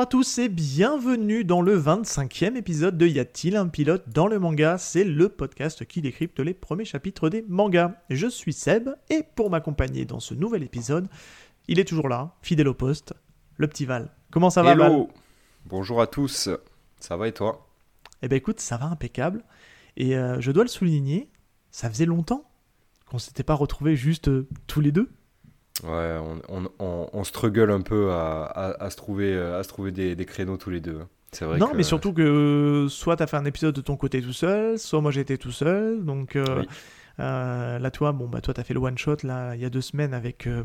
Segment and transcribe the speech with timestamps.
[0.00, 4.28] Bonjour à tous et bienvenue dans le 25e épisode de Y a-t-il un pilote dans
[4.28, 4.78] le manga?
[4.78, 7.92] C'est le podcast qui décrypte les premiers chapitres des mangas.
[8.08, 11.06] Je suis Seb et pour m'accompagner dans ce nouvel épisode,
[11.68, 13.12] il est toujours là, fidèle au poste,
[13.58, 14.10] le petit Val.
[14.30, 14.90] Comment ça va Val?
[14.90, 15.10] Hello
[15.66, 16.48] Bonjour à tous,
[16.98, 17.68] ça va et toi?
[18.22, 19.44] Eh ben écoute, ça va impeccable.
[19.98, 21.28] Et euh, je dois le souligner,
[21.72, 22.50] ça faisait longtemps
[23.04, 25.10] qu'on s'était pas retrouvés juste euh, tous les deux.
[25.84, 28.44] Ouais, on, on, on, struggle un peu à,
[28.78, 31.00] à, se trouver, à se trouver des, des créneaux tous les deux.
[31.32, 34.20] C'est vrai non, mais surtout que soit tu as fait un épisode de ton côté
[34.20, 36.04] tout seul, soit moi j'étais tout seul.
[36.04, 36.64] Donc euh,
[37.20, 39.64] euh, là, toi, bon, bah, toi, tu as fait le one shot là, il y
[39.64, 40.64] a deux semaines avec, euh,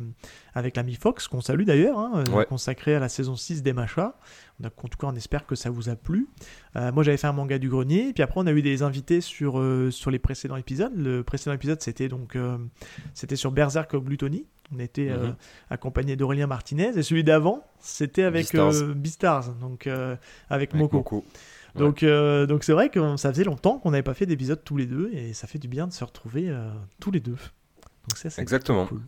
[0.56, 4.16] avec l'ami Fox, qu'on salue d'ailleurs, hein, consacré à la saison 6 des Machas.
[4.64, 6.30] En tout cas, on espère que ça vous a plu.
[6.74, 9.62] moi, j'avais fait un manga du grenier, puis après, on a eu des invités sur,
[9.92, 10.94] sur les précédents épisodes.
[10.96, 12.38] Le précédent épisode, c'était donc
[13.14, 14.48] c'était sur Berserk Gluttony.
[14.74, 15.36] On était euh, mhm.
[15.70, 18.56] accompagné d'Aurélien Martinez et celui d'avant, c'était avec
[18.96, 20.16] Beastars, euh, donc euh,
[20.50, 21.24] avec, Moko.
[21.76, 24.86] Donc donc c'est vrai que ça faisait longtemps qu'on n'avait pas fait d'épisode tous les
[24.86, 26.52] deux et ça fait du bien de se retrouver
[27.00, 27.38] tous les deux.
[28.08, 28.88] Donc c'est Exactement.
[28.88, 29.02] Cool.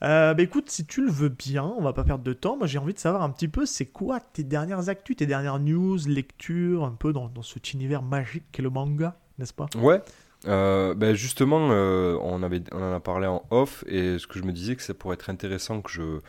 [0.00, 2.56] bah écoute, si tu le veux bien, on va pas perdre de temps.
[2.56, 5.60] Moi j'ai envie de savoir un petit peu c'est quoi tes dernières actus, tes dernières
[5.60, 9.66] news, lectures, un peu dans, dans cet univers magique qu'est le manga, n'est-ce pas?
[9.76, 10.02] Ouais,
[10.46, 14.38] euh, ben justement, euh, on, avait, on en a parlé en off, et ce que
[14.38, 16.20] je me disais que ça pourrait être intéressant que je,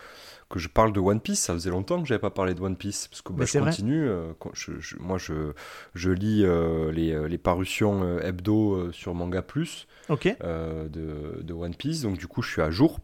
[0.50, 1.40] que je parle de One Piece.
[1.40, 4.08] Ça faisait longtemps que j'avais pas parlé de One Piece, parce que bah, je continue.
[4.08, 5.54] Euh, je, moi, je,
[5.94, 6.46] je lis
[6.94, 12.52] les, les, parutions hebdo sur Manga Plus de, de, One Piece, donc du coup, je
[12.52, 13.00] suis à jour.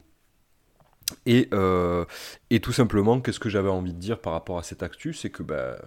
[1.26, 1.50] Et,
[2.50, 5.30] et tout simplement, qu'est-ce que j'avais envie de dire par rapport à cette actu C'est
[5.30, 5.78] que bah,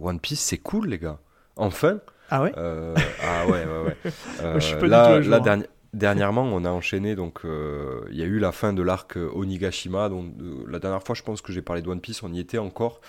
[0.00, 1.18] One Piece, c'est cool, les gars.
[1.56, 2.00] Enfin,
[2.30, 3.96] ah ouais euh, Ah ouais, ouais, ouais.
[4.42, 5.62] Euh, là, là hein.
[5.92, 10.08] dernièrement, on a enchaîné, donc euh, il y a eu la fin de l'arc Onigashima.
[10.08, 10.32] Donc,
[10.68, 13.00] la dernière fois, je pense que j'ai parlé de One Piece, on y était encore.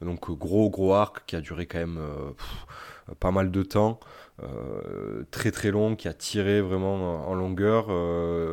[0.00, 2.00] Donc, gros, gros arc qui a duré quand même
[3.20, 3.98] pas mal de temps.
[5.30, 7.90] très très long, qui a tiré vraiment en longueur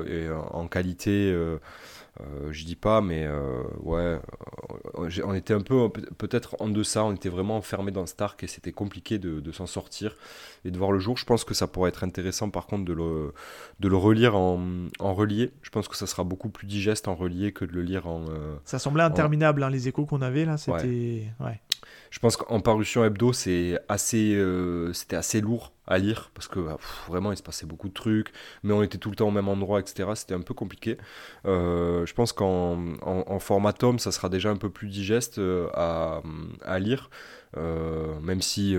[0.07, 1.33] et en qualité
[2.21, 4.19] euh, je dis pas, mais euh, ouais,
[4.99, 8.47] euh, on était un peu peut-être en deçà, on était vraiment enfermé dans Stark et
[8.47, 10.15] c'était compliqué de, s'en sortir
[10.63, 11.17] et de voir le jour.
[11.17, 13.33] Je pense que ça pourrait être intéressant par contre de le,
[13.79, 14.61] de le relire en,
[14.99, 15.51] en relié.
[15.61, 18.25] Je pense que ça sera beaucoup plus digeste en relié que de le lire en.
[18.63, 21.27] ça semblait interminable, hein, les échos qu'on avait là, c'était.
[21.39, 21.59] Ouais.
[22.11, 24.41] Je pense qu'en parution hebdo, c'est assez,
[24.93, 28.31] c'était assez lourd à lire parce que bah, vraiment il se passait beaucoup de trucs,
[28.63, 30.09] mais on était tout le temps au même endroit, etc.
[30.15, 30.97] C'était un peu compliqué.
[31.45, 35.67] Euh, je pense qu'en en, format tome, ça sera déjà un peu plus digeste euh,
[35.73, 37.09] à, lire,
[37.57, 38.77] euh, même si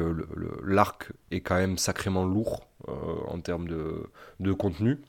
[0.65, 4.11] l'arc est quand même sacrément lourd en termes de,
[4.41, 5.01] de, contenu.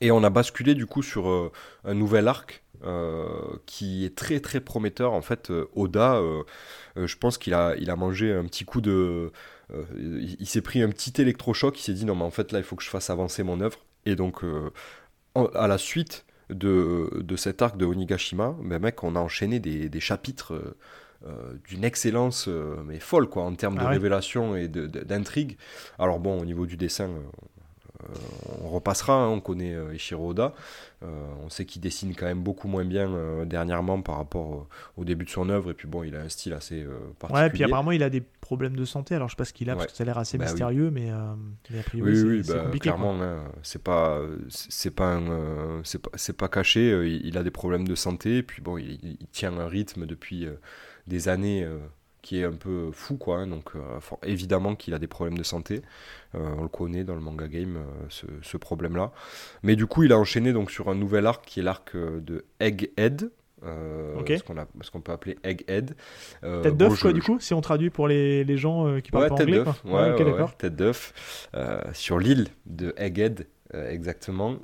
[0.00, 1.52] Et on a basculé du coup sur
[1.84, 2.62] un nouvel arc
[3.66, 5.12] qui est très très prometteur.
[5.12, 6.20] En fait, Oda,
[6.96, 9.32] je pense qu'il a, il a mangé un petit coup de
[9.72, 9.84] euh,
[10.38, 12.64] il, s'est pris un petit électrochoc, il s'est dit non mais en fait là il
[12.64, 13.78] faut que je fasse avancer mon œuvre.
[14.06, 14.70] Et donc euh,
[15.54, 19.88] à la suite de, de, cet arc de Onigashima, ben mec, on a enchaîné des,
[19.88, 20.74] des chapitres
[21.26, 22.48] euh, d'une excellence
[22.86, 25.56] mais folle quoi en termes de ah révélation et d'intrigue.
[25.98, 27.10] Alors bon, au niveau du dessin,
[28.62, 30.54] on repassera, hein, on connaît Ishiro Oda,
[31.02, 33.10] on sait qu'il dessine quand même beaucoup moins bien
[33.46, 34.66] dernièrement par rapport
[34.96, 36.86] au, début de son œuvre, et puis bon, il a un style assez
[37.18, 37.44] particulier.
[37.44, 39.14] Ouais, puis apparemment il a des problèmes de santé.
[39.14, 40.90] Alors je sais pas ce qu'il a parce que ça a l'air assez bah mystérieux,
[40.90, 42.88] mais, euh, a priori oui, c'est bah, compliqué.
[42.88, 46.90] Clairement, hein, c'est pas c'est pas euh, c'est pas, pas caché.
[46.90, 48.38] Euh, il, a des problèmes de santé.
[48.38, 50.48] Et puis bon, il, tient un rythme depuis
[51.06, 51.66] des années
[52.22, 53.38] qui est un peu fou quoi.
[53.38, 53.72] Hein, donc
[54.24, 55.82] évidemment qu'il a des problèmes de santé.
[56.34, 57.78] on le connaît dans le manga game
[58.08, 59.12] ce, ce problème là.
[59.62, 62.44] Mais du coup, il a enchaîné donc sur un nouvel arc qui est l'arc de
[62.60, 63.30] Egghead.
[63.64, 65.94] Euh, ce qu'on ce qu'on peut appeler Egghead.
[66.44, 69.10] Euh, tête d'œuf, quoi, du coup, si on traduit pour les, les gens euh, qui
[69.10, 69.62] parlent pas anglais.
[69.84, 71.48] Ouais, ouais, tête d'œuf.
[71.92, 74.56] sur l'île de Egghead, exactement.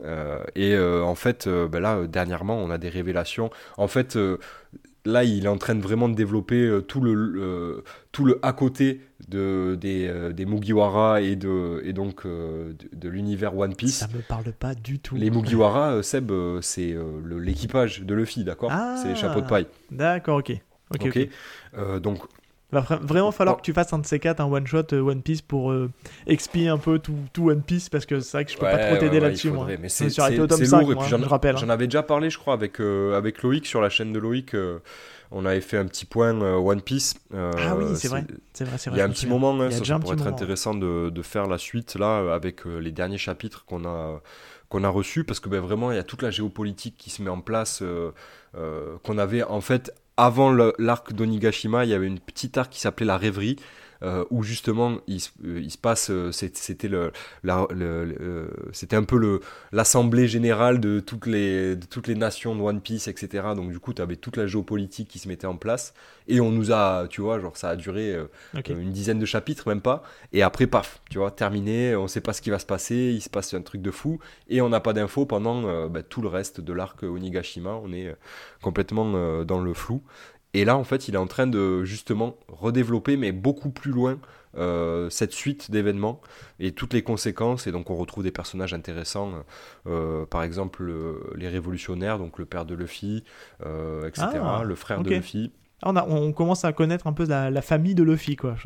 [0.55, 3.50] et en fait, ben là, dernièrement, on a des révélations.
[3.76, 4.19] En fait,
[5.06, 8.38] là, il est en train de vraiment de développer euh, tout, le, euh, tout le
[8.43, 13.99] à côté de, des, euh, des Mugiwara et, de, et donc de, l'univers One Piece.
[13.99, 15.17] Ça me parle pas du tout.
[15.17, 16.94] Les Mugiwara, Seb, c'est
[17.38, 18.73] l'équipage de Luffy, d'accord?
[19.00, 19.67] C'est les chapeaux de paille.
[19.91, 20.53] D'accord, ok.
[20.94, 21.06] Ok.
[21.06, 22.00] ok?
[22.00, 22.20] donc
[22.73, 25.41] Va vraiment falloir que tu fasses un de ces quatre, un one shot One Piece
[25.41, 25.89] pour euh,
[26.27, 28.89] expier un peu tout, tout, One Piece parce que c'est vrai que je peux pas
[28.89, 29.69] trop t'aider là-dessus moi.
[29.81, 31.57] Mais c'est lourd et puis j'en.
[31.57, 34.57] J'en avais déjà parlé je crois avec avec Loïc sur la chaîne de Loïc.
[35.31, 37.15] on avait fait un petit point One Piece.
[37.33, 38.25] ah oui, c'est vrai.
[38.53, 41.23] C'est vrai, Il y a un petit moment, hein, ça, pourrait être intéressant de, de,
[41.23, 44.21] faire la suite là avec les derniers chapitres qu'on a
[44.69, 47.23] qu'on a reçus parce que ben, vraiment il y a toute la géopolitique qui se
[47.23, 47.85] met en place
[49.05, 53.07] qu'on avait en fait avant l'arc d'Onigashima, il y avait une petite arc qui s'appelait
[53.07, 53.57] la rêverie,
[54.03, 57.13] euh, où justement il, euh, il se passe, euh, c'était le,
[58.73, 59.41] c'était un peu le
[59.73, 63.49] l'assemblée générale de toutes les de toutes les nations de One Piece, etc.
[63.57, 65.95] Donc du coup, tu avais toute la géopolitique qui se mettait en place,
[66.29, 68.17] et on nous a, tu vois, genre ça a duré
[68.69, 70.03] une dizaine de chapitres, même pas,
[70.33, 73.21] et après paf, tu vois, terminé, on sait pas ce qui va se passer, il
[73.23, 76.29] se passe un truc de fou, et on n'a pas d'infos pendant bah, tout le
[76.29, 78.15] reste de l'arc Onigashima, on est
[78.61, 80.03] complètement dans le flou.
[80.56, 84.19] Et là, en fait, il est en train de justement redévelopper, mais beaucoup plus loin,
[84.56, 86.23] euh, cette suite d'événements
[86.61, 87.67] et toutes les conséquences.
[87.67, 89.32] Et donc, on retrouve des personnages intéressants,
[89.87, 90.91] euh, par exemple
[91.37, 93.23] les révolutionnaires, donc le père de Luffy,
[93.67, 95.53] euh, etc., ah, le frère de Luffy.
[95.82, 98.56] Ah, on, on, commence à connaître un peu la, famille de Luffy, quoi.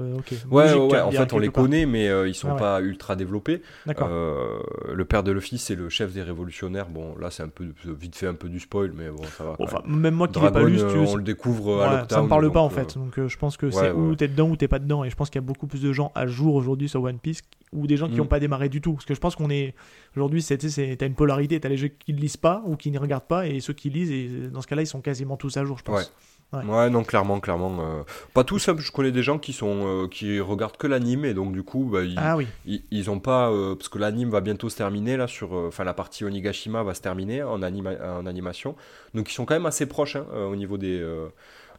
[0.49, 3.63] Ouais, ouais, en fait, on les connaît, mais euh, ils sont pas ultra développés.
[3.89, 4.61] Euh,
[4.93, 6.89] le père de Luffy, c'est le chef des révolutionnaires.
[6.89, 9.57] Bon, là, c'est un peu vite fait un peu du spoil, mais bon, ça va.
[9.59, 10.85] enfin, même moi qui l'ai pas lu, tu...
[10.85, 12.97] on le découvre à Ça me parle pas, en fait.
[12.97, 15.03] Donc, euh, je pense que c'est où t'es dedans ou t'es pas dedans.
[15.03, 17.19] Et je pense qu'il y a beaucoup plus de gens à jour aujourd'hui sur One
[17.19, 17.43] Piece
[17.73, 18.29] ou des gens qui n'ont mm.
[18.29, 18.93] pas démarré du tout.
[18.93, 19.75] Parce que je pense qu'on est.
[20.17, 21.59] Aujourd'hui, t'as une polarité.
[21.59, 23.91] T'as les jeux qui ne lisent pas ou qui ne regardent pas, et ceux qui
[23.91, 26.13] lisent, et dans ce cas-là, ils sont quasiment tous à jour, je pense.
[26.53, 26.91] Ouais.
[26.91, 27.79] non, clairement, clairement.
[27.81, 28.03] Euh,
[28.35, 31.33] pas tous, hein, je connais des gens qui sont euh, qui regardent que l'anime et
[31.33, 32.49] donc du coup, bah, ils, ah, oui.
[32.91, 35.95] ils, ont pas euh, parce que l'anime va bientôt se terminer là sur, enfin la
[35.95, 38.75] partie Onigashima va se terminer en, anima en animation,
[39.15, 41.07] donc ils sont quand même assez proches hein, au niveau des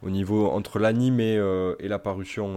[0.04, 1.38] au niveau entre l'anime et,
[1.78, 2.56] et, la parution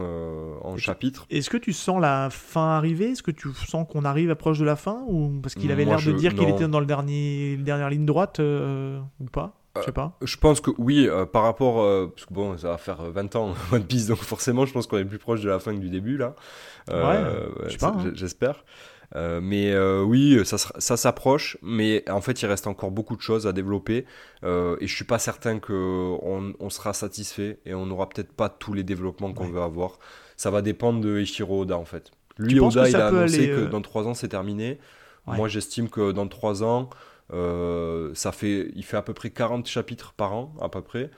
[0.64, 1.28] en chapitre.
[1.30, 3.12] Est-ce que tu sens la fin arriver?
[3.12, 6.02] Est-ce que tu sens qu'on arrive proche de la fin ou parce qu'il avait l'air
[6.02, 9.65] de dire qu'il était dans le dernier dernière ligne droite ou pas?
[9.80, 10.18] Je sais pas.
[10.22, 11.82] Euh, je pense que oui, euh, par rapport.
[11.82, 14.88] Euh, parce que bon, ça va faire 20 ans One Piece, donc forcément, je pense
[14.88, 16.36] qu'on est plus proche de la fin que du début, là.
[16.90, 18.14] ouais, hein.
[18.14, 18.64] j'espère.
[19.14, 23.54] mais oui, ça, ça s'approche, mais en fait, il reste encore beaucoup de choses à
[23.54, 24.06] développer.
[24.44, 28.74] et je suis pas certain qu'on on sera satisfait et on n'aura peut-être pas tous
[28.74, 30.00] les développements qu'on veut avoir.
[30.38, 32.12] Ça va dépendre de Ichiro Oda, en fait.
[32.38, 34.80] Lui, Oda, il a annoncé que dans 3 ans, c'est terminé.
[35.28, 36.90] Moi, j'estime que dans 3 ans.
[37.34, 41.10] Euh, ça fait, il fait à peu près 40 chapitres par an, à peu près.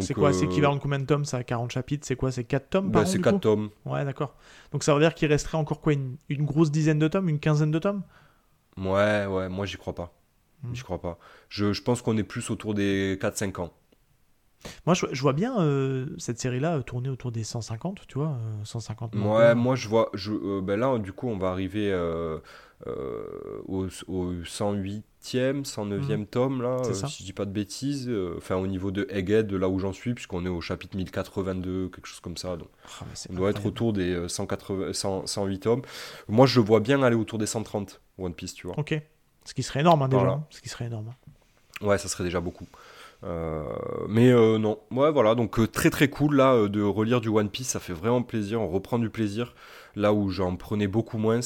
[0.00, 2.06] C'est quoi C'est équivalent de combien de tomes Ça 40 chapitres?
[2.06, 3.70] C'est quoi C'est 4 tomes par C'est 4 tomes.
[3.84, 4.36] Ouais, d'accord.
[4.72, 7.40] Donc ça veut dire qu'il resterait encore quoi une, une, grosse dizaine de tomes Une
[7.40, 8.02] quinzaine de tomes?
[8.76, 10.14] Ouais, ouais, moi j'y crois pas.
[10.62, 10.74] Hmm.
[10.74, 11.18] J'y crois pas.
[11.48, 13.72] Je, je pense qu'on est plus autour des 4-5 ans.
[14.86, 18.38] Moi, je, je vois bien euh, cette série-là euh, tourner autour des 150, tu vois,
[18.64, 19.16] 150.
[19.16, 20.10] Ouais, moi je vois.
[20.12, 21.90] Je, ben là, du coup, on va arriver
[22.86, 26.26] au, au 108 109e mmh.
[26.26, 29.46] tome, là, euh, si je dis pas de bêtises, euh, enfin au niveau de Egghead,
[29.46, 32.56] de là où j'en suis, puisqu'on est au chapitre 1082, quelque chose comme ça.
[32.56, 32.68] Donc,
[33.00, 34.92] ah, on doit être autour des 180,
[35.26, 35.82] 108 tomes.
[36.28, 38.78] Moi, je vois bien aller autour des 130 One Piece, tu vois.
[38.78, 39.00] Ok.
[39.44, 40.40] Ce qui serait énorme, hein, déjà.
[40.50, 41.08] Ce qui serait énorme.
[41.08, 41.86] Hein.
[41.86, 42.66] Ouais, ça serait déjà beaucoup.
[43.22, 43.64] Euh,
[44.08, 47.78] mais non, ouais, voilà, donc très très cool là de relire du One Piece, ça
[47.78, 49.54] fait vraiment plaisir, on reprend du plaisir
[49.94, 51.40] là où j'en prenais beaucoup moins.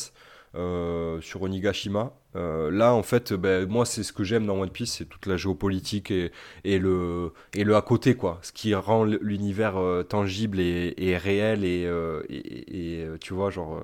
[0.57, 2.13] Euh, sur Onigashima.
[2.37, 5.27] Euh, là, en fait, ben, moi, c'est ce que j'aime dans One Piece, c'est toute
[5.27, 6.31] la géopolitique et,
[6.79, 7.33] le,
[7.75, 8.39] à côté, quoi.
[8.43, 13.83] Ce qui rend l'univers euh, tangible et, réel et, tu vois, genre,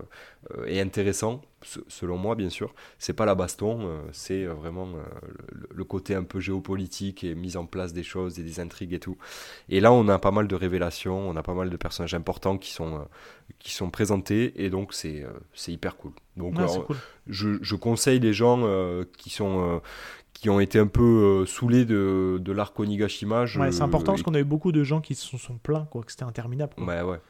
[0.66, 1.42] et intéressant
[1.88, 5.02] selon moi bien sûr, c'est pas la baston, euh, c'est euh, vraiment euh,
[5.70, 9.00] le, côté un peu géopolitique et mise en place des choses et des intrigues et
[9.00, 9.16] tout.
[9.68, 12.59] Et là, on a pas mal de révélations, on a pas mal de personnages importants
[12.59, 13.06] qui sont,
[13.59, 15.25] qui sont présentés et donc c'est
[15.68, 16.12] hyper cool.
[16.37, 16.54] Donc
[17.26, 18.64] Je, je, conseille les gens
[19.18, 19.82] qui sont
[20.32, 23.44] qui ont été un peu saoulés de, de l'arc Onigashima.
[23.44, 26.02] Ouais, c'est important parce qu'on a eu beaucoup de gens qui se sont, plaints, quoi,
[26.02, 26.75] que c'était interminable.
[26.76, 26.87] Quoi.
[26.87, 27.20] Ouais, ouais.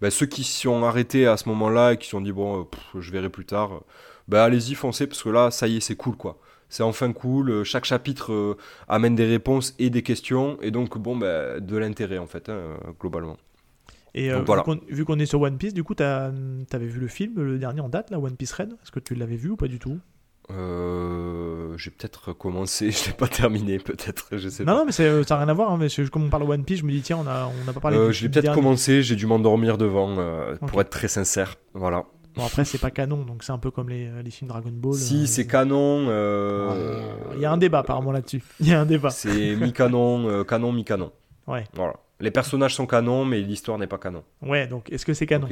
[0.00, 2.60] Bah, ceux qui s'y sont arrêtés à ce moment-là et qui se sont dit bon,
[2.60, 3.82] euh, je verrai plus tard,
[4.28, 6.38] bah allez-y, foncez parce que là, ça y est, c'est cool quoi.
[6.68, 7.50] C'est enfin cool.
[7.50, 8.56] Euh, chaque chapitre euh,
[8.88, 12.76] amène des réponses et des questions et donc bon, bah, de l'intérêt en fait, hein,
[13.00, 13.36] globalement.
[14.14, 14.30] Et
[14.88, 17.88] vu qu'on est sur One Piece, du coup, t'avais vu le film, le dernier en
[17.88, 18.72] date, là, One Piece Red?
[18.82, 20.00] Est-ce que tu l'avais vu ou pas du tout?
[20.56, 24.78] Euh, j'ai peut-être commencé, je l'ai pas terminé, peut-être, je sais non, pas.
[24.78, 25.72] Non, mais ça n'a rien à voir.
[25.72, 27.72] Hein, mais comme on parle de One Piece, je me dis, tiens, on n'a on
[27.72, 31.08] pas parlé euh, Je l'ai peut-être commencé, j'ai dû m'endormir devant, euh, pour être très
[31.08, 31.56] sincère.
[31.74, 32.04] Voilà.
[32.36, 34.94] Bon, après, c'est pas canon, donc c'est un peu comme les, les films Dragon Ball.
[34.94, 36.04] Si, c'est canon.
[37.34, 38.42] Il y a un débat apparemment là-dessus.
[38.60, 39.10] Il y a un débat.
[39.10, 41.12] C'est mi-canon, canon, mi-canon.
[41.46, 41.64] Ouais.
[41.74, 41.94] Voilà.
[42.20, 44.22] Les personnages sont canons, mais l'histoire n'est pas canon.
[44.42, 45.48] Ouais, donc est-ce que c'est canon?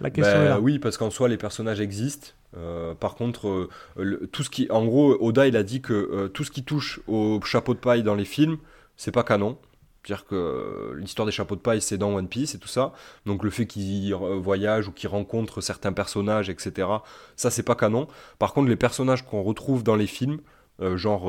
[0.00, 0.60] La question ben est là.
[0.60, 2.28] Oui, parce qu'en soi, les personnages existent.
[2.56, 6.28] Euh, par contre, euh, tout ce qui, en gros, Oda il a dit que euh,
[6.28, 8.58] tout ce qui touche au chapeau de paille dans les films,
[8.96, 9.58] c'est pas canon.
[10.02, 12.92] C'est-à-dire que l'histoire des chapeaux de paille, c'est dans One Piece et tout ça.
[13.24, 16.88] Donc le fait qu'il voyage ou qu'il rencontre certains personnages, etc.,
[17.36, 18.06] ça, c'est pas canon.
[18.38, 20.40] Par contre, les personnages qu'on retrouve dans les films,
[20.78, 21.24] genre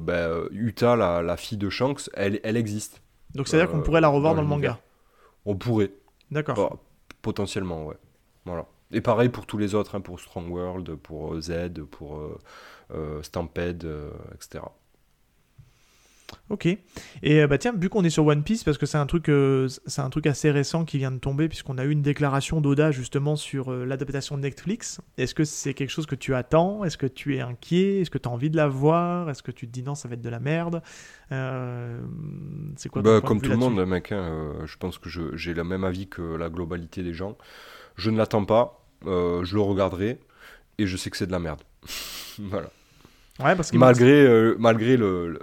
[0.00, 3.02] ben, Utah, la, fille de Shanks, elle, elle existe.
[3.34, 4.78] Donc c'est-à-dire qu'on pourrait la revoir dans, le manga
[5.44, 5.90] On pourrait.
[6.30, 6.54] D'accord.
[6.56, 6.76] Bah,
[7.22, 7.96] potentiellement, ouais.
[8.50, 8.66] Voilà.
[8.92, 12.20] Et pareil pour tous les autres, hein, pour Strong World, pour Z, pour
[13.22, 13.86] Stampede,
[14.34, 14.62] etc.
[16.48, 16.66] Ok.
[16.66, 16.80] Et
[17.24, 19.68] euh, bah tiens, vu qu'on est sur One Piece, parce que c'est un truc, euh,
[19.86, 22.90] c'est un truc assez récent qui vient de tomber, puisqu'on a eu une déclaration d'Oda
[22.90, 25.00] justement sur euh, l'adaptation de Netflix.
[25.16, 26.84] Est-ce que c'est quelque chose que tu attends?
[26.84, 28.00] Est-ce que tu es inquiet?
[28.00, 29.30] Est-ce que tu as envie de la voir?
[29.30, 30.82] Est-ce que tu te dis non, ça va être de la merde?
[32.76, 34.10] C'est quoi bah, Comme tout le monde, mec.
[34.10, 37.36] Hein, je pense que j'ai le même avis que la globalité des gens.
[38.00, 38.84] Je ne l'attends pas.
[39.04, 40.18] je le regarderai
[40.78, 41.60] et je sais que c'est de la merde.
[42.38, 42.70] voilà.
[43.38, 45.38] Ouais, parce malgré, malgré le,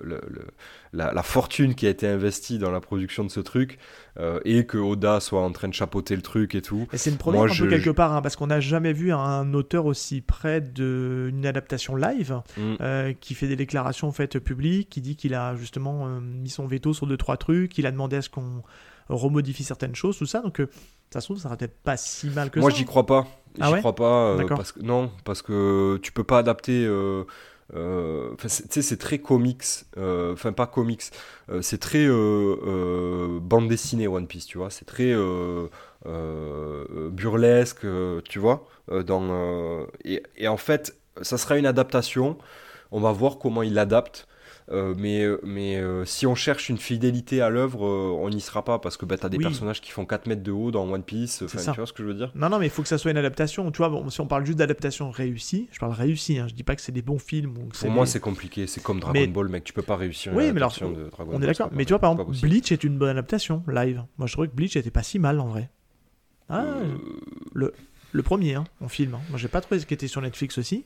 [0.94, 3.78] la, fortune qui a été investie dans la production de ce truc
[4.20, 6.88] euh, et que Oda soit en train de chapeauter le truc et tout.
[6.94, 9.54] Et c'est une première un peu quelque part, hein, parce qu'on n'a jamais vu un
[9.54, 12.76] auteur aussi près d'une adaptation live mm.
[12.82, 16.68] euh, qui fait des déclarations faites publiques, qui dit qu'il a justement euh, mis son
[16.68, 18.64] veto sur deux trois trucs, il a demandé à ce qu'on
[19.10, 20.42] remodifie certaines choses, tout ça.
[20.42, 20.62] Donc
[21.12, 22.74] ça se trouve, ça sera peut-être pas si mal que Moi, ça.
[22.74, 23.28] Moi, j'y crois pas.
[23.60, 24.38] Ah j'y crois pas.
[24.48, 26.88] parce que, non, parce que tu peux pas adapter
[27.76, 29.64] euh, tu sais, c'est très comics,
[29.98, 31.04] euh, enfin pas comics,
[31.50, 35.14] euh, c'est très bande dessinée One Piece, tu vois, c'est très
[37.12, 37.86] burlesque,
[38.26, 38.68] tu vois.
[39.06, 42.38] dans, et, et, en fait, ça sera une adaptation.
[42.92, 44.28] On va voir comment il l'adapte.
[44.70, 48.66] Euh, mais euh, mais euh, si on cherche une fidélité à l'œuvre, on n'y sera
[48.66, 50.90] pas parce que bah, tu as des personnages qui font 4 mètres de haut dans
[50.90, 51.44] One Piece.
[51.48, 52.32] Tu vois ce que je veux dire?
[52.36, 53.72] Non, non, mais il faut que ça soit une adaptation.
[53.72, 56.64] Tu vois, bon, si on parle juste d'adaptation réussie, je parle réussie, hein, je dis
[56.64, 57.54] pas que c'est des bons films.
[57.80, 58.68] Pour moi, c'est compliqué.
[58.68, 59.64] C'est comme Dragon Ball, mec.
[59.64, 61.70] Tu peux pas réussir oui, mais alors, de Dragon on est d'accord.
[61.72, 64.04] Mais tu vois, par exemple, Bleach est une bonne adaptation live.
[64.18, 65.70] Moi, je trouvais que Bleach était pas si mal en vrai.
[66.50, 66.66] Ah,
[67.54, 67.74] le,
[68.12, 69.16] le premier, hein, en film.
[69.16, 69.22] Hein.
[69.30, 70.86] Moi, j'ai pas trouvé ce qui était sur Netflix aussi.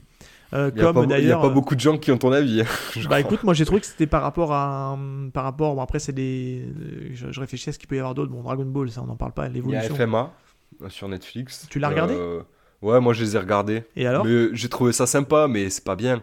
[0.53, 2.63] Euh, il n'y a, pas beaucoup de gens qui ont ton avis.
[3.10, 4.98] bah écoute, moi j'ai trouvé que c'était par rapport à.
[5.34, 6.67] Par rapport, bon, après, c'est des.
[7.13, 8.31] Je, réfléchis à ce qu'il peut y avoir d'autres.
[8.31, 9.93] Bon, Dragon Ball, ça on n'en parle pas, l'évolution.
[9.93, 10.34] Il y a FMA
[10.81, 11.67] euh, sur Netflix.
[11.70, 12.41] Tu l'as regardé euh,
[12.81, 13.84] Ouais, moi je les ai regardés.
[13.96, 16.22] Et alors J'ai trouvé ça sympa, mais c'est pas bien.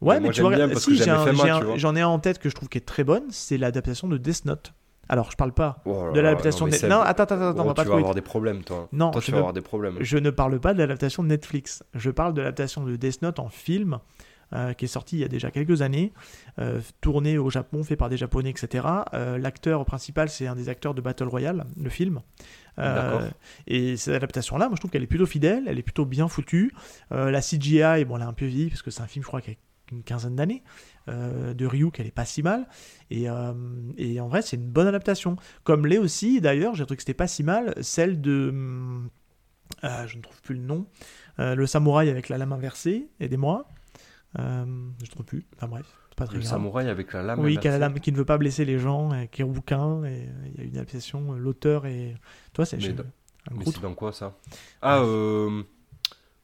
[0.00, 2.86] Ouais, mais, tu vois, si, j'en ai, ai, en tête que je trouve qui est
[2.86, 4.72] très bonne, c'est l'adaptation de Death Note.
[5.08, 6.90] Alors, je parle pas oh de l'adaptation de Netflix.
[6.90, 8.88] Non, attends, attends, attends, on va pas Tu vas avoir des problèmes, toi.
[8.92, 9.96] Non, toi, tu vas avoir des problèmes.
[10.00, 11.82] Je ne parle pas de l'adaptation de Netflix.
[11.94, 14.00] Je parle de l'adaptation de Death Note en film.
[14.54, 16.14] Euh, qui est sorti il y a déjà quelques années,
[16.58, 18.86] euh, tourné au Japon, fait par des Japonais, etc.
[19.12, 22.22] Euh, l'acteur principal, c'est un des acteurs de Battle Royale, le film.
[23.66, 26.72] et cette adaptation-là, moi je trouve qu'elle est plutôt fidèle, elle est plutôt bien foutue.
[27.10, 29.42] la CGI, bon, elle est un peu vieille, parce que c'est un film, je crois,
[29.42, 29.54] qui a
[29.92, 30.62] une quinzaine d'années.
[31.08, 32.66] Euh, de Ryuk, elle est pas si mal.
[33.10, 33.52] Et, euh,
[33.96, 35.36] et en vrai, c'est une bonne adaptation.
[35.64, 38.52] Comme l'est aussi, d'ailleurs, j'ai trouvé que c'était pas si mal, celle de.
[39.84, 40.86] Euh, je ne trouve plus le nom.
[41.38, 43.68] le samouraï avec la lame inversée, aidez-moi.
[44.36, 45.46] je ne trouve plus.
[45.56, 45.86] Enfin bref.
[46.16, 48.38] Pas très le samouraï avec la lame Oui, qui, la lame, qui ne veut pas
[48.38, 52.16] blesser les gens, et qui est rouquin, et il y a une adaptation, l'auteur et...
[52.52, 52.76] Toi, c'est...
[52.76, 52.92] Mais,
[53.52, 54.36] mais c'est dans quoi, ça?
[54.82, 55.04] Ah,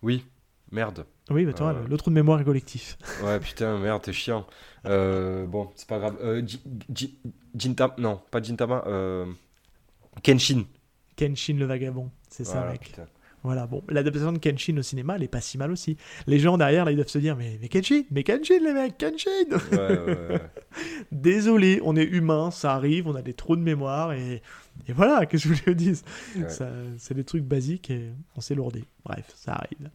[0.01, 0.25] oui,
[0.71, 1.07] merde.
[1.31, 1.89] Oui, toi, euh.
[1.89, 2.99] l'autre de mémoire est collectif.
[3.25, 4.47] Ouais, putain, merde, t'es chiant.
[4.87, 6.17] Euh, bon, c'est pas grave.
[6.23, 6.43] Euh,
[7.55, 8.85] Jintama, non, pas Jintama.
[8.87, 9.25] Euh,
[10.23, 10.65] Kenshin.
[11.17, 12.95] Kenshin le vagabond, c'est ça, mec.
[13.43, 15.99] Voilà, bon, l'adaptation de Kenshin au cinéma, elle est pas si mal aussi.
[16.27, 18.97] Les gens derrière, là, ils doivent se dire, mais, mais Kenshin, mais Kenshin, les mecs,
[18.97, 20.41] Kenshin ouais, ouais, ouais.
[21.13, 24.43] Désolé, on est humain, ça arrive, on a des trous de mémoire, et,
[24.89, 26.05] et voilà, que je vous le dise.
[26.99, 28.85] C'est des trucs basiques, et on s'est lourdé.
[29.05, 29.91] Bref, ça arrive.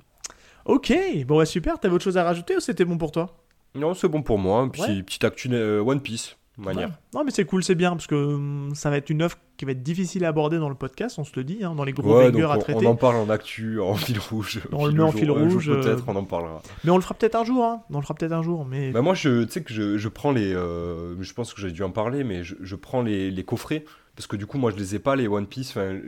[0.66, 0.94] Ok,
[1.26, 3.38] bon bah super, t'avais autre chose à rajouter ou c'était bon pour toi?
[3.76, 4.70] Non, c'est bon pour moi.
[4.72, 6.92] Puis petite actu euh, One Piece, manière.
[7.14, 9.66] Non mais c'est cool, c'est bien parce que hum, ça va être une œuvre qui
[9.66, 11.92] va être difficile à aborder dans le podcast, on se le dit, hein, dans les
[11.92, 12.88] gros bangers à traiter.
[12.88, 14.62] On en parle en actu, en fil rouge.
[14.72, 15.68] On le met en fil rouge.
[15.68, 16.62] Peut-être, on en parlera.
[16.84, 17.82] Mais on le fera peut-être un jour, hein.
[17.92, 18.92] On le fera peut-être un jour, mais.
[18.92, 21.72] Bah moi, je, tu sais que je, je, prends les, euh, je pense que j'ai
[21.72, 23.84] dû en parler, mais je, je prends les, les, coffrets
[24.16, 25.72] parce que du coup, moi, je les ai pas les One Piece.
[25.72, 26.00] Enfin,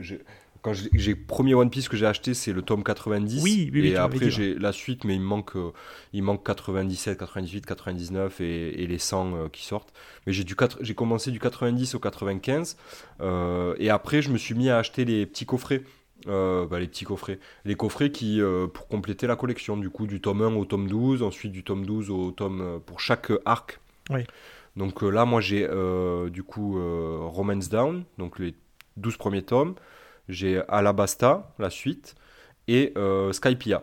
[0.62, 3.42] quand j'ai premier One Piece que j'ai acheté, c'est le tome 90.
[3.42, 5.72] Oui, oui, Et après, j'ai la suite, mais il manque, euh,
[6.12, 9.92] il manque 97, 98, 99 et, et les 100 euh, qui sortent.
[10.24, 10.44] Mais j'ai
[10.80, 12.76] j'ai commencé du 90 au 95.
[13.20, 15.82] Euh, et après, je me suis mis à acheter les petits coffrets.
[16.26, 17.40] Bah, les petits coffrets.
[17.64, 18.40] Les coffrets qui,
[18.72, 21.84] pour compléter la collection, du coup, du tome 1 au tome 12, ensuite du tome
[21.84, 22.80] 12 au tome.
[22.86, 23.80] pour chaque arc.
[24.10, 24.20] Oui.
[24.76, 25.68] Donc là, moi, j'ai
[26.30, 26.78] du coup
[27.20, 28.54] Romance Down, donc les
[28.96, 29.74] 12 premiers tomes
[30.32, 32.14] j'ai Alabasta, la suite,
[32.68, 33.82] et euh, Skypia.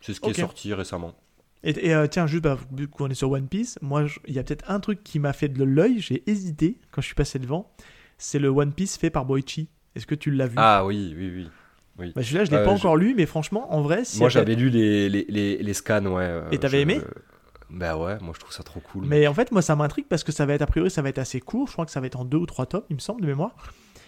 [0.00, 1.14] C'est ce qui est sorti récemment.
[1.62, 4.42] Et, euh, tiens, juste bah, vu qu'on est sur One Piece, moi, il y a
[4.42, 7.70] peut-être un truc qui m'a fait de l'œil, j'ai hésité quand je suis passé devant,
[8.16, 9.68] c'est le One Piece fait par Boichi.
[9.94, 10.54] Est-ce que tu l'as vu?
[10.56, 11.48] Ah oui, oui, oui.
[11.98, 12.12] oui.
[12.16, 14.04] Bah, celui-là, je l'ai euh, pas encore lu, mais franchement, en vrai...
[14.18, 15.24] moi, j'avais lu les, les,
[15.58, 16.44] les, scans, ouais.
[16.50, 17.00] et t'avais aimé?
[17.72, 19.04] Bah ouais, moi je trouve ça trop cool.
[19.06, 21.08] Mais en fait, moi ça m'intrigue parce que ça va être, a priori, ça va
[21.08, 21.68] être assez court.
[21.68, 23.26] Je crois que ça va être en deux ou trois tomes, il me semble, de
[23.26, 23.54] mémoire.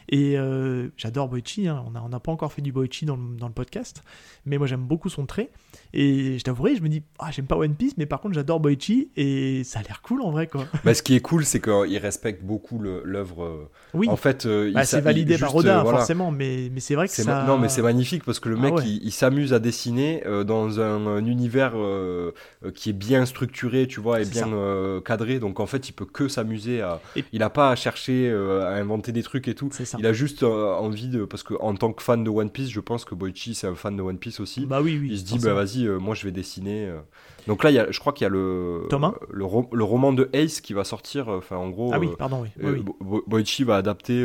[0.08, 1.84] Et euh, j'adore Boichi, hein.
[1.94, 4.02] on n'a pas encore fait du Boichi dans le, dans le podcast,
[4.44, 5.50] mais moi j'aime beaucoup son trait.
[5.94, 8.60] Et je t'avouerai, je me dis, ah, j'aime pas One Piece, mais par contre j'adore
[8.60, 10.64] Boichi et ça a l'air cool en vrai quoi.
[10.84, 13.68] Bah, ce qui est cool, c'est qu'il respecte beaucoup l'œuvre.
[13.94, 15.98] Oui, En fait, euh, Bah, c'est validé par Oda euh, voilà.
[15.98, 17.44] forcément, mais, mais c'est vrai que C'est ça.
[17.46, 18.82] Non, mais c'est magnifique parce que le Ah mec, ouais.
[18.86, 22.32] il, il s'amuse à dessiner euh, dans un, un univers euh,
[22.74, 25.38] qui est bien structuré, tu vois, et bien euh, cadré.
[25.40, 27.00] Donc en fait, il peut que s'amuser à.
[27.16, 29.68] Et- Il a pas à chercher euh, à inventer des trucs et tout.
[29.98, 31.24] Il a juste envie de.
[31.26, 33.74] Parce que en tant que fan de One Piece, je pense que Boichi, c'est un
[33.74, 34.64] fan de One Piece aussi.
[34.64, 35.08] Bah oui, oui.
[35.12, 36.86] il se dit, bah vas-y, euh, moi je vais dessiner.
[36.86, 36.98] euh.
[37.46, 39.82] Donc là, il y a, je crois qu'il y a le, Thomas le, ro- le
[39.84, 41.28] roman de Ace qui va sortir.
[41.28, 42.48] euh, Enfin, en gros, Ah oui, pardon, oui.
[42.62, 42.80] oui, oui.
[42.82, 44.22] Bo- Bo- Boichi va adapter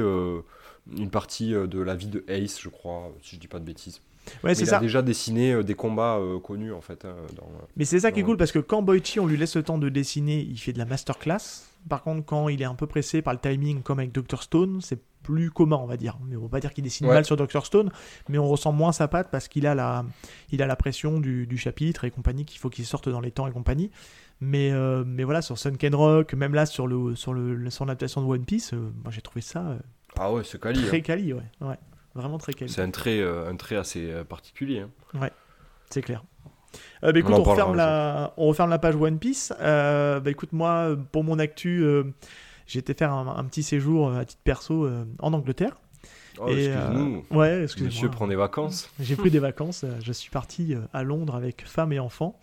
[0.97, 4.01] une partie de la vie de Ace, je crois, si je dis pas de bêtises.
[4.43, 4.77] Ouais, c'est il ça.
[4.77, 7.05] a déjà dessiné des combats euh, connus en fait.
[7.05, 7.47] hein, dans,
[7.77, 9.77] Mais c'est ça qui est cool parce que quand Boichi, on lui laisse le temps
[9.77, 11.66] de dessiner, il fait de la masterclass.
[11.88, 14.41] Par contre, quand il est un peu pressé par le timing, comme avec Dr.
[14.44, 16.17] Stone, c'est plus commun, on va dire.
[16.25, 17.13] Mais on va pas dire qu'il dessine Ouais.
[17.13, 17.65] mal sur Dr.
[17.65, 17.91] Stone,
[18.29, 20.06] mais on ressent moins sa patte parce qu'il a la,
[20.51, 23.32] il a la pression du, du chapitre et compagnie, qu'il faut qu'il sorte dans les
[23.32, 23.91] temps et compagnie.
[24.39, 28.22] Mais, euh, mais voilà, sur Sunken Rock, même là sur, le, sur le, son adaptation
[28.22, 29.79] de One Piece, euh, moi j'ai trouvé ça euh,
[30.17, 30.82] Ah ouais, c'est quali.
[30.86, 31.01] très hein.
[31.01, 31.41] quali, ouais.
[31.62, 31.75] ouais.
[32.15, 32.72] Vraiment très quali.
[32.72, 34.86] C'est un trait, un trait assez particulier.
[35.13, 35.29] hein.
[35.89, 36.24] C'est clair.
[37.03, 39.53] Euh, bah, écoute, on, referme la, on referme la page One Piece.
[39.62, 42.03] Euh, bah, écoute, moi, pour mon actu, euh,
[42.65, 45.77] j'ai été faire un, un petit séjour à titre perso en Angleterre.
[46.39, 47.25] Oh, excuse-nous.
[47.31, 48.12] ouais, Monsieur excusez-moi.
[48.12, 48.91] prend des vacances.
[49.00, 49.86] J'ai pris des vacances.
[50.03, 52.38] Je suis parti à Londres avec femme et enfant.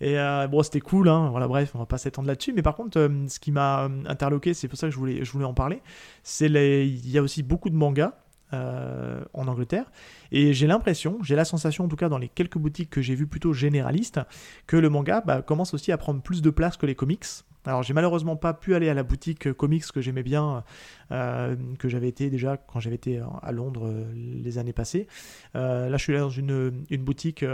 [0.00, 1.08] Et euh, bon, c'était cool.
[1.08, 2.52] Hein, voilà, bref, on va pas s'étendre là-dessus.
[2.52, 5.24] Mais par contre, euh, ce qui m'a euh, interloqué, c'est pour ça que je voulais,
[5.24, 5.80] je voulais en parler.
[6.22, 6.86] C'est les...
[6.86, 8.12] il y a aussi beaucoup de mangas
[8.52, 9.90] euh, en Angleterre.
[10.30, 13.16] Et j'ai l'impression, j'ai la sensation, en tout cas dans les quelques boutiques que j'ai
[13.16, 14.20] vues plutôt généralistes,
[14.68, 17.24] que le manga bah, commence aussi à prendre plus de place que les comics.
[17.64, 20.62] Alors j'ai malheureusement pas pu aller à la boutique comics que j'aimais bien,
[21.10, 25.08] euh, que j'avais été déjà quand j'avais été à Londres euh, les années passées.
[25.54, 27.44] Là je suis allé dans une, boutique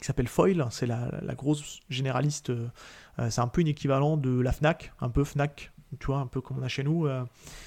[0.00, 2.52] qui s'appelle Foil, c'est la, grosse généraliste,
[3.30, 6.40] c'est un peu une équivalent de la FNAC, un peu FNAC, tu vois, un peu
[6.40, 7.06] comme on a chez nous.
[7.06, 7.22] euh,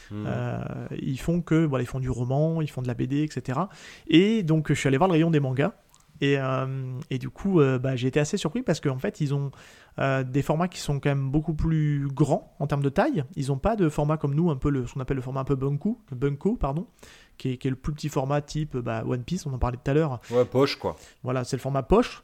[0.09, 0.23] Hmm.
[0.25, 0.59] euh,
[1.01, 3.59] ils font que voilà, ils font du roman, ils font de la BD, etc.
[4.07, 5.73] Et donc je suis allé voir le rayon des mangas.
[6.21, 6.65] Et, euh,
[7.11, 9.51] et du coup, euh, bah, j'ai été assez surpris parce qu'en fait, ils ont
[9.99, 13.23] euh, des formats qui sont quand même beaucoup plus grands en termes de taille.
[13.35, 15.41] Ils n'ont pas de format comme nous, un peu le, ce qu'on appelle le format
[15.41, 16.87] un peu bunko, bunko pardon,
[17.37, 19.77] qui est, qui est le plus petit format type bah, One Piece, on en parlait
[19.83, 20.19] tout à l'heure.
[20.31, 20.95] Ouais, poche quoi.
[21.23, 22.23] Voilà, c'est le format poche.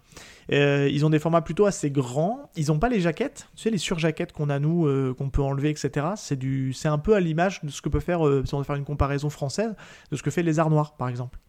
[0.52, 2.50] Euh, ils ont des formats plutôt assez grands.
[2.56, 5.42] Ils n'ont pas les jaquettes, tu sais, les surjaquettes qu'on a nous, euh, qu'on peut
[5.42, 6.08] enlever, etc.
[6.16, 8.58] C'est du, c'est un peu à l'image de ce que peut faire, euh, si on
[8.58, 9.76] veut faire une comparaison française,
[10.12, 11.40] de ce que fait les arts noirs, par exemple.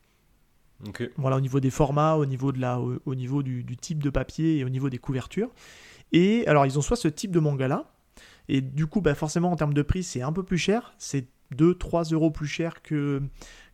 [0.86, 1.08] Ok.
[1.16, 4.02] Voilà, au niveau des formats, au niveau, de la, au, au niveau du, du type
[4.02, 5.50] de papier et au niveau des couvertures.
[6.12, 7.94] Et alors, ils ont soit ce type de manga-là,
[8.48, 10.94] et du coup, bah, forcément, en termes de prix, c'est un peu plus cher.
[10.98, 13.22] C'est 2-3 euros plus cher que,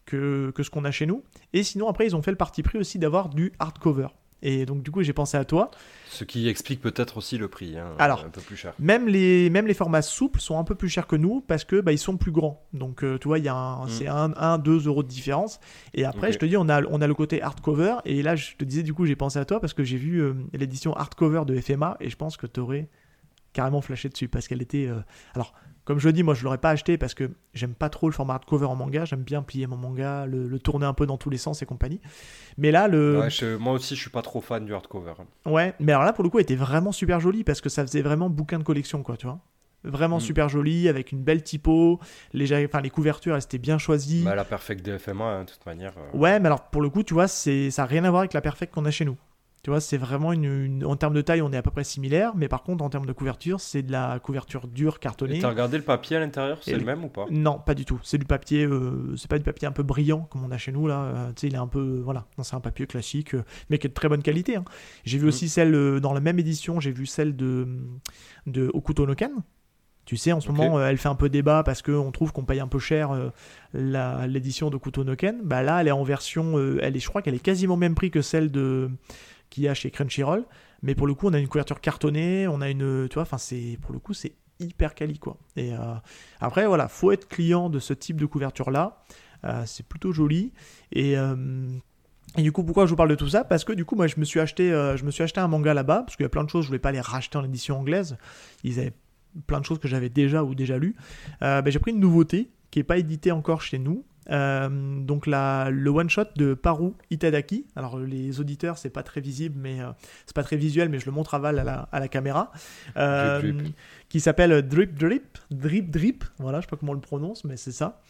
[0.06, 1.22] que, que ce qu'on a chez nous.
[1.52, 4.08] Et sinon, après, ils ont fait le parti pris aussi d'avoir du hardcover.
[4.42, 5.70] Et donc, du coup, j'ai pensé à toi.
[6.08, 7.76] Ce qui explique peut-être aussi le prix.
[7.76, 8.24] hein, Alors.
[8.24, 8.72] un peu plus cher.
[8.78, 11.78] Même les, même les formats souples sont un peu plus chers que nous parce que
[11.82, 12.66] bah, ils sont plus grands.
[12.72, 13.88] Donc, euh, tu vois, il y a un, Mm.
[13.90, 15.60] c'est 1-2 euros de différence.
[15.92, 17.96] Et après, je te dis, on a, on a le côté hardcover.
[18.06, 20.22] Et là, je te disais, du coup, j'ai pensé à toi parce que j'ai vu
[20.22, 22.88] euh, l'édition hardcover de FMA et je pense que tu aurais
[23.52, 24.86] carrément flashé dessus parce qu'elle était.
[24.86, 25.00] euh,
[25.34, 25.52] Alors,
[25.90, 28.12] comme je le dis, moi, je l'aurais pas acheté parce que j'aime pas trop le
[28.14, 29.04] format hardcover en manga.
[29.04, 31.66] J'aime bien plier mon manga, le, le tourner un peu dans tous les sens et
[31.66, 32.00] compagnie.
[32.58, 33.18] Mais là, le.
[33.18, 35.14] Ouais, je- moi aussi, je suis pas trop fan du hardcover.
[35.18, 35.50] hein.
[35.50, 37.82] Ouais, mais alors là, pour le coup, elle était vraiment super jolie parce que ça
[37.84, 39.40] faisait vraiment bouquin de collection, quoi, tu vois.
[39.82, 40.20] Vraiment Mm.
[40.20, 41.98] super joli, avec une belle typo.
[42.34, 44.22] Les, enfin, les couvertures, elles étaient bien choisies.
[44.24, 45.94] Bah, la perfect DFMA, hein, de toute manière.
[45.98, 48.20] euh, Ouais, mais alors pour le coup, tu vois, c'est ça n'a rien à voir
[48.20, 49.16] avec la perfect qu'on a chez nous.
[49.62, 51.84] Tu vois, c'est vraiment une, une- En termes de taille, on est à peu près
[51.84, 55.38] similaire, mais par contre, en termes de couverture, c'est de la couverture dure, Et cartonnée.
[55.38, 57.26] t'as regardé le papier à l'intérieur C'est Et le le- même ou pas?
[57.30, 58.00] Non, pas du tout.
[58.02, 60.72] C'est du papier, euh, c'est pas du papier un peu brillant comme on a chez
[60.72, 61.00] nous là.
[61.02, 63.76] Euh, tu sais, il est un peu, voilà, non, c'est un papier classique, euh, mais
[63.76, 64.56] qui est de très bonne qualité.
[64.56, 64.64] hein.
[65.04, 65.28] J'ai vu Mhm.
[65.28, 67.68] aussi celle euh, dans la même édition, j'ai vu celle de
[68.46, 69.32] de Okuto no Ken.
[70.06, 72.44] Tu sais, en ce moment, euh, elle fait un peu débat parce qu'on trouve qu'on
[72.44, 73.28] paye un peu cher euh,
[74.26, 75.40] l'édition de Okuto no Ken.
[75.44, 77.76] Bah là, elle est en version, euh, elle est, je crois qu'elle est quasiment au
[77.76, 78.90] même prix que celle de
[79.50, 80.46] qu'il y a chez Crunchyroll.
[80.82, 83.38] Mais pour le coup, on a une couverture cartonnée, on a une, tu vois, enfin
[83.38, 85.36] c'est pour le coup c'est hyper quali quoi.
[85.56, 85.94] Et euh,
[86.40, 89.02] après voilà, faut être client de ce type de couverture là.
[89.66, 90.52] c'est plutôt joli
[90.92, 91.36] et euh,
[92.36, 93.44] et du coup, pourquoi je vous parle de tout ça?
[93.44, 95.48] Parce que du coup, moi, je me suis acheté, euh, je me suis acheté un
[95.48, 97.44] manga là-bas, parce qu'il y a plein de choses, je voulais pas les racheter en
[97.44, 98.16] édition anglaise.
[98.62, 98.92] Ils avaient
[99.46, 100.94] plein de choses que j'avais déjà ou déjà lues.
[101.42, 104.04] Euh, ben, j'ai pris une nouveauté qui est pas éditée encore chez nous.
[104.30, 107.66] Donc la, le one shot de Paru Itadaki.
[107.76, 109.78] Alors les auditeurs, c'est pas très visible, mais
[110.26, 112.52] c'est pas très visuel, mais je le montre à Val à la, à la caméra.
[114.08, 116.24] Qui s'appelle Drip Drip, Drip Drip.
[116.38, 118.00] Voilà, je sais pas comment on le prononce, mais c'est ça.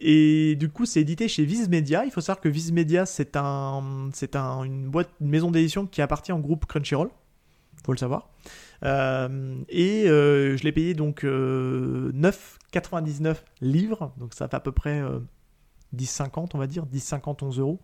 [0.00, 2.04] Et du coup, c'est édité chez Viz Media.
[2.04, 5.86] Il faut savoir que Viz Media, c'est un, c'est un, une boîte, une maison d'édition
[5.86, 7.10] qui appartient au groupe Crunchyroll.
[7.84, 8.30] Faut le savoir.
[8.84, 14.72] Euh, et euh, je l'ai payé donc 9,99 euh, livres, donc ça fait à peu
[14.72, 15.00] près
[15.94, 17.80] 10,50 on va dire, 10,50, 11 euros.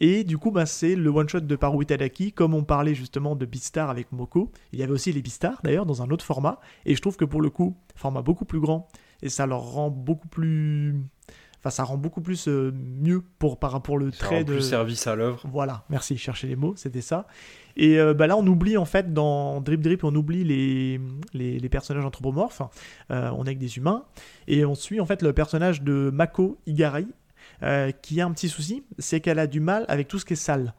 [0.00, 3.46] et du coup, bah, c'est le one-shot de Paru Itadaki, comme on parlait justement de
[3.46, 4.50] Beastar avec Moko.
[4.72, 7.24] Il y avait aussi les Beastars d'ailleurs dans un autre format, et je trouve que
[7.24, 8.88] pour le coup, format beaucoup plus grand,
[9.22, 10.96] et ça leur rend beaucoup plus
[11.62, 14.54] Enfin, ça rend beaucoup plus mieux pour, par rapport le trait rend de.
[14.54, 15.40] Plus service à l'œuvre.
[15.44, 17.26] Voilà, merci, chercher les mots, c'était ça.
[17.76, 21.00] Et euh, bah là, on oublie en fait dans Drip Drip, on oublie les,
[21.32, 22.62] les, personnages anthropomorphes.
[23.10, 24.04] Euh, on est avec des humains.
[24.46, 27.06] Et on suit en fait le personnage de Mako Igari,
[27.62, 30.34] euh, qui a un petit souci, c'est qu'elle a du mal avec tout ce qui
[30.34, 30.74] est sale.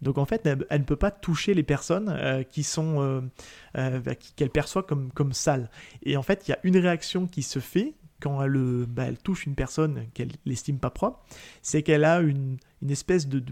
[0.00, 3.28] Donc en fait, elle, ne peut pas toucher les personnes qui sont
[3.74, 5.68] bah, qu'elle perçoit comme comme sales.
[6.04, 9.18] Et en fait, il y a une réaction qui se fait quand elle, bah, elle
[9.18, 11.20] touche une personne qu'elle n'estime pas propre,
[11.62, 13.42] c'est qu'elle a une, une, espèce de...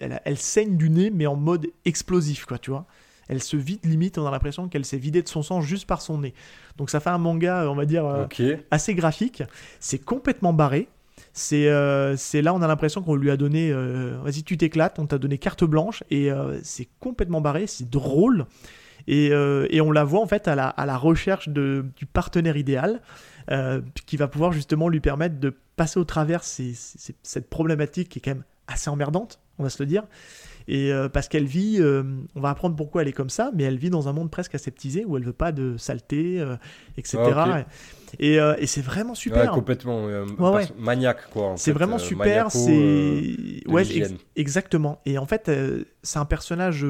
[0.00, 2.86] elle, elle, saigne du nez, mais en mode explosif, quoi, tu vois.
[3.28, 6.00] Elle se vide limite, on a l'impression qu'elle s'est vidée de son sang juste par
[6.00, 6.34] son nez.
[6.76, 8.26] Donc ça fait un manga, on va dire, euh,
[8.70, 9.42] assez graphique.
[9.80, 10.88] C'est complètement barré.
[11.34, 15.06] C'est euh, là, on a l'impression qu'on lui a donné, euh, vas-y, tu t'éclates, on
[15.06, 16.30] t'a donné carte blanche, et
[16.62, 18.46] c'est complètement barré, c'est drôle.
[19.06, 22.56] Et, et, on la voit en fait à la, à la recherche de, du partenaire
[22.56, 23.02] idéal.
[23.50, 28.22] Euh, qui va pouvoir justement lui permettre de passer au travers cette problématique qui est
[28.22, 30.04] quand même assez emmerdante, on va se le dire.
[30.66, 32.02] Et euh, parce qu'elle vit, euh,
[32.34, 34.54] on va apprendre pourquoi elle est comme ça, mais elle vit dans un monde presque
[34.54, 36.44] aseptisé où elle veut pas de saleté,
[36.98, 37.18] etc.
[37.34, 37.64] Ah,
[38.18, 39.50] et, et c'est vraiment super.
[39.52, 40.08] complètement
[40.76, 41.54] maniaque quoi.
[41.56, 42.50] C'est vraiment super.
[42.50, 43.84] c'est ouais,
[44.36, 45.00] exactement.
[45.06, 45.50] Et en fait,
[46.02, 46.84] c'est un personnage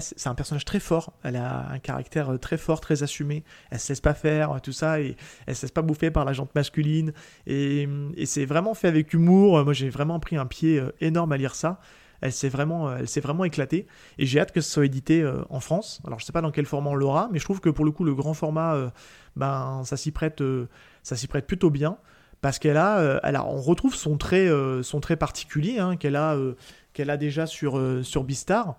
[0.00, 1.12] c'est un personnage très fort.
[1.22, 3.44] Elle a un caractère euh, très fort, très assumé.
[3.70, 6.32] Elle se laisse pas faire, tout ça, et elle se laisse pas bouffer par la
[6.32, 7.12] jante masculine.
[7.46, 7.88] Et,
[8.24, 9.62] c'est vraiment fait avec humour.
[9.64, 11.80] Moi, j'ai vraiment pris un pied euh, énorme à lire ça.
[12.20, 13.86] Elle s'est vraiment, elle s'est vraiment éclatée.
[14.18, 16.00] Et j'ai hâte que ce soit édité euh, en France.
[16.04, 17.92] Alors, je sais pas dans quel format on l'aura, mais je trouve que pour le
[17.92, 18.76] coup, le grand format,
[19.36, 20.42] ben, ça s'y prête,
[21.04, 21.98] ça s'y prête plutôt bien
[22.40, 24.48] parce qu'elle a, elle on retrouve son trait,
[24.82, 26.36] son trait particulier hein, qu'elle a,
[26.92, 28.76] qu'elle a déjà sur, sur Beastar.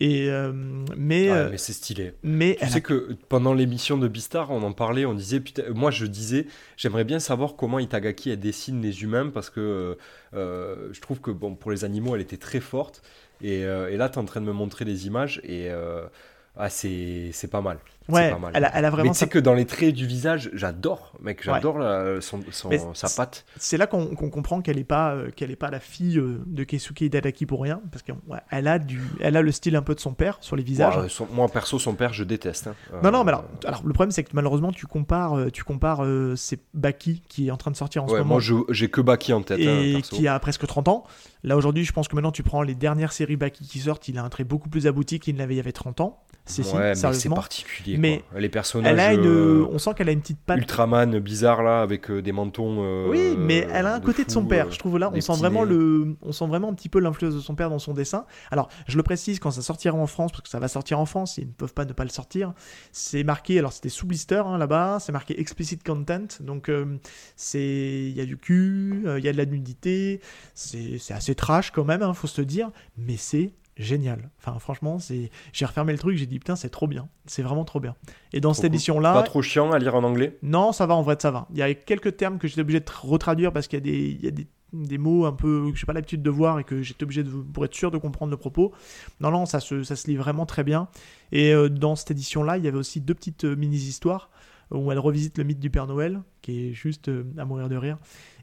[0.00, 0.52] Et, euh,
[0.96, 2.12] mais, euh, mais c'est stylé.
[2.22, 5.90] Mais tu sais que pendant l'émission de Beastar, on en parlait, on disait, putain, moi
[5.90, 9.98] je disais, j'aimerais bien savoir comment Itagaki elle dessine les humains parce que
[10.34, 13.02] euh, je trouve que bon, pour les animaux, elle était très forte.
[13.42, 15.70] Et, et là, tu es en train de me montrer les images et
[16.58, 17.78] ah, c'est pas mal.
[18.08, 19.10] Ouais, Elle, a, elle, a, vraiment.
[19.10, 21.78] Mais tu sais que dans les traits du visage, j'adore, mec, j'adore
[22.22, 22.40] son,
[22.94, 23.44] sa patte.
[23.58, 26.64] C'est là qu'on comprend qu'elle n'est pas, euh, qu'elle est pas la fille euh, de
[26.64, 30.00] Keisuke Hidadaki pour rien, parce qu'elle a, du, elle a le style un peu de
[30.00, 31.20] son père sur les visages.
[31.32, 32.68] moi, perso, son père, je déteste.
[32.68, 32.74] Hein.
[33.02, 36.04] Non, non, mais alors, alors le problème, c'est que malheureusement, tu compares, euh, tu compares
[36.36, 38.40] c'est Baki qui est en train de sortir en ce moment.
[38.40, 39.58] Moi, j'ai que Baki en tête.
[39.58, 41.04] Et hein, qui a presque 30 ans.
[41.44, 44.16] Là, aujourd'hui, je pense que maintenant, tu prends les dernières séries Baki qui sortent, il
[44.18, 46.22] a un trait beaucoup plus abouti qu'il n'avait il y avait 30 ans.
[46.48, 47.98] C'est ouais, si, c'est particulier.
[47.98, 48.92] Mais les personnages.
[48.92, 50.58] Elle a une, euh, on sent qu'elle a une petite patte.
[50.58, 52.78] Ultraman bizarre là, avec euh, des mentons.
[52.80, 54.70] Euh, oui, mais elle a un côté de son père.
[54.70, 57.40] je trouve là, on sent vraiment le, on sent vraiment un petit peu l'influence de
[57.40, 58.24] son père dans son dessin.
[58.50, 61.06] Alors, je le précise quand ça sortira en France, parce que ça va sortir en
[61.06, 62.54] France, ils ne peuvent pas ne pas le sortir.
[62.92, 66.70] C'est marqué, alors c'était sous blister hein, là-bas, c'est marqué explicit content, donc
[67.36, 70.20] c'est, il y a du cul, il y a de la nudité,
[70.54, 74.30] c'est assez trash quand même, il hein, faut se le dire, mais c'est génial.
[74.38, 77.64] Enfin, franchement, c'est, j'ai refermé le truc, j'ai dit putain, c'est trop bien, c'est vraiment
[77.64, 77.94] trop bien.
[78.32, 80.38] Et dans cette édition-là, pas trop chiant à lire en anglais?
[80.42, 81.46] Non, ça va en vrai, ça va.
[81.52, 84.08] Il y a quelques termes que j'étais obligé de retraduire parce qu'il y a des,
[84.10, 86.64] il y a des, des mots un peu que j'ai pas l'habitude de voir et
[86.64, 88.72] que j'étais obligé de pour être sûr de comprendre le propos.
[89.20, 90.88] Non, non, ça se, ça se lit vraiment très bien.
[91.32, 94.30] Et euh, dans cette édition-là, il y avait aussi deux petites euh, mini histoires
[94.70, 97.76] où elle revisite le mythe du Père Noël, qui est juste euh, à mourir de
[97.76, 97.96] rire.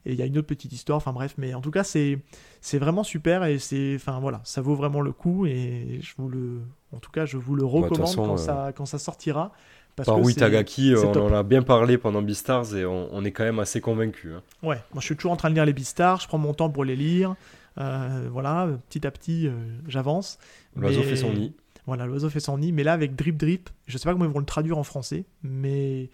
[0.05, 2.19] Et il y a une autre petite histoire, enfin bref, mais en tout cas, c'est,
[2.61, 6.29] c'est vraiment super et c'est, enfin voilà, ça vaut vraiment le coup et je vous
[6.29, 6.61] le,
[6.93, 9.51] en tout cas, je vous le bah, recommande quand, euh, ça, quand ça sortira.
[9.95, 13.45] Parce Par Tagaki, euh, on en a bien parlé pendant Beastars et on, est quand
[13.45, 14.33] même assez convaincu.
[14.33, 14.41] Hein.
[14.61, 16.69] Ouais, moi je suis toujours en train de lire les Beastars, je prends mon temps
[16.69, 17.35] pour les lire.
[17.77, 19.49] Euh, voilà, petit à petit,
[19.87, 20.37] j'avance.
[20.75, 21.53] L'oiseau fait son nid.
[21.87, 24.31] Voilà, l'oiseau fait son nid, mais là avec Drip Drip, je sais pas comment ils
[24.31, 26.09] vont le traduire en français, mais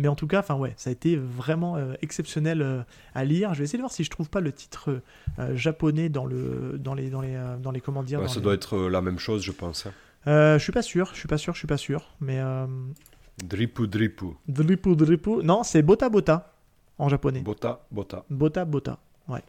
[0.00, 2.80] mais en tout cas, enfin ouais, ça a été vraiment euh, exceptionnel euh,
[3.14, 3.52] à lire.
[3.52, 5.02] Je vais essayer de voir si je trouve pas le titre
[5.38, 8.28] euh, japonais dans le dans les dans les dans les comment dire.
[8.30, 9.84] ça doit être la même chose, je pense.
[9.84, 9.92] Hein.
[10.56, 12.40] je suis pas sûr, je suis pas sûr, je suis pas sûr, mais.
[13.44, 14.28] Dripu dripu.
[14.48, 15.42] Dripu dripu.
[15.42, 16.54] Non, c'est Bota Bota
[16.98, 17.40] en japonais.
[17.40, 18.24] Bota, Bota.
[18.30, 19.42] Bota, Bota, ouais.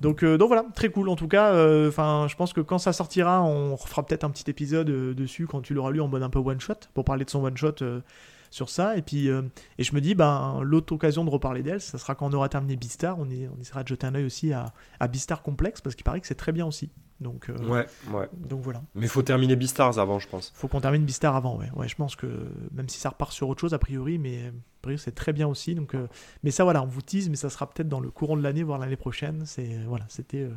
[0.00, 1.08] Donc, donc voilà, très cool.
[1.08, 1.52] En tout cas,
[1.88, 5.60] enfin, je pense que quand ça sortira, on fera peut-être un petit épisode dessus quand
[5.60, 7.82] tu l'auras lu en mode un peu one shot pour parler de son one shot
[8.50, 8.96] sur ça.
[8.96, 9.42] Et puis, euh,
[9.78, 12.48] et je me dis, ben, l'autre occasion de reparler d'elle, ça sera quand on aura
[12.48, 13.18] terminé Beastar.
[13.18, 16.04] On, est, on essaiera de jeter un œil aussi à, à Beastar Complex, parce qu'il
[16.04, 16.90] paraît que c'est très bien aussi.
[17.20, 18.28] Donc, euh, ouais, ouais.
[18.34, 18.80] Donc voilà.
[18.94, 20.52] Mais il faut terminer Beastars avant, je pense.
[20.54, 21.70] faut qu'on termine Beastar avant, ouais.
[21.76, 21.86] ouais.
[21.86, 22.26] Je pense que
[22.72, 24.52] même si ça repart sur autre chose, a priori, mais
[24.96, 25.74] c'est très bien aussi.
[25.74, 26.06] Donc, euh,
[26.42, 28.62] mais ça, voilà, on vous tease, mais ça sera peut-être dans le courant de l'année,
[28.62, 29.42] voire l'année prochaine.
[29.44, 30.48] C'est voilà, c'était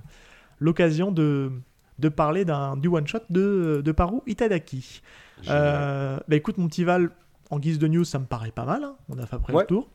[0.60, 1.52] l'occasion de,
[2.00, 5.02] de parler d'un du one shot de, de Paru Itadaki.
[5.46, 7.12] bah écoute, mon petit Val,
[7.54, 8.84] en guise de news, ça me paraît pas mal.
[8.84, 8.96] Hein.
[9.10, 9.90] On a fait après le tour.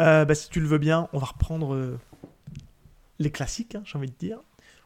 [0.00, 1.98] Euh, bah, si tu le veux bien, on va reprendre euh,
[3.18, 4.38] les classiques, hein, j'ai envie de dire.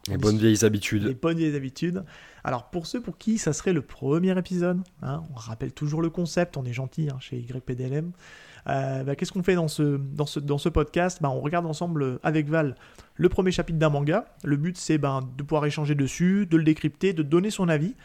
[0.07, 1.03] Les bonnes vieilles habitudes.
[1.03, 2.03] Les bonnes vieilles habitudes.
[2.43, 6.09] Alors, pour ceux pour qui ça serait le premier épisode, hein, on rappelle toujours le
[6.09, 8.11] concept, on est gentil chez YPDLM.
[8.67, 11.19] Euh, bah, Qu'est-ce qu'on fait dans ce, dans ce, dans ce podcast?
[11.21, 12.75] Bah, On regarde ensemble avec Val
[13.15, 14.25] le premier chapitre d'un manga.
[14.43, 17.95] Le but, c'est ben, de pouvoir échanger dessus, de le décrypter, de donner son avis.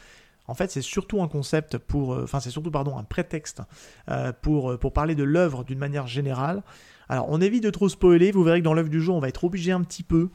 [0.47, 3.63] En fait, c'est surtout un concept pour, euh, enfin, c'est surtout pardon, un prétexte
[4.11, 6.63] euh, pour, euh, pour parler de l'œuvre d'une manière générale.
[7.09, 8.31] Alors, on évite de trop spoiler.
[8.31, 10.29] Vous verrez que dans l'œuvre du jour, on va être obligé un petit peu.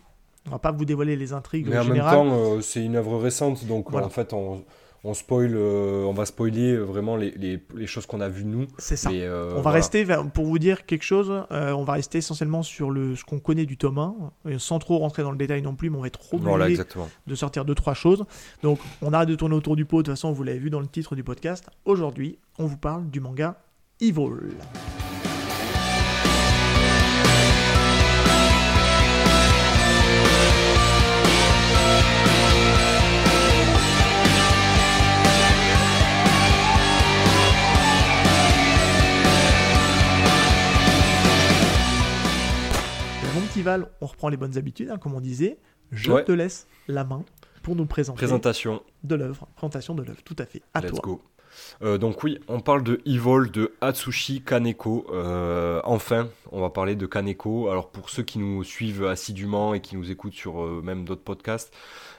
[0.47, 3.65] On va pas vous dévoiler les intrigues Mais en même temps, c'est une œuvre récente,
[3.65, 4.63] donc en fait, on,
[5.03, 8.43] on spoil, euh, on va spoiler euh, vraiment les, les, les choses qu'on a vues
[8.43, 8.67] nous.
[8.77, 9.11] C'est ça.
[9.11, 13.15] Euh, on va rester, pour vous dire quelque chose, on va rester essentiellement sur le,
[13.15, 13.97] ce qu'on connaît du tome
[14.45, 16.67] 1, sans trop rentrer dans le détail non plus, mais on va être trop voilà,
[17.27, 18.25] de sortir deux, trois choses.
[18.63, 20.81] Donc on arrête de tourner autour du pot, de toute façon vous l'avez vu dans
[20.81, 21.65] le titre du podcast.
[21.85, 23.55] Aujourd'hui, on vous parle du manga
[24.01, 24.51] Evil.
[44.01, 45.57] On reprend les bonnes habitudes, hein, comme on disait.
[45.91, 47.23] Je te laisse la main
[47.63, 48.17] pour nous présenter.
[48.17, 48.81] Présentation.
[49.03, 49.47] De l'œuvre.
[49.55, 50.61] Présentation de l'œuvre, tout à fait.
[50.73, 51.21] À Let's go.
[51.81, 55.07] Euh, donc oui, on parle de Evil de Atsushi Kaneko.
[55.11, 57.69] Euh, enfin, on va parler de Kaneko.
[57.69, 61.23] Alors pour ceux qui nous suivent assidûment et qui nous écoutent sur euh, même d'autres
[61.23, 61.73] podcasts,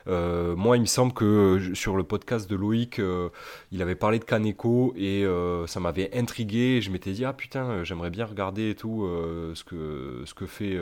[0.08, 3.28] euh, moi, il me semble que euh, sur le podcast de Loïc, euh,
[3.72, 5.24] il avait parlé de Kaneko et
[5.66, 6.80] ça m'avait intrigué.
[6.80, 9.06] je m'étais dit, ah putain, j'aimerais bien regarder tout
[9.54, 10.78] ce, que, fait,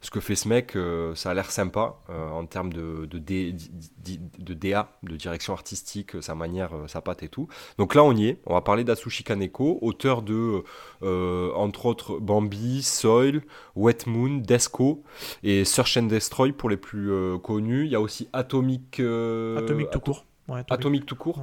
[0.00, 0.76] ce que fait mec.
[1.14, 6.72] ça a l'air sympa en termes de, de, de, DA, de direction artistique, sa manière,
[6.86, 7.48] sa patte et tout.
[7.78, 8.40] Donc là, on y est.
[8.46, 10.64] On va parler d'Atsushi Kaneko, auteur de,
[11.04, 13.42] entre autres, Bambi, Soil,
[13.76, 15.02] Wet Moon, Desco
[15.42, 17.10] et Search and Destroy pour les plus
[17.42, 17.84] connus.
[17.84, 19.00] Il y a aussi Atomic.
[19.00, 20.24] Euh, atomic tout court.
[20.68, 21.06] atomic.
[21.06, 21.40] tout court.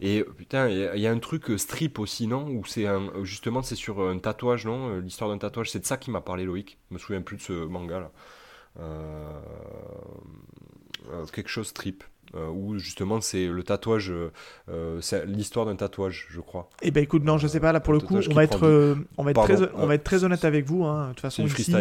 [0.00, 2.48] Et putain, il y, a un truc euh, strip aussi, non?
[2.48, 2.86] Où c'est
[3.22, 4.90] justement, c'est sur un tatouage, non?
[4.90, 5.70] Euh, L'histoire d'un tatouage.
[5.70, 6.78] C'est de ça qui m'a parlé Loïc.
[6.90, 8.10] Je me souviens plus de ce manga là.
[11.32, 12.04] quelque chose strip.
[12.34, 14.30] Euh, où justement c'est le tatouage, euh,
[14.68, 16.68] euh, c'est l'histoire d'un tatouage, je crois.
[16.82, 19.24] Eh ben écoute, non, je sais pas, là pour le coup, on va, être, on,
[19.24, 20.84] va être très, on va être très honnête avec vous.
[20.84, 21.04] Hein.
[21.04, 21.74] De toute façon, ici,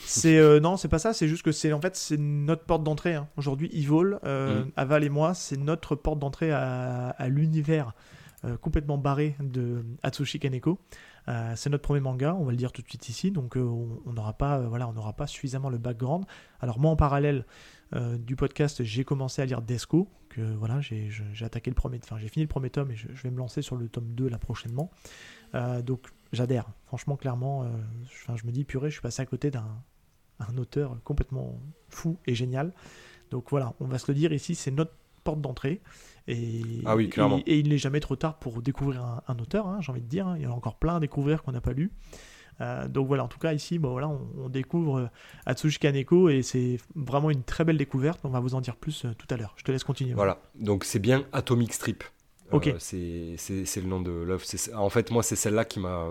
[0.00, 3.14] c'est non, c'est pas ça, c'est juste que c'est en fait c'est notre porte d'entrée.
[3.14, 3.28] Hein.
[3.38, 4.72] Aujourd'hui, Evil, mm.
[4.76, 7.92] Aval et moi, c'est notre porte d'entrée à, à l'univers
[8.60, 10.78] complètement barré de Atsushi Kaneko.
[11.54, 14.34] c'est notre premier manga, on va le dire tout de suite ici, donc on n'aura
[14.34, 16.26] pas, voilà, on n'aura pas suffisamment le background.
[16.60, 17.46] Alors moi en parallèle,
[17.94, 21.10] euh, du podcast, j'ai commencé à lire Desco, que voilà, j'ai
[21.42, 23.76] attaqué le premier, enfin j'ai fini le premier tome et je, vais me lancer sur
[23.76, 24.90] le tome 2 là prochainement.
[25.54, 27.68] Euh, donc j'adhère, franchement, clairement, euh,
[28.34, 29.66] je me dis purée, je suis passé à côté d'un
[30.56, 32.72] auteur complètement fou et génial.
[33.30, 34.92] Donc voilà, on va se le dire ici, c'est notre
[35.22, 35.80] porte d'entrée.
[36.26, 37.10] Et, ah oui,
[37.46, 40.26] et, il n'est jamais trop tard pour découvrir un, auteur, hein, j'ai envie de dire.
[40.26, 40.36] Hein.
[40.38, 41.90] Il y en a encore plein à découvrir qu'on n'a pas lu.
[42.60, 45.06] Euh, donc voilà, en tout cas ici, bon, voilà, on, découvre euh,
[45.46, 48.20] Atsushi Kaneko et c'est vraiment une très belle découverte.
[48.24, 49.54] On va vous en dire plus euh, tout à l'heure.
[49.56, 50.14] Je te laisse continuer.
[50.14, 52.04] Voilà, donc c'est bien Atomic Strip.
[52.52, 52.72] Ok.
[52.78, 53.00] c'est
[53.76, 54.44] le nom de l'œuvre.
[54.74, 56.06] En fait, moi, c'est celle-là qui m'a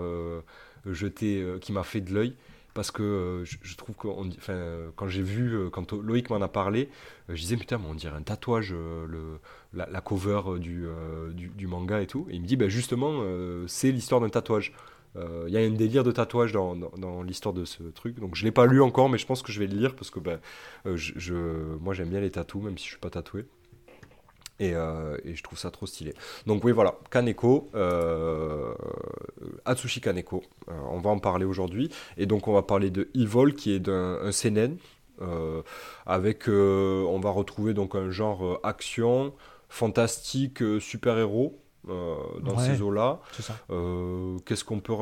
[0.84, 2.34] jeté, qui m'a fait de l'œil
[2.74, 4.08] parce que je, trouve que
[4.96, 6.90] quand j'ai vu, quand Loïc m'en a parlé,
[7.28, 9.38] je disais putain, mais on dirait un tatouage, le,
[9.72, 10.86] la, cover du,
[11.32, 12.26] du, manga et tout.
[12.28, 13.22] Et il me dit, bah, justement,
[13.66, 14.72] c'est l'histoire d'un tatouage.
[15.16, 18.18] Il euh, y a un délire de tatouage dans, dans, l'histoire de ce truc.
[18.18, 20.10] Donc je l'ai pas lu encore, mais je pense que je vais le lire parce
[20.10, 20.40] que ben,
[20.86, 21.34] euh, je,
[21.80, 23.44] moi j'aime bien les tatous, même si je suis pas tatoué.
[24.60, 26.14] Et, euh, et, je trouve ça trop stylé.
[26.46, 27.70] Donc oui, voilà, Kaneko,
[29.64, 31.90] Atsushi Kaneko, on va en parler aujourd'hui.
[32.16, 34.78] Et donc on va parler de Evil, qui est d'un seinen,
[36.06, 39.32] avec, on va retrouver donc un genre action,
[39.68, 42.64] fantastique, super-héros, euh, dans Ouais.
[42.64, 43.20] ces eaux-là.
[43.70, 44.92] Euh, qu'est-ce qu'on peut,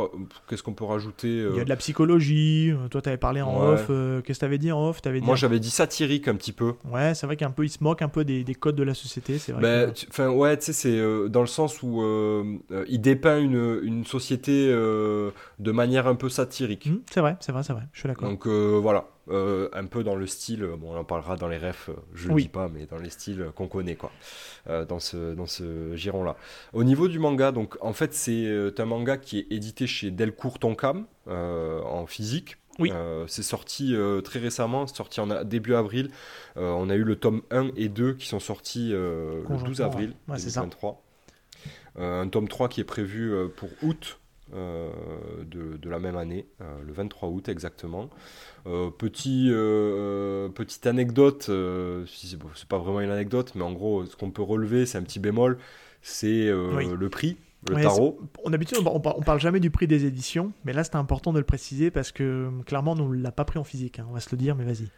[0.49, 2.71] qu'est-ce qu'on peut rajouter euh, Il y a de la psychologie.
[2.73, 3.67] euh, Toi, t'avais parlé en Ouais.
[3.75, 3.87] off.
[3.91, 5.03] euh, Qu'est-ce que t'avais dit en off?
[5.03, 6.75] T'avais dit Moi, j'avais dit satirique un petit peu.
[6.91, 8.95] Ouais, c'est vrai qu'un peu, il se moque un peu des, des codes de la
[8.95, 9.39] société.
[9.39, 9.63] C'est vrai.
[9.63, 12.85] Ben, que- tu- Enfin, ouais, tu sais, c'est euh, dans le sens où euh, euh,
[12.89, 16.87] il dépeint une, une société euh, de manière un peu satirique.
[16.87, 17.83] Hmm, c'est vrai, c'est vrai, c'est vrai.
[17.93, 18.29] Je suis d'accord.
[18.29, 21.59] Donc euh, voilà, euh, un peu dans le style, bon, on en parlera dans les
[21.59, 22.43] refs, euh, je le Oui.
[22.43, 24.11] dis pas, mais dans les styles qu'on connaît, quoi,
[24.69, 26.37] euh, dans ce, dans ce giron-là.
[26.73, 30.59] Au niveau du manga, donc en fait, c'est un manga qui est édité chez Delcourt
[30.59, 32.57] Tonkam euh, en physique.
[32.79, 32.91] Oui.
[32.93, 36.11] Euh, c'est sorti euh, très récemment, sorti en a- début avril.
[36.57, 39.87] Euh, on a eu le tome 1 et 2 qui sont sortis le 12 Conjointement,
[39.87, 40.33] avril ouais.
[40.35, 40.61] Ouais, c'est ça.
[40.63, 41.03] 2023.
[41.99, 44.19] Euh, un tome 3 qui est prévu pour août
[44.55, 46.47] de, de la même année,
[46.87, 48.09] le 23 août exactement.
[48.67, 53.73] Euh, petit, euh, petite anecdote, euh, c'est bon, c'est pas vraiment une anecdote, mais en
[53.73, 55.59] gros, ce qu'on peut relever, c'est un petit bémol,
[56.01, 56.87] c'est euh, Oui.
[56.97, 57.37] le prix,
[57.69, 58.21] le Ouais, tarot.
[58.45, 61.33] On d'habitude, on, par- on parle jamais du prix des éditions, mais là, c'était important
[61.33, 63.99] de le préciser parce que clairement, on l'a pas pris en physique.
[63.99, 64.89] hein, on va se le dire, mais vas-y.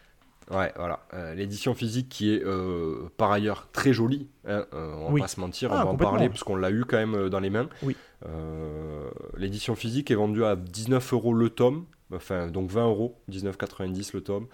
[0.55, 1.07] Ouais, voilà.
[1.15, 5.21] Euh, L'édition physique qui est euh, par ailleurs très jolie, hein, euh, on va Oui.
[5.23, 7.29] pas se mentir, Ah, on va en parler parce qu'on l'a eu quand même euh,
[7.31, 7.71] dans les mains.
[7.83, 7.97] Oui.
[8.27, 11.85] Euh, L'édition physique est vendue à 19 euros le tome,
[12.17, 14.47] enfin donc 20 euros, 19,90 le tome.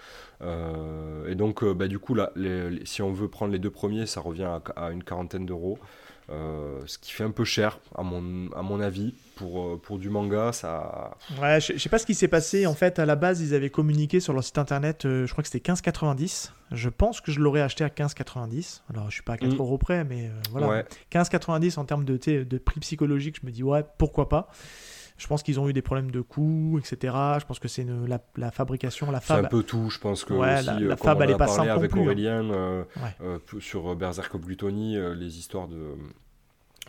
[0.43, 3.59] Euh, et donc euh, bah, du coup là, les- les- si on veut prendre les
[3.59, 5.79] deux premiers, ça revient à, à une quarantaine d'euros.
[6.33, 10.11] Euh, ce qui fait un peu cher à mon, à mon avis pour, pour du
[10.11, 12.67] manga ça Ouais, je, je sais pas ce qui s'est passé.
[12.69, 15.43] En fait, à la base, ils avaient communiqué sur leur site internet, euh, je crois
[15.43, 16.53] que c'était 15,90.
[16.71, 18.83] Je pense que je l'aurais acheté à 15,90.
[18.95, 19.59] Alors, je suis pas à 4 Mm.
[19.59, 20.69] euros près, mais euh, voilà.
[20.69, 24.49] ouais 15,90 en termes de prix psychologique, je me dis, ouais, pourquoi pas.
[25.21, 27.15] Je pense qu'ils ont eu des problèmes de coûts, etc.
[27.39, 29.51] Je pense que c'est la, la fabrication, la C'est un fab.
[29.51, 31.47] peu tout, je pense que Ouais, aussi, la- euh, la fab, on elle est pas
[31.47, 32.05] simple non avec plus, hein.
[32.05, 33.15] Aurélien euh, Ouais.
[33.21, 35.95] euh, sur Berserk of Gluttony, euh, les histoires de,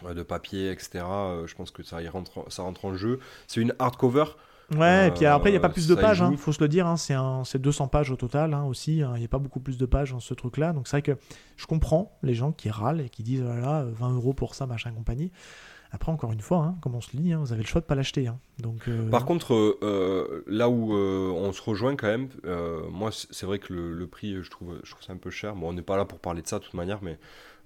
[0.06, 1.04] euh, de papier, etc.
[1.06, 3.20] euh, je pense que ça y rentre, ça rentre en jeu.
[3.48, 4.24] C'est une hardcover.
[4.74, 6.38] Ouais, et puis après, il n'y a pas Euh, plus de pages, hein, joue.
[6.38, 6.88] faut se le dire.
[6.88, 9.02] hein, c'est un- c'est 200 pages au total hein, aussi.
[9.02, 10.72] hein, Il n'y a pas beaucoup plus de pages dans ce truc-là.
[10.72, 11.18] Donc c'est vrai que
[11.58, 14.94] je comprends les gens qui râlent et qui disent voilà, 20 euros pour ça, machin,
[14.94, 15.34] compagnie.
[15.94, 17.82] Après, encore une fois, hein, comme on se le dit, hein, vous avez le choix
[17.82, 18.28] de pas l'acheter.
[18.28, 18.40] hein.
[18.60, 22.30] Donc, euh, Par contre, euh, euh, là où on se rejoint quand même,
[22.90, 25.56] moi c'est vrai que le, prix, je trouve, je trouve ça un peu cher.
[25.56, 27.18] Bon, on n'est pas là pour parler de ça de toute manière, mais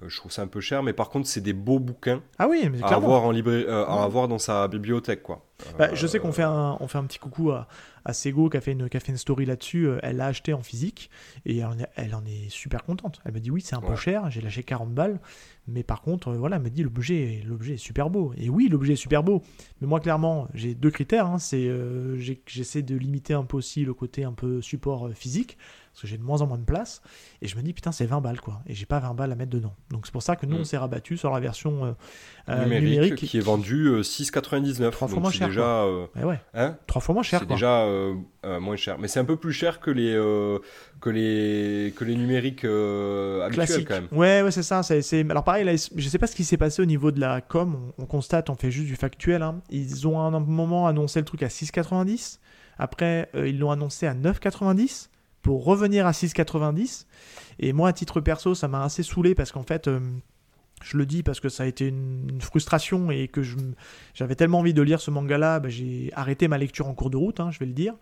[0.05, 0.83] je trouve ça un peu cher.
[0.83, 3.85] Mais par contre, c'est des beaux bouquins Ah oui, mais à avoir, en librairie, euh,
[3.85, 5.45] à avoir dans sa bibliothèque, quoi.
[5.79, 7.67] Bah, je sais Euh, qu'on fait un, on fait un petit coucou à,
[8.03, 9.87] à Sego qui a, fait une, qui a fait une story là-dessus.
[9.87, 11.09] Euh, Elle l'a acheté en physique
[11.45, 13.21] et elle en, est, elle en est super contente.
[13.23, 15.19] Elle me dit oui, c'est un peu cher, j'ai lâché 40 balles.
[15.67, 18.33] Mais par contre, euh, voilà, elle me dit l'objet, l'objet est super beau.
[18.37, 19.41] Et oui, l'objet est super beau.
[19.79, 21.25] Mais moi, clairement, j'ai deux critères.
[21.27, 21.39] hein.
[21.39, 25.57] C'est, euh, j'essaie de limiter un peu aussi le côté un peu support euh, physique
[25.95, 27.01] parce que j'ai de moins en moins de place.
[27.41, 28.61] Et je me dis putain, c'est 20 balles quoi.
[28.67, 29.73] Et j'ai pas 20 balles à mettre dedans.
[29.91, 30.59] Donc c'est pour ça que nous, Mm.
[30.59, 31.91] on s'est rabattu sur la version euh,
[32.49, 33.15] euh, numérique, numérique.
[33.15, 34.91] qui est vendu euh, 6,99.
[34.91, 37.39] Trois fois moins cher, déjà, euh, Eh ouais, hein, trois fois moins cher.
[37.39, 37.85] c'est déjà
[38.59, 38.97] moins cher.
[38.99, 40.13] Mais c'est un peu plus cher que les,
[41.01, 44.07] que les, que les numériques habituels quand même.
[44.11, 44.83] Ouais, ouais, c'est ça.
[44.83, 47.19] C'est, c'est- Alors pareil, là, je sais pas ce qui s'est passé au niveau de
[47.19, 47.91] la com.
[47.97, 49.41] On, on constate, on fait juste du factuel.
[49.41, 49.61] hein.
[49.69, 52.39] Ils ont à un moment annoncé le truc à 6,90.
[52.77, 55.07] Après, ils l'ont annoncé à 9,90
[55.45, 57.05] pour revenir à 6,90.
[57.59, 59.99] Et moi, à titre perso, ça m'a assez saoulé parce qu'en fait, euh,
[60.83, 63.43] je le dis parce que ça a été une, une frustration et que
[64.15, 67.17] j'avais tellement envie de lire ce manga-là, bah, j'ai arrêté ma lecture en cours de
[67.17, 67.93] route, hein, je vais le dire,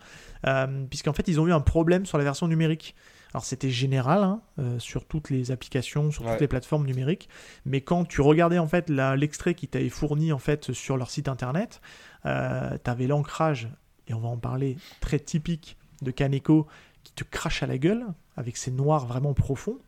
[0.46, 2.94] euh, puisqu'en fait, ils ont eu un problème sur la version numérique.
[3.34, 6.30] Alors c'était général hein, euh, sur toutes les applications, sur Ouais.
[6.30, 7.28] toutes les plateformes numériques,
[7.66, 11.28] mais quand tu regardais en fait l'extrait qui t'avait fourni en fait sur leur site
[11.28, 11.82] internet,
[12.24, 13.68] euh, t'avais l'ancrage
[14.08, 16.66] et on va en parler très typique de Kaneko
[17.04, 18.04] qui te crache à la gueule
[18.36, 19.78] avec ses noirs vraiment profonds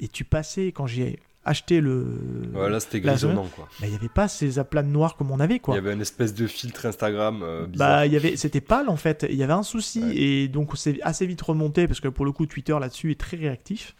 [0.00, 3.66] et tu passais quand j'ai acheté le Ouais, là, c'était grisonnant, quoi.
[3.80, 5.80] bah, il n'y avait pas ces aplats de noir comme on avait quoi Il y
[5.80, 9.24] avait une espèce de filtre Instagram euh, bah, il y avait, c'était pâle en fait.
[9.30, 10.16] Il y avait un souci Ouais.
[10.16, 13.36] et donc c'est assez vite remonté parce que pour le coup Twitter là-dessus est très
[13.38, 13.94] réactif.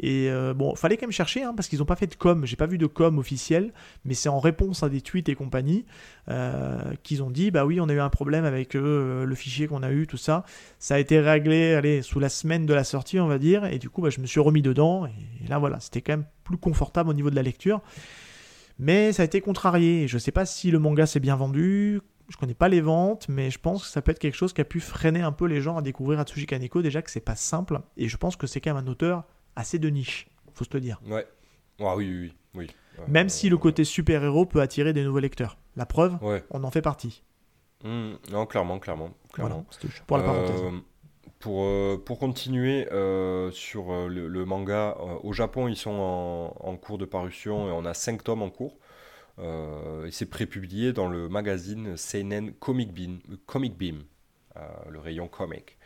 [0.00, 2.46] Et euh, bon, fallait quand même chercher hein, parce qu'ils n'ont pas fait de com.
[2.46, 3.72] J'ai pas vu de com officiel,
[4.04, 5.84] mais c'est en réponse à des tweets et compagnie
[6.28, 9.66] euh, qu'ils ont dit bah oui, on a eu un problème avec euh, le fichier
[9.66, 10.44] qu'on a eu, tout ça.
[10.78, 13.64] Ça a été réglé, allez, sous la semaine de la sortie, on va dire.
[13.64, 16.26] Et du coup, bah, je me suis remis dedans et là voilà, c'était quand même
[16.44, 17.80] plus confortable au niveau de la lecture.
[18.78, 20.06] Mais ça a été contrarié.
[20.06, 22.00] Je sais pas si le manga s'est bien vendu.
[22.28, 24.60] Je connais pas les ventes, mais je pense que ça peut être quelque chose qui
[24.60, 26.82] a pu freiner un peu les gens à découvrir Atsushi Kaneko.
[26.82, 29.24] Déjà que c'est pas simple, et je pense que c'est quand même un auteur
[29.58, 31.00] assez de niche, faut se le dire.
[31.06, 31.26] Ouais.
[31.80, 32.66] Ah oui, oui, oui.
[32.98, 33.04] oui.
[33.08, 35.58] Même si le côté super-héros peut attirer des nouveaux lecteurs.
[35.76, 36.44] La preuve, Ouais.
[36.50, 37.22] on en fait partie.
[37.84, 39.10] Hmm, non, clairement, clairement.
[39.32, 39.64] clairement.
[39.80, 40.62] Voilà, pour la parenthèse.
[40.62, 40.78] Euh,
[41.38, 46.76] pour, euh, pour continuer euh, sur le, le manga, au Japon, ils sont en, en
[46.76, 48.78] cours de parution et on a 5 tomes en cours.
[49.38, 54.02] et c'est prépublié dans le magazine Seinen Comic Beam, Comic Beam
[54.90, 55.77] le rayon comic.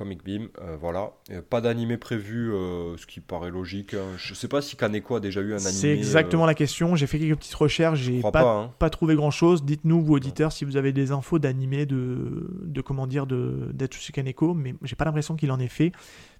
[0.00, 1.10] Comic Beam, euh, voilà.
[1.50, 3.92] pas d'animé prévu, euh, ce qui paraît logique.
[3.92, 4.16] Hein.
[4.16, 5.72] Je sais pas si Kaneko a déjà eu un animé.
[5.72, 6.96] C'est exactement euh, la question.
[6.96, 8.72] J'ai fait quelques petites recherches, j'ai pas, pas, hein.
[8.78, 9.62] pas, trouvé grand chose.
[9.62, 14.54] Dites-nous, vous auditeurs, si vous avez des infos d'animé de, de comment dire, d'Atsushi Kaneko,
[14.54, 15.92] mais j'ai pas l'impression qu'il en ait fait.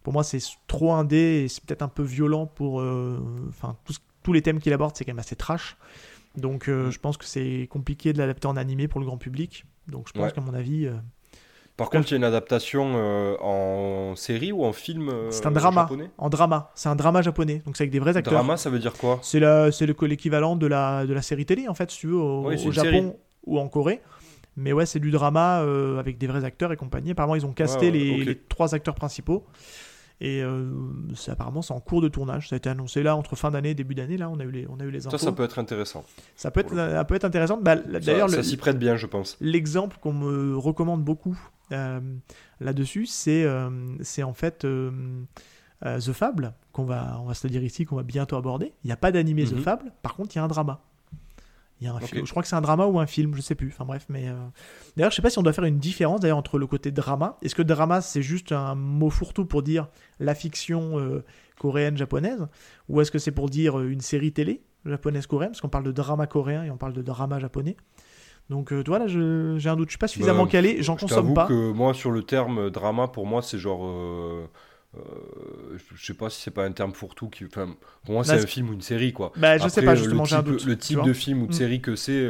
[0.03, 2.77] Pour moi, c'est trop indé et c'est peut-être un peu violent pour.
[3.47, 3.77] Enfin,
[4.23, 5.77] tous les thèmes qu'il aborde, c'est quand même assez trash.
[6.35, 6.89] Donc, mm.
[6.89, 9.67] je pense que c'est compliqué de l'adapter en animé pour le grand public.
[9.87, 10.89] Donc, je pense qu'à mon avis.
[11.77, 15.47] Par contre, il y a une adaptation euh, en série ou en film euh, C'est
[15.47, 15.89] un drama.
[16.19, 16.71] En drama.
[16.75, 17.63] C'est un drama japonais.
[17.65, 18.35] Donc c'est avec des vrais acteurs.
[18.35, 19.19] Drama, ça veut dire quoi?
[19.23, 23.17] C'est l'équivalent de la, de la série télé, en fait, si tu veux, au, Japon
[23.47, 24.01] ou en Corée.
[24.57, 27.13] Mais ouais, c'est du drama euh, avec des vrais acteurs et compagnie.
[27.13, 29.47] Apparemment, ils ont casté les, trois acteurs principaux.
[30.23, 30.43] Et
[31.15, 32.51] c'est apparemment, c'est en cours de tournage.
[32.51, 34.19] Ça a été annoncé là, entre fin d'année et début d'année.
[34.19, 35.17] Là, on a eu les, on a eu les infos.
[35.17, 36.05] Ça, ça peut être intéressant.
[36.37, 37.57] Ça peut être, ça peut être intéressant.
[37.57, 39.39] Bah, D'ailleurs, ça, ça s'y prête bien, je pense.
[39.41, 41.39] L'exemple qu'on me recommande beaucoup
[41.73, 42.01] euh,
[42.61, 43.71] là-dessus, c'est euh,
[44.03, 44.91] c'est en fait euh,
[45.83, 48.73] The Fable, qu'on va, on va se le dire ici, qu'on va bientôt aborder.
[48.85, 49.63] Il n'y a pas d'animé The mhm.
[49.63, 50.83] Fable, par contre, il y a un drama.
[51.81, 53.55] Il y a un Je crois que c'est un drama ou un film, je sais
[53.55, 53.69] plus.
[53.69, 54.27] Enfin bref, mais
[54.97, 57.39] d'ailleurs, je sais pas si on doit faire une différence d'ailleurs entre le côté drama.
[57.43, 61.23] Est-ce que drama c'est juste un mot fourre-tout pour dire la fiction
[61.59, 62.47] coréenne japonaise,
[62.89, 65.93] ou est-ce que c'est pour dire une série télé japonaise coréenne, parce qu'on parle de
[65.93, 67.77] drama coréen et on parle de drama japonais.
[68.49, 69.89] Donc euh, voilà, j'ai un doute.
[69.89, 71.47] Je suis pas suffisamment bah, calé, j'en consomme pas.
[71.47, 73.89] que moi, sur le terme drama, pour moi, c'est genre.
[74.97, 77.65] Euh, euh, je sais pas si c'est pas un terme pour tout qui pour
[78.09, 80.43] moi c'est un film ou une série quoi bah, je sais pas justement j'ai un
[80.43, 81.55] doute le type de film ou de mm.
[81.55, 82.29] série que c'est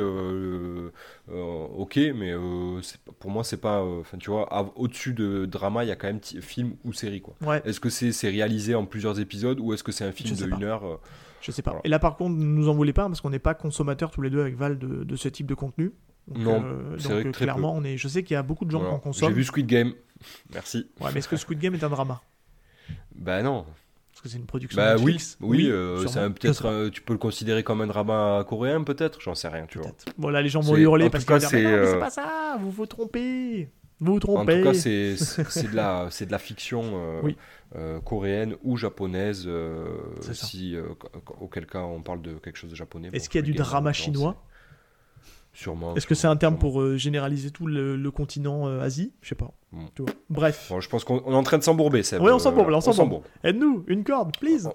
[1.28, 2.34] ok mais
[3.18, 6.20] pour moi c'est pas enfin tu vois au-dessus de drama il y a quand même
[6.20, 7.34] film ou série quoi
[7.64, 10.64] est-ce que c'est réalisé en plusieurs épisodes ou est-ce que c'est un film de une
[10.64, 11.00] heure
[11.40, 13.54] je sais pas et là par contre nous en voulez pas parce qu'on n'est pas
[13.54, 15.92] consommateurs tous les deux avec Val de, de ce type de contenu
[16.34, 17.96] non, euh, vrai que clairement, on est.
[17.96, 19.30] Je sais qu'il y a beaucoup de gens qui en consomment.
[19.30, 19.94] J'ai vu Squid Game.
[20.52, 20.88] Merci.
[21.00, 22.20] Ouais, mais est-ce que Squid Game est un drama?
[23.14, 23.64] Bah non.
[24.12, 24.76] Parce que c'est une production.
[24.76, 26.66] Bah oui, oui, euh, peut-être.
[26.66, 29.20] Euh, tu peux le considérer comme un drama coréen, peut-être.
[29.20, 29.92] J'en sais rien, tu vois.
[30.18, 32.56] Bon là, les gens vont hurler parce que c'est pas ça.
[32.60, 33.70] Vous vous trompez.
[33.98, 34.54] Vous vous trompez.
[34.54, 37.22] En tout cas, c'est de la c'est de la fiction.
[38.04, 39.48] coréenne ou japonaise,
[40.32, 40.76] si
[41.40, 43.10] auquel cas on parle de quelque chose de japonais.
[43.12, 44.42] Est-ce qu'il y a du drama chinois?
[45.52, 45.94] Sûrement.
[45.96, 49.12] Est-ce que c'est un terme pour euh, généraliser tout le, continent euh, Asie?
[49.20, 49.52] Je sais pas.
[50.28, 50.72] Bref.
[50.80, 52.20] je pense qu'on est en train de s'embourber, ça.
[52.20, 53.24] Oui, on s'embourbe, on s'embourbe.
[53.44, 54.68] Aide-nous, une corde, please.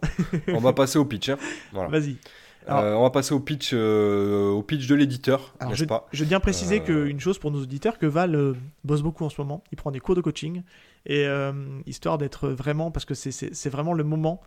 [0.48, 1.30] on va passer au pitch.
[1.30, 1.38] Hein.
[1.74, 2.18] Vas-y.
[2.68, 6.08] Euh, on va passer au pitch, au pitch de l'éditeur, n'est-ce pas?
[6.12, 9.64] Je viens préciser qu'une chose pour nos auditeurs, que Val bosse beaucoup en ce moment.
[9.72, 10.64] Il prend des cours de coaching
[11.06, 11.28] et
[11.86, 14.42] histoire d'être vraiment, parce que c'est vraiment le moment.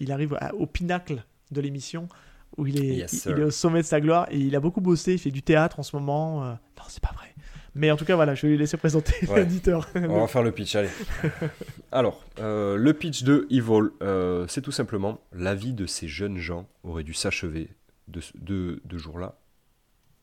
[0.00, 2.08] il arrive au pinacle de l'émission
[2.56, 5.14] où il est, il, est au sommet de sa gloire et il a beaucoup bossé,
[5.14, 6.44] il fait du théâtre en ce moment.
[6.44, 7.34] Euh, non, c'est pas vrai.
[7.74, 9.88] Mais en tout cas, voilà, je vais lui laisser présenter l'éditeur.
[9.96, 10.90] On va faire le pitch, allez.
[11.92, 16.38] Alors, euh, le pitch de Evil, euh, c'est tout simplement la vie de ces jeunes
[16.38, 17.70] gens aurait dû s'achever
[18.06, 19.38] de, de, de jour-là.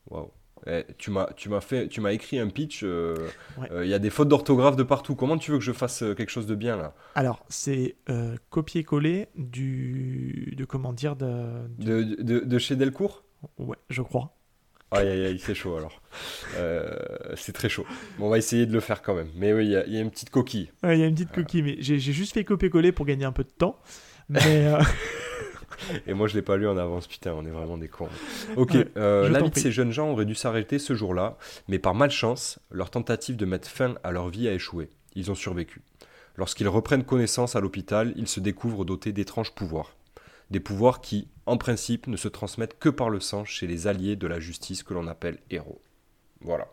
[0.09, 0.32] Waouh.
[0.68, 3.16] Eh, tu m'as tu m'as fait tu m'as écrit un pitch euh,
[3.72, 5.16] euh, il y a des fautes d'orthographe de partout.
[5.16, 6.93] Comment tu veux que je fasse euh, quelque chose de bien là?
[7.16, 7.95] Alors c'est
[8.49, 13.24] copier-coller du de comment dire de, de, de, chez Delcourt?
[13.57, 14.38] Ouais je crois.
[14.91, 16.01] Aïe aïe aïe c'est chaud alors.
[17.36, 17.86] C'est très chaud.
[18.20, 19.30] Bon, on va essayer de le faire quand même.
[19.36, 20.72] Mais oui il y, a une petite coquille.
[20.84, 23.43] Il y a une petite coquille mais j'ai juste fait copier-coller pour gagner un peu
[23.43, 23.80] de temps.
[24.30, 24.72] Mais
[26.07, 27.07] Et moi, je l'ai pas lu en avance.
[27.07, 28.09] Putain, on est vraiment des cons.
[28.55, 31.95] Ok, euh, la vie de ces jeunes gens aurait dû s'arrêter ce jour-là, mais par
[31.95, 34.89] malchance, leur tentative de mettre fin à leur vie a échoué.
[35.15, 35.82] Ils ont survécu.
[36.38, 39.95] Lorsqu'ils reprennent connaissance à l'hôpital, ils se découvrent dotés d'étranges pouvoirs.
[40.49, 44.15] Des pouvoirs qui, en principe, ne se transmettent que par le sang chez les alliés
[44.15, 45.82] de la justice que l'on appelle héros.
[46.41, 46.67] Voilà,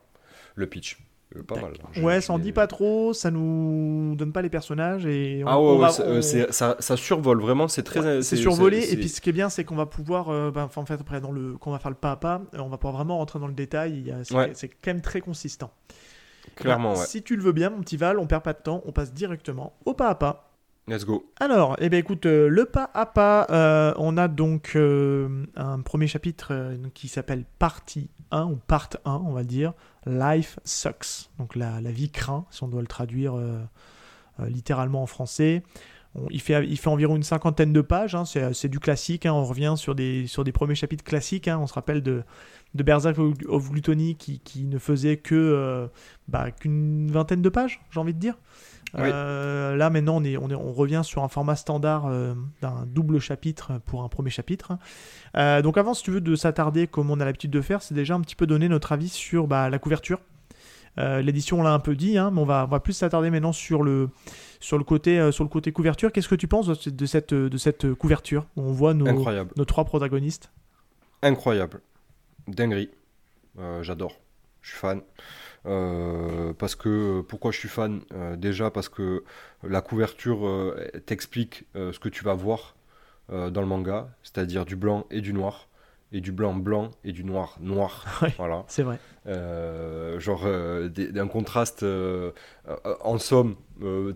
[0.54, 0.98] le pitch.
[1.38, 1.72] Euh, pas mal.
[2.02, 5.88] ouais, ça en dit pas trop, ça nous donne pas les personnages et ah ouais,
[6.00, 8.22] euh, ça, ça, survole vraiment, c'est très.
[8.22, 10.86] c'est survolé et puis ce qui est bien, c'est qu'on va pouvoir, euh, ben, en
[10.86, 13.18] fait après dans le, qu'on va faire le pas à pas, on va pouvoir vraiment
[13.18, 14.14] rentrer dans le détail.
[14.54, 15.70] C'est quand même très consistant.
[16.56, 17.06] Clairement, ouais.
[17.06, 19.12] Si tu le veux bien, mon petit Val, on perd pas de temps, on passe
[19.12, 20.47] directement au pas à pas.
[20.88, 21.30] Let's go.
[21.38, 27.08] Alors, eh bien, écoute, le pas à pas, on a donc un premier chapitre qui
[27.08, 29.72] s'appelle Partie 1 ou Part 1, on va dire.
[30.06, 31.30] Life sucks.
[31.38, 33.58] Donc la, vie craint, si on doit le traduire euh,
[34.40, 35.62] euh, littéralement en français.
[36.30, 39.44] il, fait, il fait environ une cinquantaine de pages, hein, c'est du classique, hein, on
[39.44, 42.22] revient sur des, sur des premiers chapitres classiques, hein, on se rappelle de,
[42.74, 45.88] de Berserk of Gluttony qui, qui ne faisait que
[46.28, 48.36] bah, qu'une vingtaine de pages, j'ai envie de dire.
[48.94, 52.10] Là maintenant on, est, on, est, on, revient sur un format standard
[52.62, 54.78] d'un double chapitre pour un premier chapitre.
[55.34, 58.14] donc avant si tu veux de s'attarder comme on a l'habitude de faire, c'est déjà
[58.14, 60.20] un petit peu donner notre avis sur bah, la couverture.
[60.98, 63.52] Euh, l'édition, on l'a un peu dit, hein, mais on va, va plus s'attarder maintenant
[63.52, 64.08] sur le,
[64.60, 66.12] sur le, côté, euh, sur le côté couverture.
[66.12, 69.84] Qu'est-ce que tu penses de cette, de cette couverture où on voit nos, nos trois
[69.84, 70.50] protagonistes?
[71.22, 71.80] Incroyable.
[72.48, 72.90] Dinguerie.
[73.58, 74.18] Euh, j'adore.
[74.62, 75.02] Je suis fan.
[76.58, 78.00] Parce que pourquoi je suis fan
[78.36, 79.24] Déjà parce que
[79.62, 80.74] la couverture
[81.06, 82.76] t'explique ce que tu vas voir
[83.28, 85.68] dans le manga, c'est-à-dire du blanc et du noir
[86.12, 88.04] et du blanc blanc et du noir noir.
[88.38, 88.64] voilà.
[88.68, 88.98] C'est vrai.
[89.26, 92.32] Euh, genre euh, d'un contraste euh,
[93.02, 93.56] en somme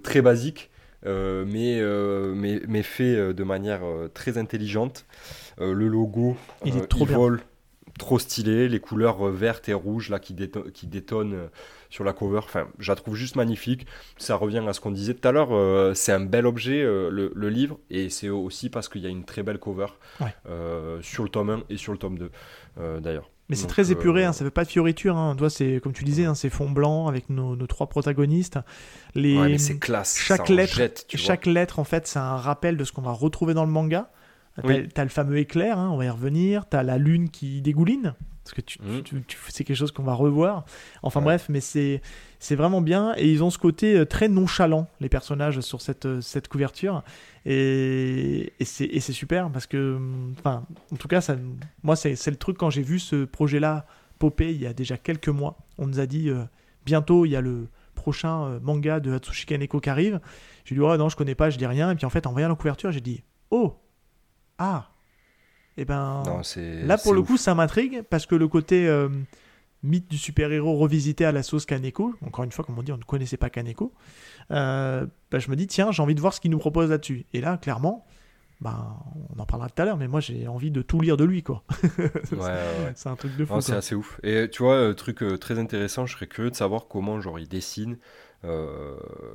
[0.03, 0.71] très basique,
[1.05, 1.83] mais,
[2.35, 3.83] mais, mais, fait de manière
[4.15, 5.05] très intelligente.
[5.59, 7.19] le logo, il est trop bien
[8.03, 10.37] trop stylé, les couleurs vertes et rouges là qui,
[10.75, 11.49] qui détonnent
[11.93, 12.39] sur la cover.
[12.39, 13.87] Enfin, je la trouve juste magnifique.
[14.17, 15.51] Ça revient à ce qu'on disait tout à l'heure.
[15.53, 19.11] Euh, c'est un bel objet, euh, le, livre, et c'est aussi parce qu'il y a
[19.11, 19.89] une très belle cover
[20.49, 22.31] euh, sur le tome 1 et sur le tome 2,
[23.01, 23.31] d'ailleurs.
[23.49, 25.19] Mais c'est très épuré, hein, ça fait pas de fioriture.
[25.19, 25.37] Hein.
[25.51, 28.59] c'est comme tu disais, hein, c'est fond blanc avec nos, trois protagonistes.
[29.15, 29.39] Les...
[29.39, 30.19] Ouais, mais c'est classe.
[30.19, 30.81] Chaque lettre,
[31.15, 34.11] chaque lettre, en fait, c'est un rappel de ce qu'on va retrouver dans le manga.
[34.95, 36.67] T'as le fameux éclair, on va y revenir.
[36.67, 39.23] T'as la lune qui dégouline parce que tu, mmh.
[39.49, 40.65] c'est quelque chose qu'on va revoir.
[41.03, 42.03] Enfin bref, mais c'est
[42.39, 46.07] c'est vraiment bien et ils ont ce côté euh, très nonchalant les personnages sur cette
[46.07, 47.05] euh, cette couverture
[47.47, 49.99] et, et c'est super parce que
[50.39, 51.37] enfin en tout cas ça
[51.85, 53.87] moi c'est le truc quand j'ai vu ce projet là
[54.19, 56.43] popper il y a déjà quelques mois, on nous a dit euh,
[56.85, 60.19] bientôt il y a le prochain manga de Hatsushi Kaneko qui arrive.
[60.65, 62.33] J'ai dit oh non, je connais pas, je dis rien et puis en fait en
[62.33, 63.77] voyant la couverture, j'ai dit "Oh
[64.63, 64.89] ah
[65.77, 66.23] et eh ben
[66.85, 69.09] là pour le coup ça m'intrigue parce que le côté euh,
[69.83, 72.99] mythe du super-héros revisité à la sauce Kaneko, encore une fois comme on dit on
[72.99, 73.93] ne connaissait pas Kaneko,
[74.51, 77.25] euh, bah, je me dis tiens j'ai envie de voir ce qu'il nous propose là-dessus.
[77.33, 78.07] Et là clairement,
[78.61, 78.97] ben,
[79.35, 81.43] on en parlera tout à l'heure, mais moi j'ai envie de tout lire de lui
[81.43, 81.65] quoi.
[82.95, 83.59] c'est un truc de fou.
[83.63, 84.21] C'est assez ouf.
[84.23, 87.39] Et tu vois, un truc euh, très intéressant, je serais curieux de savoir comment genre
[87.39, 87.97] il dessine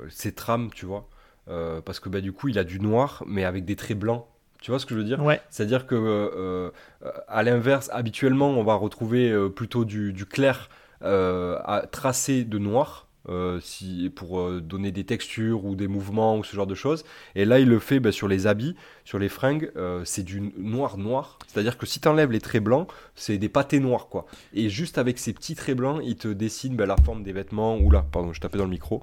[0.08, 1.08] ses trames, tu vois.
[1.46, 4.24] parce que bah, du coup il a du noir mais avec des traits blancs
[4.60, 5.40] tu vois ce que je veux dire ouais.
[5.50, 6.70] C'est-à-dire que, euh,
[7.02, 10.68] euh, à l'inverse, habituellement, on va retrouver euh, plutôt du, du clair
[11.00, 13.07] à, tracé de noir.
[13.28, 17.04] Euh, si, pour euh, donner des textures ou des mouvements ou ce genre de choses.
[17.34, 18.74] Et là, il le fait bah, sur les habits,
[19.04, 21.38] sur les fringues, euh, c'est du noir noir.
[21.46, 24.26] C'est-à-dire que si tu enlèves les traits blancs, c'est des pâtés noirs, quoi.
[24.54, 27.76] Et juste avec ces petits traits blancs, il te dessine bah, la forme des vêtements.
[27.76, 29.02] ou là, pardon, je tapais dans le micro.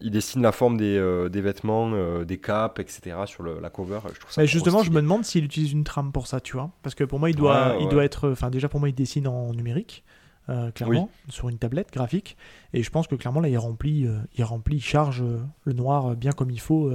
[0.00, 3.16] il dessine la forme des, des vêtements, des capes, etc.
[3.26, 4.00] sur le, la cover.
[4.12, 6.54] Je trouve ça Mais justement, je me demande s'il utilise une trame pour ça, tu
[6.54, 6.70] vois.
[6.82, 8.30] Parce que pour moi, il doit, il doit être.
[8.30, 10.04] Enfin, déjà, pour moi, il dessine en numérique.
[10.48, 12.36] Euh, clairement, sur une tablette graphique.
[12.74, 16.16] Et je pense que clairement, là, il remplit, euh, il remplit, charge euh, le noir
[16.16, 16.90] bien comme il faut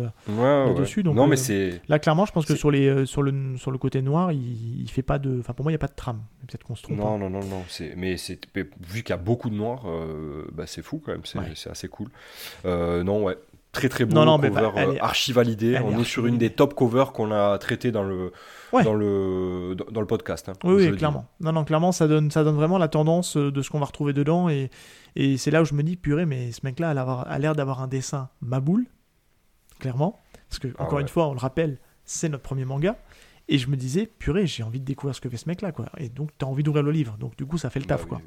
[0.78, 1.02] dessus.
[1.02, 1.82] Donc, non, mais c'est...
[1.88, 4.90] Là, clairement, je pense que sur, les, sur, le, sur le côté noir, il, il
[4.90, 5.40] fait pas de.
[5.40, 6.22] Enfin, pour moi, il n'y a pas de trame.
[6.46, 6.98] Peut-être qu'on se trompe.
[6.98, 7.64] Non, non, non, non.
[7.70, 7.94] C'est...
[7.96, 8.40] Mais c'est...
[8.56, 9.86] vu qu'il y a beaucoup de noir,
[10.52, 11.26] bah, c'est fou quand même.
[11.26, 12.10] C'est, c'est assez cool.
[12.66, 13.38] non, ouais
[13.78, 15.80] très très beau non, non, cover archi validé.
[15.84, 18.32] On est sur une des top covers qu'on a traité dans le
[18.72, 20.50] dans le dans le podcast.
[20.50, 21.26] Hein, oui, clairement.
[21.40, 23.86] Non, non, clairement, ça donne ça donne vraiment la tendance euh, de ce qu'on va
[23.86, 24.70] retrouver dedans et
[25.16, 27.88] et c'est là où je me dis purée, mais ce mec-là a l'air d'avoir un
[27.88, 28.86] dessin maboule,
[29.80, 32.98] clairement, parce que ah encore une fois, on le rappelle, c'est notre premier manga.
[33.50, 35.86] Et je me disais, purée, j'ai envie de découvrir ce que fait ce mec-là, quoi.
[35.98, 37.16] Et donc, tu as envie d'ouvrir le livre.
[37.18, 38.22] Donc, du coup, ça fait le bah taf, quoi.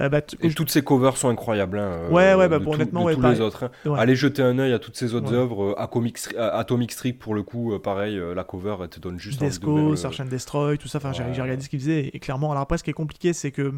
[0.00, 1.78] Euh, bah, et toutes ces covers sont incroyables.
[1.78, 3.70] Hein, ouais, ouais, bah, honnêtement, tous les autres.
[3.86, 3.94] Hein.
[3.96, 5.74] Allez jeter un œil à toutes ces autres œuvres.
[5.78, 9.38] Atomic, Atomic Street, pour le coup, euh, pareil, euh, la cover, elle te donne juste
[9.38, 10.98] Desco, Search and Destroy, tout ça.
[10.98, 12.10] Enfin, j'ai regardé ce qu'il faisait.
[12.12, 13.72] Et clairement, alors après, ce qui est compliqué, c'est que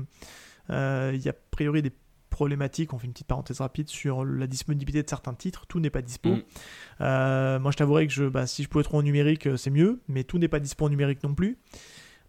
[0.71, 1.93] il y a a priori des
[2.31, 2.93] problématiques.
[2.93, 5.67] On fait une petite parenthèse rapide sur la disponibilité de certains titres.
[5.67, 6.31] Tout n'est pas dispo.
[6.31, 7.59] Mm.
[7.61, 10.01] moi, je t'avouerais que je, bah, si je pouvais être en numérique, c'est mieux.
[10.09, 11.59] Mais tout n'est pas dispo en numérique non plus.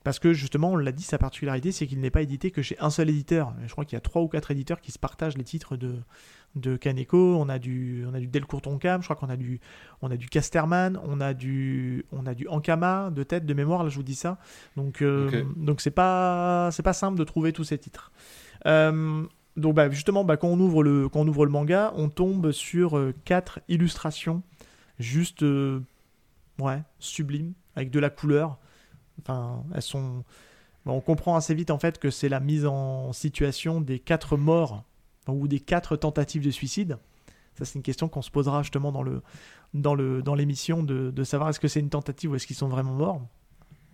[0.07, 2.77] Parce que justement, on l'a dit, sa particularité, c'est qu'il n'est pas édité que chez
[2.79, 3.53] un seul éditeur.
[3.65, 5.95] Je crois qu'il y a trois ou quatre éditeurs qui se partagent les titres de,
[6.55, 7.35] de Kaneko.
[7.35, 9.59] On a du, on a du Delcourt Tonkam, je crois qu'on a du,
[10.01, 13.83] on a du Casterman, on a du, on a du Ankama de tête, de mémoire,
[13.83, 14.37] là je vous dis ça.
[14.77, 18.13] Donc, euh, donc c'est pas, c'est pas simple de trouver tous ces titres.
[18.65, 19.25] Euh,
[19.57, 22.53] donc bah, justement, bah, quand, on ouvre le, quand on ouvre le manga, on tombe
[22.53, 24.41] sur euh, quatre illustrations
[24.99, 25.43] juste,
[26.61, 28.57] ouais, sublimes, avec de la couleur.
[29.21, 30.23] Enfin, elles sont.
[30.85, 34.83] on comprend assez vite en fait que c'est la mise en situation des quatre morts
[35.27, 36.97] ou des quatre tentatives de suicide.
[37.55, 39.21] Ça, c'est une question qu'on se posera justement dans le
[39.73, 42.55] dans le dans l'émission de, de savoir est-ce que c'est une tentative ou est-ce qu'ils
[42.55, 43.21] sont vraiment morts.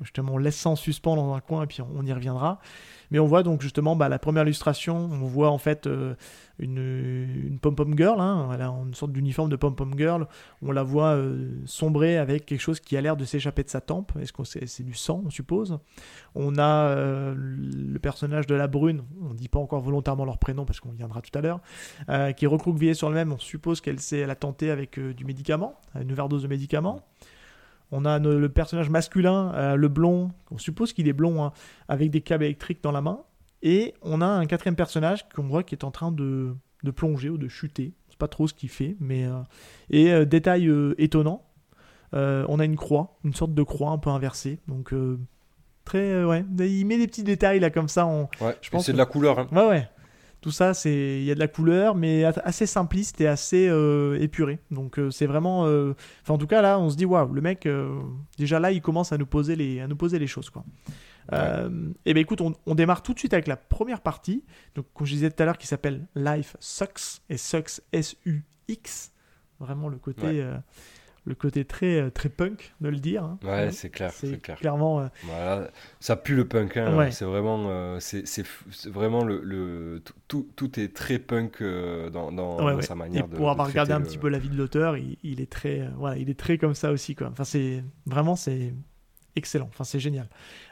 [0.02, 2.60] Justement, on laisse ça en suspens dans un coin et puis on, y reviendra.
[3.12, 6.16] Mais on voit donc justement bah, la première illustration, on voit en fait euh,
[6.58, 10.28] une, pom-pom girl, hein, elle a une sorte d'uniforme de pom-pom girl,
[10.64, 13.82] on la voit euh, sombrer avec quelque chose qui a l'air de s'échapper de sa
[13.82, 15.78] tempe, est-ce que c'est du sang on suppose?
[16.34, 20.40] On a euh, le personnage de la brune, on ne dit pas encore volontairement leur
[20.40, 21.60] prénom parce qu'on viendra tout à l'heure,
[22.36, 26.12] qui est recroquevillée sur le même, on suppose qu'elle a tenté avec du médicament, une
[26.12, 27.04] overdose de médicaments.
[27.96, 31.54] On a le personnage masculin, euh, le blond, on suppose qu'il est blond, hein,
[31.88, 33.20] avec des câbles électriques dans la main.
[33.62, 36.56] Et on a un quatrième personnage qu'on voit qui est en train de,
[36.96, 37.94] plonger ou de chuter.
[38.10, 39.26] C'est pas trop ce qu'il fait, mais.
[39.26, 39.40] Euh,
[39.92, 41.44] et euh, détail étonnant,
[42.14, 44.60] on a une croix, une sorte de croix un peu inversée.
[44.68, 44.92] Donc.
[45.86, 48.06] Très, ouais, il met des petits détails là comme ça.
[48.06, 49.38] On, ouais, je pense c'est de la couleur.
[49.38, 49.48] Hein.
[49.52, 49.90] Ouais, ouais.
[50.44, 54.20] Tout ça, c'est il y a de la couleur, mais assez simpliste et assez euh,
[54.20, 54.60] épuré.
[54.72, 57.40] Donc euh, c'est vraiment, euh, enfin en tout cas là, on se dit waouh, le
[57.40, 57.66] mec
[58.38, 60.66] déjà là, il commence à nous poser les, à nous poser les choses quoi.
[61.32, 61.38] et
[62.04, 64.44] eh ben écoute, on, démarre tout de suite avec la première partie,
[64.76, 68.44] donc comme je disais tout à l'heure, qui s'appelle Life Sucks et Sucks S U
[68.68, 69.14] X,
[69.62, 70.46] vraiment le côté
[71.26, 73.24] le côté très, euh, très punk de le dire.
[73.24, 73.40] Hein.
[73.44, 74.12] Ouais, c'est clair.
[74.12, 75.02] C'est clairement.
[75.02, 75.70] Euh, voilà,
[76.00, 76.78] ça pue le punk.
[76.78, 78.46] Hein, C'est vraiment, euh, c'est,
[78.88, 83.68] vraiment le, le tout, tout, est très punk dans, dans, sa manière Et Pour avoir
[83.68, 86.40] regardé un petit peu la vie de l'auteur, il, il, est très, voilà, il est
[86.40, 87.16] très comme ça aussi.
[87.16, 87.30] Quoi.
[87.32, 88.74] Enfin, c'est vraiment, c'est
[89.36, 89.70] excellent.
[89.70, 90.28] Enfin, c'est génial.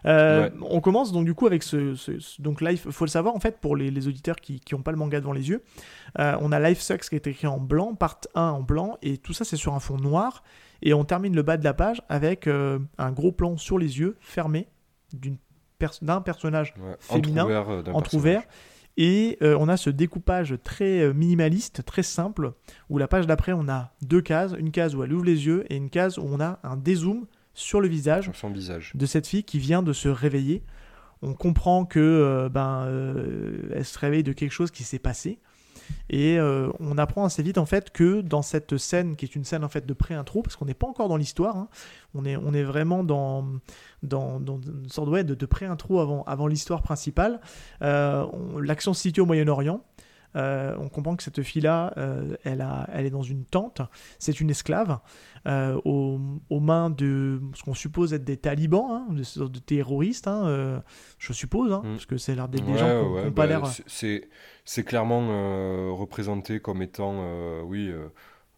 [0.05, 1.95] Euh, on commence donc du coup avec ce,
[2.41, 2.89] donc Life.
[2.89, 5.49] Faut le savoir en fait pour les, auditeurs qui n'ont pas le manga devant les
[5.49, 5.63] yeux.
[6.19, 9.17] Euh, on a Life Sucks qui est écrit en blanc, part 1 en blanc et
[9.17, 10.43] tout ça c'est sur un fond noir.
[10.81, 13.99] Et on termine le bas de la page avec euh, un gros plan sur les
[13.99, 14.67] yeux fermés
[16.01, 18.43] d'un personnage féminin entrouvert.
[18.97, 22.53] Et on a ce découpage très minimaliste, très simple,
[22.89, 25.65] où la page d'après, on a deux cases, une case où elle ouvre les yeux
[25.71, 29.27] et une case où on a un dézoom sur le visage, son visage de cette
[29.27, 30.63] fille qui vient de se réveiller.
[31.21, 35.39] On comprend que euh, ben euh, elle se réveille de quelque chose qui s'est passé
[36.09, 39.43] et euh, on apprend assez vite en fait que dans cette scène qui est une
[39.43, 41.67] scène en fait de pré-intro parce qu'on n'est pas encore dans l'histoire, hein,
[42.15, 43.45] on, est, on est vraiment dans,
[44.01, 47.41] dans, une sorte de, de, de pré-intro avant, avant l'histoire principale.
[47.81, 49.83] L'action se situe au Moyen-Orient.
[50.35, 51.93] On comprend que cette fille-là,
[52.43, 53.81] elle, a, elle est dans une tente,
[54.19, 54.99] c'est une esclave.
[55.47, 60.45] Euh, aux, mains de ce qu'on suppose être des talibans, hein, de, de, terroristes, hein,
[60.45, 60.79] euh,
[61.17, 61.91] je suppose, hein, mm.
[61.93, 63.63] parce que c'est l'air des, gens qui n'ont pas bah, l'air.
[64.63, 67.25] C'est clairement euh, représenté comme étant,
[67.63, 67.91] oui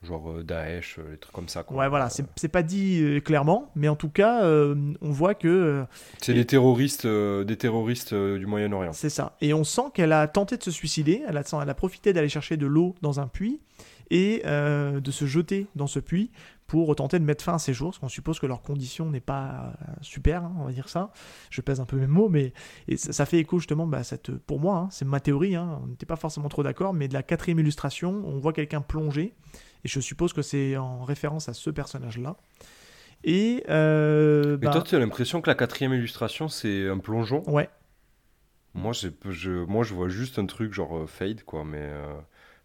[0.04, 1.66] genre Daesh, les trucs comme ça.
[1.72, 5.86] Ouais, voilà, c'est pas dit clairement, mais en tout cas, on voit que.
[6.22, 8.94] c'est des terroristes, des terroristes du Moyen-Orient.
[8.94, 9.36] C'est ça.
[9.42, 12.30] Et on sent qu'elle a tenté de se suicider, elle a, elle a profité d'aller
[12.30, 13.62] chercher de l'eau dans un puits
[14.10, 16.32] et de se jeter dans ce puits
[16.74, 19.20] pour tenter de mettre fin à ces jours, parce qu'on suppose que leur condition n'est
[19.20, 21.12] pas euh, super, hein, on va dire ça.
[21.52, 22.52] Je pèse un peu mes mots, mais
[22.96, 26.08] ça, fait écho justement, bah, cette, pour moi, hein, c'est ma théorie, hein, on n'était
[26.08, 29.36] pas forcément trop d'accord, mais de la quatrième illustration, on voit quelqu'un plonger,
[29.84, 32.38] et je suppose que c'est en référence à ce personnage-là.
[33.24, 37.44] Et, euh, toi, tu as l'impression que la quatrième illustration, c'est un plongeon?
[37.50, 37.70] Ouais.
[38.74, 41.90] Moi, je, moi, je vois juste un truc genre euh, fade, quoi, mais...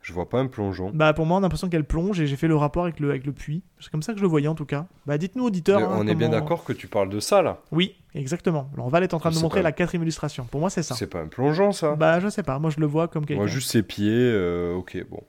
[0.00, 0.90] Je vois pas un plongeon.
[0.94, 3.10] Bah pour moi, on a l'impression qu'elle plonge et j'ai fait le rapport avec le,
[3.10, 3.62] avec le puits.
[3.80, 4.86] C'est comme ça que je le voyais en tout cas.
[5.06, 5.80] Bah dites-nous auditeurs.
[5.80, 7.58] Hein, on est bien d'accord que tu parles de ça là.
[7.72, 8.70] Oui, exactement.
[8.74, 10.44] Alors Val est en train de nous montrer la quatrième illustration.
[10.50, 10.94] Pour moi, c'est ça.
[10.94, 12.58] C'est pas un plongeon ça Bah je sais pas.
[12.58, 13.42] Moi je le vois comme quelqu'un.
[13.42, 14.08] Moi juste ses pieds.
[14.12, 15.22] Euh, ok, bon.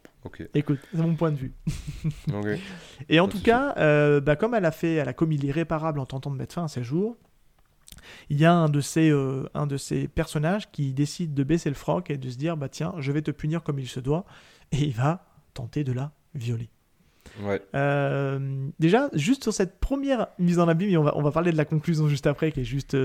[0.53, 1.53] Écoute, c'est mon point de vue.
[3.09, 6.05] Et en tout cas, euh, bah, comme elle a fait, elle a commis l'irréparable en
[6.05, 7.15] tentant de mettre fin à ses jours,
[8.29, 11.69] il y a un de ces, euh, un de ces personnages qui décide de baisser
[11.69, 13.99] le froc et de se dire bah tiens, je vais te punir comme il se
[13.99, 14.25] doit
[14.71, 16.69] et il va tenter de la violer.
[17.41, 17.61] Ouais.
[17.75, 21.51] Euh, déjà, juste sur cette première mise en abîme, et on va, on va parler
[21.51, 22.97] de la conclusion juste après, qui est juste.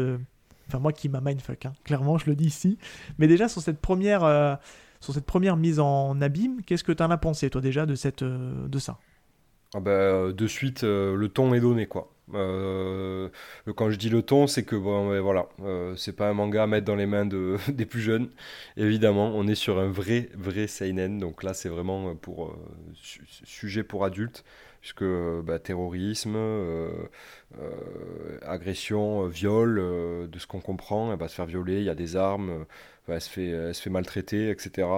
[0.66, 2.78] Enfin, moi qui m'a mindfuck, hein, clairement, je le dis ici.
[3.18, 4.58] Mais déjà, sur cette première,
[5.04, 7.94] sur cette première mise en abîme, qu'est-ce que tu en as pensé, toi, déjà, de,
[7.94, 8.98] cette, de ça
[9.74, 12.14] ah bah, De suite, le ton est donné, quoi.
[12.32, 13.28] Euh,
[13.76, 16.66] quand je dis le ton, c'est que bon, voilà, euh, c'est pas un manga à
[16.66, 18.30] mettre dans les mains de, des plus jeunes.
[18.76, 21.18] Évidemment, on est sur un vrai, vrai seinen.
[21.18, 22.56] Donc là, c'est vraiment pour euh,
[23.44, 24.44] sujet pour adultes,
[24.80, 25.04] puisque
[25.44, 26.36] bah, terrorisme,
[28.42, 29.76] agression, viol,
[30.30, 32.66] de ce qu'on comprend, se faire violer, il y a des armes,
[33.08, 34.88] elle se fait, elle maltraiter, etc.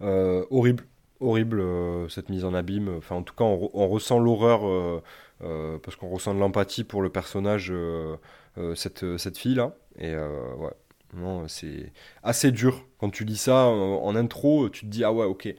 [0.00, 0.84] horrible,
[1.20, 1.62] horrible
[2.10, 2.96] cette mise en abîme.
[2.96, 5.02] Enfin, en tout cas, on ressent l'horreur
[5.44, 8.16] euh, parce qu'on ressent de l'empathie pour le personnage, euh,
[8.58, 9.74] euh, cette, cette fille-là.
[9.98, 10.72] Et ouais,
[11.14, 12.86] Non, c'est assez dur.
[12.98, 15.54] Quand tu lis ça en intro, tu te dis ah ouais, ok.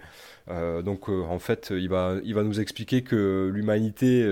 [0.84, 4.26] donc en fait, il va, il va nous expliquer que l'humanité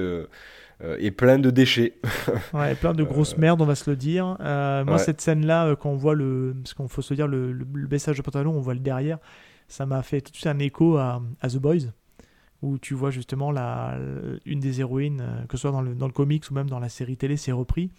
[0.99, 1.99] est pleine de déchets.
[2.53, 4.37] ouais, plein de grosses merdes, on va se le dire.
[4.39, 8.17] moi, cette scène-là, quand on voit le, parce qu'on faut se dire le, le, message
[8.17, 9.19] de pantalon, on voit le derrière,
[9.67, 11.91] ça m'a fait tout un écho à, à The Boys
[12.61, 13.97] où tu vois justement la,
[14.45, 16.79] une des héroïnes, euh, que ce soit dans le, dans le comics ou même dans
[16.79, 17.89] la série télé, c'est repris,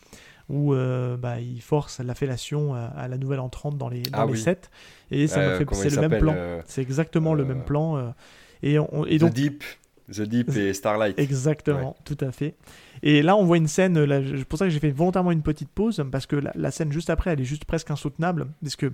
[0.48, 4.26] où euh, bah, il force la fellation à, la nouvelle entrante dans les, dans ah
[4.26, 4.70] les sets.
[5.10, 6.34] Et ça me fait, c'est le même plan.
[6.36, 8.14] Euh, c'est exactement le même plan.
[8.62, 9.64] et, on, et donc, The Deep.
[10.12, 11.18] The Deep et Starlight.
[11.18, 12.54] Exactement, tout à fait.
[13.02, 13.96] Et là, on voit une scène,
[14.36, 17.10] c'est pour ça que j'ai fait volontairement une petite pause, parce que la, scène juste
[17.10, 18.92] après, elle est juste presque insoutenable, parce que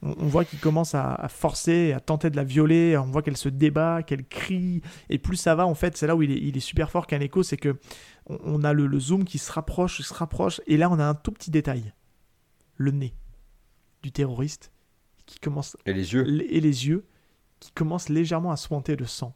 [0.00, 3.50] on, voit qu'il commence à, forcer, à tenter de la violer, on voit qu'elle se
[3.50, 6.56] débat, qu'elle crie, et plus ça va, en fait, c'est là où il est, il
[6.56, 7.76] est super fort Kaneko, c'est que
[8.28, 11.32] on, a le, zoom qui se rapproche, se rapproche, et là, on a un tout
[11.32, 11.92] petit détail.
[12.76, 13.14] Le nez
[14.02, 14.72] du terroriste
[15.26, 15.76] qui commence...
[15.84, 16.26] Et les yeux.
[16.50, 17.04] Et les yeux
[17.58, 19.34] qui commencent légèrement à sointer de sang.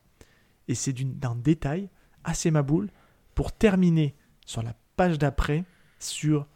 [0.69, 1.89] Et c'est d'un détail
[2.25, 2.91] assez maboule
[3.35, 4.15] pour terminer
[4.47, 5.65] sur la page d'après
[5.99, 6.47] sur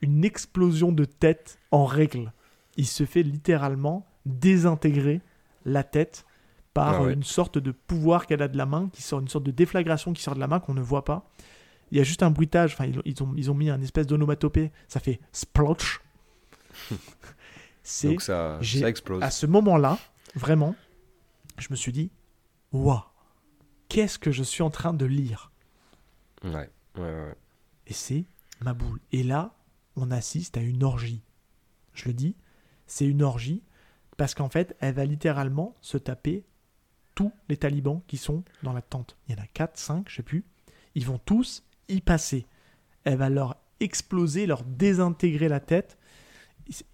[0.00, 2.32] une explosion de tête en règle.
[2.76, 5.20] Il se fait littéralement désintégrer
[5.64, 6.26] la tête
[6.74, 9.44] par ah une sorte de pouvoir qu'elle a de la main, qui sort une sorte
[9.44, 11.30] de déflagration qui sort de la main qu'on ne voit pas.
[11.92, 14.72] Il y a juste un bruitage, enfin ils, ont, ils ont mis un espèce d'onomatopée,
[14.88, 16.00] ça fait splotch.
[18.02, 19.22] Donc ça, ça explose.
[19.22, 19.98] À ce moment-là,
[20.34, 20.74] vraiment,
[21.58, 22.10] je me suis dit,
[22.72, 23.00] waouh,
[23.88, 25.52] qu'est-ce que je suis en train de lire
[26.42, 27.34] Ouais, ouais, ouais.
[27.86, 28.24] Et c'est
[28.60, 29.00] ma boule.
[29.12, 29.54] Et là,
[29.96, 31.22] on assiste à une orgie.
[31.92, 32.36] Je le dis,
[32.86, 33.62] c'est une orgie
[34.16, 36.44] parce qu'en fait, elle va littéralement se taper
[37.14, 39.16] tous les talibans qui sont dans la tente.
[39.28, 40.44] Il y en a 4, 5, je sais plus.
[40.94, 42.46] Ils vont tous y passer.
[43.04, 45.98] Elle va leur exploser, leur désintégrer la tête.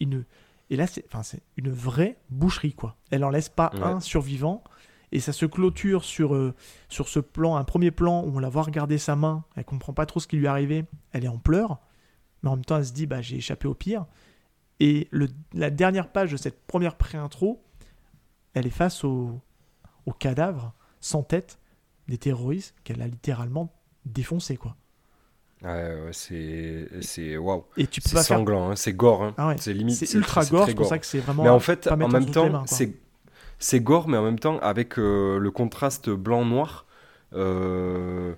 [0.01, 0.25] Une...
[0.69, 2.97] Et là, c'est enfin, une vraie boucherie, quoi.
[3.11, 4.63] Elle en laisse pas un survivant
[5.13, 6.55] et ça se clôture sur, euh,
[6.89, 9.93] sur ce plan, un premier plan où on la voit regarder sa main, elle comprend
[9.93, 11.81] pas trop ce qui lui est arrivé, elle est en pleurs,
[12.43, 14.07] mais en même temps elle se dit bah j'ai échappé au pire.
[14.79, 17.63] Et le, la dernière page de cette première pré-intro,
[18.55, 19.41] elle est face au,
[20.07, 21.59] au cadavre sans tête
[22.09, 23.73] des terroristes qu'elle a littéralement
[24.07, 24.77] défoncé quoi.
[25.63, 27.65] Ouais, ouais c'est c'est waouh.
[27.77, 29.35] Et tu peux c'est sanglant, hein, c'est gore, hein.
[29.37, 29.97] ah c'est limite.
[29.97, 31.43] C'est ultra gore, c'est pour ça que c'est vraiment.
[31.43, 32.95] Mais en fait, en même temps, c'est
[33.61, 36.87] c'est gore, mais en même temps, avec euh, le contraste blanc-noir,
[37.35, 38.35] euh,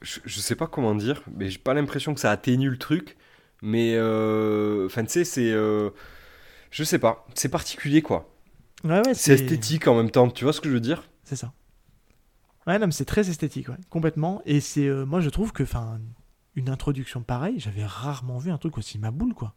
[0.00, 3.16] je, je, sais pas comment dire, mais j'ai pas l'impression que ça atténue le truc.
[3.62, 5.52] Mais, euh, enfin, tu sais, c'est.
[5.52, 8.32] je sais pas, c'est particulier, quoi.
[8.84, 11.08] Ouais, ouais, c'est esthétique en même temps, tu vois ce que je veux dire?
[11.22, 11.52] C'est ça.
[12.66, 14.42] Ouais, non, mais c'est très esthétique, ouais, complètement.
[14.46, 16.00] Et c'est, moi, je trouve que, enfin,
[16.54, 19.54] une introduction pareille, j'avais rarement vu un truc aussi ma boule, quoi.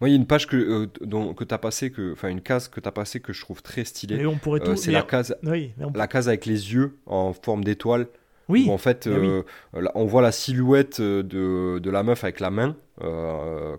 [0.00, 2.40] Moi, il y a une page que, euh, que tu as passé, que, enfin une
[2.40, 4.26] case que tu as passée que je trouve très stylée.
[4.26, 8.06] on pourrait euh, c'est la case, la case avec les yeux en forme d'étoile.
[8.48, 8.66] Oui.
[8.68, 9.42] Où en fait, euh,
[9.96, 12.76] on voit la silhouette de, de, la meuf avec la main,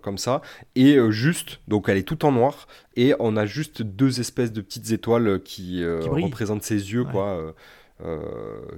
[0.01, 0.41] comme ça,
[0.75, 2.67] et juste, donc elle est tout en noir,
[2.97, 7.55] et on a juste deux espèces de petites étoiles qui, représentent ses yeux, quoi,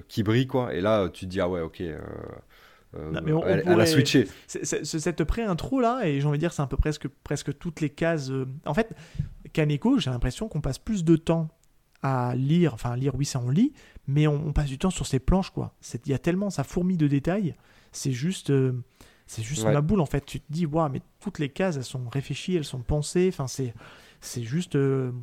[0.07, 0.75] qui brillent, quoi.
[0.75, 1.81] Et là, tu te dis, ah ouais, ok.
[2.95, 4.27] Euh, elle, a switché.
[4.47, 7.89] cette pré-intro là, et j'ai envie de dire, c'est un peu presque, presque toutes les
[7.89, 8.31] cases.
[8.31, 8.95] Euh, en fait,
[9.53, 11.49] Kaneko, j'ai l'impression qu'on passe plus de temps
[12.01, 13.73] à lire, enfin lire, oui, ça on lit,
[14.07, 15.75] mais on, passe du temps sur ces planches, quoi.
[16.05, 17.55] Il y a tellement, ça fourmille de détails,
[17.91, 18.73] c'est juste, euh,
[19.27, 20.25] c'est juste ma boule, en fait.
[20.25, 23.47] Tu te dis, waouh, mais toutes les cases, elles sont réfléchies, elles sont pensées, enfin,
[23.47, 23.75] c'est,
[24.19, 24.75] c'est juste.
[24.75, 25.13] moi,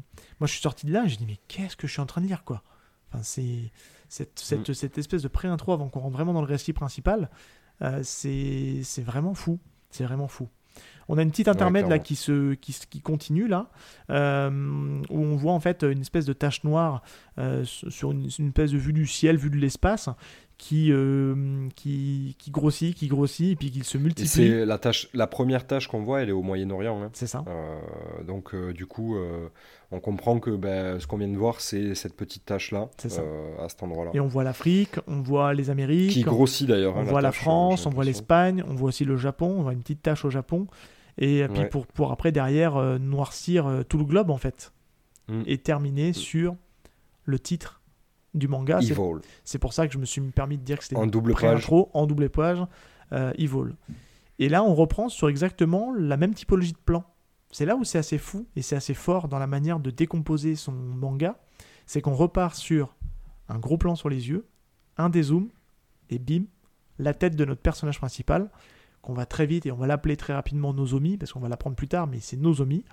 [0.42, 2.26] je suis sorti de là, j'ai dit, mais qu'est-ce que je suis en train de
[2.26, 2.62] lire, quoi?
[3.08, 3.72] Enfin, c'est
[4.08, 4.74] cette, cette, mm.
[4.74, 7.30] cette espèce de pré-intro avant qu'on rentre vraiment dans le récit principal.
[7.82, 9.58] Euh, c'est vraiment fou.
[9.90, 10.48] C'est vraiment fou.
[11.08, 13.70] On a une petite intermède là qui, se, qui, qui continue là,
[14.10, 17.02] euh, où on voit en fait une espèce de tache noire
[17.38, 20.08] euh, sur une, une, espèce de vue du ciel, vue de l'espace,
[20.58, 24.28] qui, euh, qui, qui, grossit, qui grossit, et puis qui se multiplie.
[24.28, 27.02] C'est la, tâche, la première tâche qu'on voit, elle est au Moyen-Orient.
[27.02, 27.10] Hein.
[27.12, 27.44] C'est ça.
[27.46, 27.78] Euh,
[28.24, 29.16] donc, euh, du coup,
[29.90, 32.88] on comprend que ben, ce qu'on vient de voir, c'est cette petite tâche-là,
[33.58, 34.12] à cet endroit-là.
[34.14, 36.12] Et on voit l'Afrique, on voit les Amériques.
[36.12, 36.96] Qui grossit d'ailleurs.
[36.96, 39.72] On hein, voit la, France, on voit l'Espagne, on voit aussi le Japon, on voit
[39.72, 40.66] une petite tâche au Japon.
[41.18, 44.72] Et puis pour, pour après, derrière, noircir tout le globe, en fait.
[45.28, 45.42] Mm.
[45.46, 46.14] Et terminer mm.
[46.14, 46.56] sur
[47.24, 47.82] le titre
[48.36, 48.80] du manga.
[49.44, 51.68] C'est pour ça que je me suis permis de dire que c'était en double page.
[51.70, 52.58] en double page,
[53.12, 53.74] euh, Evil.
[54.38, 57.04] Et là, on reprend sur exactement la même typologie de plan.
[57.50, 60.56] C'est là où c'est assez fou et c'est assez fort dans la manière de décomposer
[60.56, 61.38] son manga.
[61.86, 62.94] C'est qu'on repart sur
[63.48, 64.46] un gros plan sur les yeux,
[64.98, 65.48] un dézoom,
[66.10, 66.44] et bim,
[66.98, 68.50] la tête de notre personnage principal,
[69.02, 71.76] qu'on va très vite et on va l'appeler très rapidement Nozomi, parce qu'on va l'apprendre
[71.76, 72.84] plus tard, mais c'est Nozomi,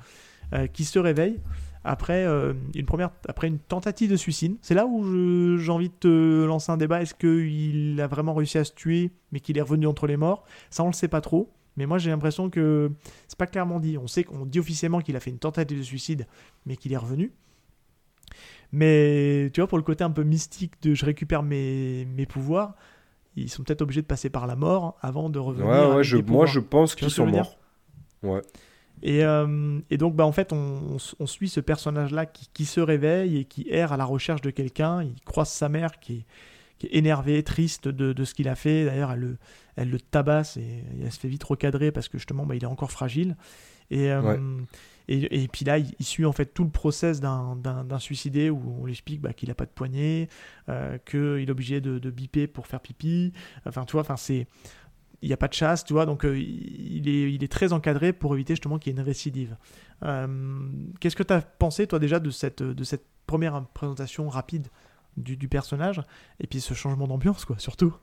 [0.54, 1.40] euh, qui se réveille
[1.84, 4.56] après, euh, une première, après une tentative de suicide.
[4.62, 7.02] C'est là où j'ai envie de te lancer un débat.
[7.02, 10.44] Est-ce qu'il a vraiment réussi à se tuer, mais qu'il est revenu entre les morts?
[10.70, 11.52] Ça, on le sait pas trop.
[11.76, 12.92] Mais moi, j'ai l'impression que
[13.28, 13.98] c'est pas clairement dit.
[13.98, 16.28] On sait qu'on dit officiellement qu'il a fait une tentative de suicide,
[16.66, 17.34] mais qu'il est revenu.
[18.72, 22.76] Mais tu vois, pour le côté un peu mystique de je récupère mes, mes pouvoirs,
[23.36, 25.68] ils sont peut-être obligés de passer par la mort avant de revenir.
[25.68, 27.58] Ouais, ouais, je, moi je pense qu'ils sont morts.
[28.22, 28.42] Ouais.
[29.04, 32.80] Et, euh, et, donc, bah, en fait, on, on suit ce personnage-là qui, qui, se
[32.80, 35.04] réveille et qui erre à la recherche de quelqu'un.
[35.04, 36.26] Il croise sa mère qui est,
[36.80, 38.86] qui est énervée, triste de, de ce qu'il a fait.
[38.86, 39.38] D'ailleurs, elle le,
[39.76, 42.68] elle le tabasse et, elle se fait vite recadrer parce que justement, bah, il est
[42.68, 43.36] encore fragile.
[43.92, 44.38] Et, euh,
[45.10, 48.86] et, et, puis là, il, suit en fait tout le process d'un suicidé où on
[48.86, 50.30] lui explique bah, qu'il n'a pas de poignet,
[50.70, 53.34] euh, qu'il est obligé de, de, biper pour faire pipi.
[53.66, 54.48] Enfin, tu vois, enfin, c'est
[55.24, 57.72] il n'y a pas de chasse, tu vois, donc euh, il, est, il est très
[57.72, 59.56] encadré pour éviter justement qu'il y ait une récidive.
[60.04, 60.28] Euh,
[61.00, 64.68] qu'est-ce que tu as pensé, toi, déjà, de cette, de cette première présentation rapide
[65.16, 66.02] du, du personnage
[66.42, 67.96] et puis ce changement d'ambiance, quoi, surtout?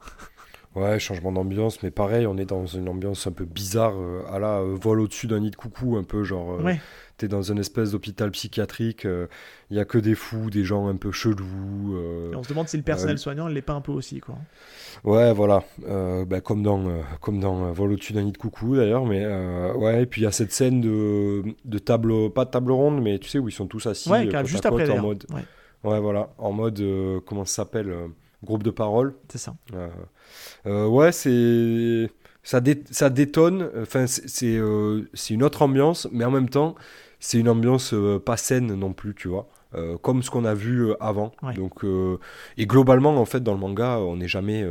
[0.77, 4.39] Ouais, changement d'ambiance, mais pareil, on est dans une ambiance un peu bizarre, euh, à
[4.39, 6.53] la euh, vol au-dessus d'un nid de coucou, un peu genre.
[6.53, 6.81] Euh, ouais.
[7.17, 9.07] T'es dans une espèce d'hôpital psychiatrique,
[9.71, 11.95] il y a que des fous, des gens un peu chelous.
[12.33, 14.37] Et on se demande si le personnel soignant ne l'est pas un peu aussi, quoi.
[15.05, 15.63] Ouais, voilà.
[16.27, 16.83] Bah, comme dans,
[17.21, 19.27] comme dans Vol au-dessus d'un nid de coucou, d'ailleurs, mais
[19.75, 23.03] ouais, et puis il y a cette scène de, de table, pas de table ronde,
[23.03, 24.09] mais tu sais, où ils sont tous assis.
[24.09, 25.27] Ouais, juste après, en mode.
[25.29, 25.43] Ouais.
[25.91, 26.01] ouais.
[26.01, 26.83] voilà, en mode,
[27.27, 27.95] comment ça s'appelle
[28.43, 29.15] Groupe de parole.
[29.29, 29.55] C'est ça.
[30.67, 32.11] Euh, ouais, c'est
[32.43, 32.61] ça,
[32.91, 33.71] ça détonne.
[33.81, 36.75] Enfin, c'est euh, c'est une autre ambiance, mais en même temps,
[37.19, 39.49] c'est une ambiance euh, pas saine non plus, tu vois.
[40.03, 41.33] comme ce qu'on a vu avant.
[41.55, 41.85] Donc,
[42.57, 44.65] et globalement, en fait, dans le manga, on n'est jamais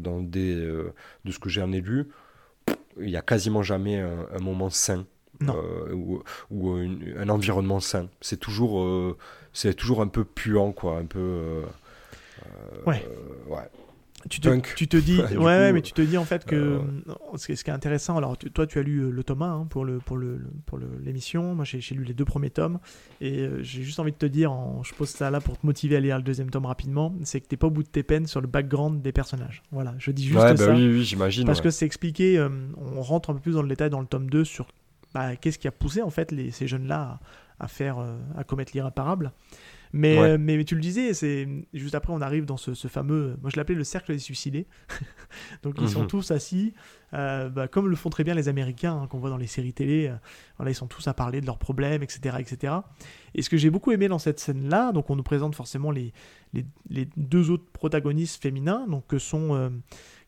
[0.00, 2.08] dans des de ce que j'ai en lu.
[3.00, 5.06] Il y a quasiment jamais un, moment sain.
[5.92, 6.70] ou, ou
[7.18, 8.08] un environnement sain.
[8.20, 9.16] C'est toujours,
[9.52, 11.62] c'est toujours un peu puant, quoi, un peu.
[12.86, 13.06] ouais.
[13.48, 13.70] ouais
[14.28, 16.80] tu te, tu te dis, ouais, mais tu te dis en fait que euh,
[17.36, 19.84] ce, qui est intéressant, alors toi tu as lu euh, le tome 1 hein, pour
[19.84, 22.78] le pour le pour l'émission, moi j'ai lu les deux premiers tomes
[23.20, 25.66] et euh, j'ai juste envie de te dire, en, je pose ça là pour te
[25.66, 28.02] motiver à lire le deuxième tome rapidement, c'est que t'es pas au bout de tes
[28.02, 29.62] peines sur le background des personnages.
[29.70, 30.72] Voilà, je dis juste bah ça.
[30.72, 31.44] oui, oui j'imagine.
[31.44, 32.44] Parce que c'est expliqué,
[32.76, 34.66] on rentre un peu plus dans le détail dans le tome 2 sur
[35.14, 37.20] bah, qu'est-ce qui a poussé en fait les, ces jeunes là
[37.58, 37.98] à, à faire
[38.36, 39.32] à commettre l'irréparable.
[39.96, 43.56] Mais, mais, tu le disais, c'est juste après on arrive dans ce, fameux, moi je
[43.56, 44.66] l'appelais le cercle des suicidés.
[45.62, 46.06] Donc ils sont mhm.
[46.06, 46.74] tous assis,
[47.14, 49.72] euh, bah, comme le font très bien les Américains hein, qu'on voit dans les séries
[49.72, 50.08] télé.
[50.08, 50.16] Euh,
[50.58, 52.74] voilà, ils sont tous à parler de leurs problèmes, etc., etc.
[53.34, 56.12] Et ce que j'ai beaucoup aimé dans cette scène-là, donc on nous présente forcément les,
[56.52, 59.70] les, deux autres protagonistes féminins, donc que sont euh,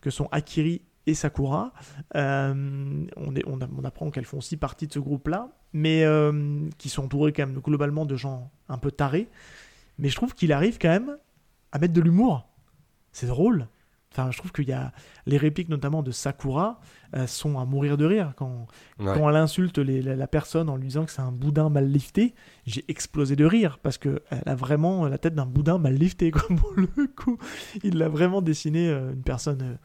[0.01, 1.73] que sont Akiri et Sakura.
[2.15, 6.89] on, est, on, on, apprend qu'elles font aussi partie de ce groupe-là mais euh, qui
[6.89, 9.29] sont entourés quand même globalement de gens un peu tarés.
[9.99, 11.17] Mais je trouve qu'il arrive quand même
[11.73, 12.49] à mettre de l'humour.
[13.13, 13.67] C'est drôle.
[14.13, 14.93] Enfin, je trouve qu'il y a
[15.27, 16.81] les répliques notamment de Sakura
[17.15, 18.67] euh, sont à mourir de rire quand,
[18.99, 22.35] quand elle insulte la, personne en lui disant que c'est un boudin mal lifté.
[22.67, 26.31] J'ai explosé de rire parce que elle a vraiment la tête d'un boudin mal lifté.
[26.31, 27.39] Quoi, pour le coup,
[27.85, 29.79] il l'a vraiment dessiné euh, une personne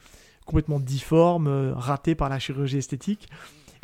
[0.46, 3.30] complètement difforme, ratée par la chirurgie esthétique.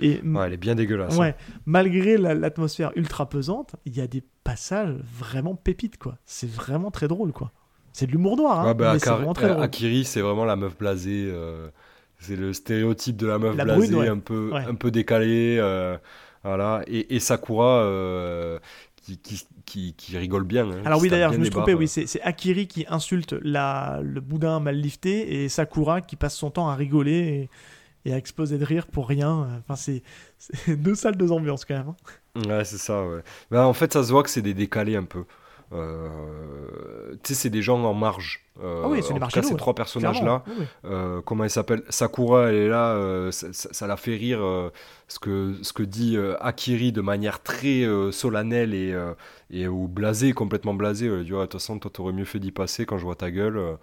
[0.02, 1.18] Et ouais, elle est bien dégueulasse.
[1.18, 1.36] Ouais,
[1.66, 6.18] malgré l'atmosphère ultra pesante, il y a des passages vraiment pépites, quoi.
[6.26, 7.52] C'est vraiment très drôle, quoi.
[7.94, 9.64] C'est de l'humour noir, hein, bah, c'est vraiment très drôle.
[9.64, 11.30] Akiri, c'est vraiment la meuf blasée.
[11.32, 11.70] Euh,
[12.20, 15.58] c'est le stéréotype de la meuf blasée, un, peu, un peu décalée.
[15.60, 15.98] Euh,
[16.44, 16.82] voilà.
[16.88, 18.60] Et, et Sakura, euh,
[19.02, 19.18] qui,
[19.66, 20.70] qui, qui, rigole bien.
[20.70, 24.22] Hein, Alors oui, d'ailleurs, je me suis trompé, oui, c'est Akiri qui insulte la, le
[24.22, 27.12] boudin mal lifté et Sakura qui passe son temps à rigoler.
[27.12, 27.50] Et
[28.06, 29.48] et à exploser de rire pour rien.
[29.60, 30.04] Enfin, c'est
[30.68, 31.94] deux salles, deux ambiances quand même.
[32.36, 32.42] Hein.
[32.48, 33.22] Ouais, c'est ça, ouais.
[33.52, 35.26] Bah, en fait, ça se voit que c'est des décalés un peu.
[35.72, 38.44] Euh, tu sais, c'est des gens en marge.
[38.62, 40.44] Euh, ah oui, c'est des cas, ces trois personnages-là,
[40.86, 41.84] euh, comment ils s'appellent?
[41.90, 44.40] Sakura, elle est là, ça, ça, la fait rire
[45.08, 48.98] ce, que, ce que dit Akiri de manière très solennelle et,
[49.52, 51.06] et ou blasée, complètement blasée.
[51.08, 53.30] Elle dit, de toute façon, toi, t'aurais mieux fait d'y passer quand je vois ta
[53.32, 53.78] gueule.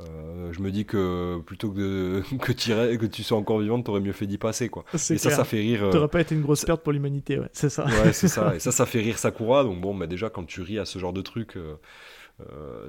[0.00, 2.52] Euh, je me dis que plutôt que, que,
[2.96, 4.68] que tu sois encore vivante, t'aurais mieux fait d'y passer.
[4.68, 4.84] Quoi.
[4.94, 5.84] Et ça, ça fait rire.
[5.84, 7.84] Euh, T'aurais pas été une grosse perte pour l'humanité, ouais, c'est ça.
[7.84, 8.54] Ouais, c'est ça.
[8.54, 9.64] Et ça, ça fait rire Sakura.
[9.64, 11.74] Donc bon, bah, déjà, quand tu ris à ce genre de truc, euh,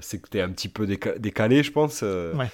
[0.02, 0.86] c'est que t'es un petit peu
[1.18, 2.04] décalé, je pense.
[2.04, 2.52] ouais.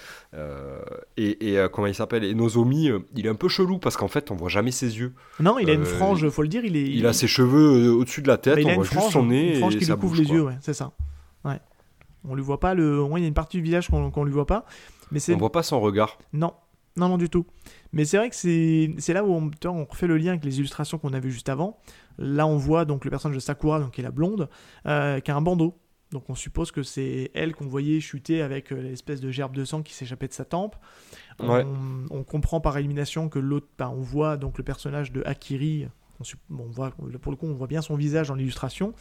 [1.18, 4.32] et, et comment il s'appelle Et Nozomi, il est un peu chelou parce qu'en fait,
[4.32, 5.14] on voit jamais ses yeux.
[5.42, 6.64] Non, il a une frange, faut le dire.
[6.64, 9.56] Il, est, il, a ses cheveux au-dessus de la tête, on voit juste son nez.
[9.56, 10.94] Une frange qui lui couvre les yeux, ouais, c'est ça.
[12.28, 13.00] On lui voit pas le.
[13.00, 14.66] Au moins, il y a une partie du visage qu'on ne lui voit pas.
[15.12, 15.20] Mais.
[15.30, 16.18] On voit pas son regard.
[16.34, 16.54] Non.
[16.98, 17.46] Non, non, du tout.
[17.92, 20.98] Mais c'est vrai que c'est là où on, on refait le lien avec les illustrations
[20.98, 21.78] qu'on a vues juste avant.
[22.18, 24.50] Là, on voit donc le personnage de Sakura, donc qui est la blonde,
[24.86, 25.78] euh, qui a un bandeau.
[26.12, 29.66] Donc on suppose que c'est elle qu'on voyait chuter avec euh, l'espèce de gerbe de
[29.66, 30.76] sang qui s'échappait de sa tempe.
[31.40, 35.88] On, comprend par élimination que l'autre, ben, on voit donc le personnage de Akiri.
[36.20, 38.94] On, voit, pour le coup, on voit bien son visage dans l'illustration.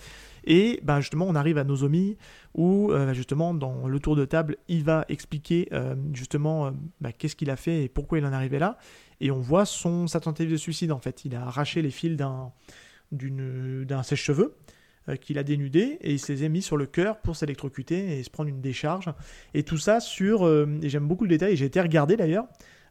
[0.45, 2.17] Et ben, justement, on arrive à Nozomi
[2.55, 7.37] où euh, justement dans le tour de table, il va expliquer euh, justement ben, qu'est-ce
[7.37, 8.79] qu'il a fait et pourquoi il en est arrivé là.
[9.21, 11.25] Et on voit son sa tentative de suicide en fait.
[11.25, 12.53] Il a arraché les fils d'un
[13.12, 14.57] d'un sèche-cheveux
[15.11, 18.19] euh, qu'il a dénudé et il se les a mis sur le cœur pour s'électrocuter
[18.19, 19.11] et se prendre une décharge.
[19.53, 22.47] Et tout ça sur, euh, et j'aime beaucoup le détail, j'ai été regardé d'ailleurs,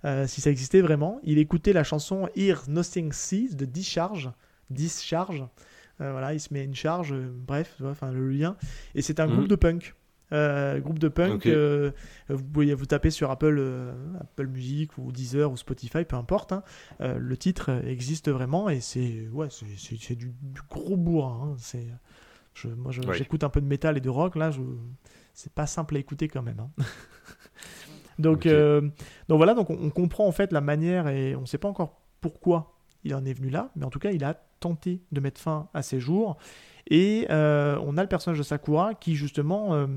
[0.06, 4.32] euh, si ça existait vraiment, il écoutait la chanson Here Nothing Sees de Discharge,
[4.70, 5.46] Discharge,
[6.00, 8.58] voilà, il se met une charge, bref, enfin le lien,
[8.94, 9.48] et c'est un groupe mhm.
[9.48, 9.96] de punk.
[10.34, 11.92] Euh, groupe de punk, euh,
[12.28, 16.54] vous pouvez vous taper sur Apple, euh, Apple Music ou Deezer ou Spotify, peu importe.
[16.54, 16.64] Hein.
[17.00, 20.34] le titre existe vraiment et c'est ouais, c'est du,
[20.70, 21.52] gros bourrin.
[21.52, 21.56] Hein.
[21.60, 21.86] C'est
[22.66, 24.52] moi, j'écoute un peu de métal et de rock là.
[24.52, 24.62] Je,
[25.34, 26.60] c'est pas simple à écouter quand même.
[26.60, 26.70] Hein.
[28.20, 32.02] donc, donc voilà, donc on, comprend en fait la manière et on sait pas encore
[32.22, 35.42] pourquoi il en est venu là, mais en tout cas, il a tenté de mettre
[35.42, 36.38] fin à ses jours.
[36.90, 39.88] Et on a le personnage de Sakura qui justement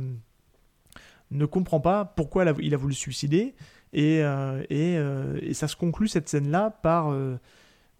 [1.31, 3.55] ne comprend pas pourquoi il a voulu se suicider.
[3.93, 7.15] Et, euh, euh, et, ça se conclut cette scène-là par.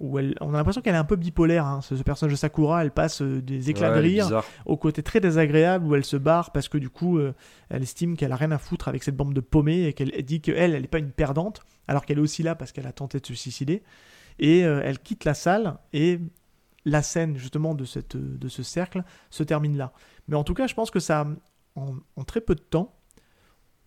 [0.01, 1.65] Euh, où elle, on a l'impression qu'elle est un peu bipolaire.
[1.67, 1.81] Hein.
[1.83, 5.95] Ce, personnage de Sakura, elle passe des éclats de rire au côté très désagréable où
[5.95, 7.19] elle se barre parce que du coup,
[7.71, 10.41] elle estime qu'elle a rien à foutre avec cette bande de paumés et qu'elle dit
[10.41, 13.21] qu'elle, elle n'est pas une perdante, alors qu'elle est aussi là parce qu'elle a tenté
[13.21, 13.83] de se suicider.
[14.39, 16.21] Et elle quitte la salle et
[16.85, 19.93] la scène justement de, cette, de ce cercle se termine là.
[20.29, 21.27] Mais en tout cas, je pense que ça,
[21.75, 22.97] en très peu de temps,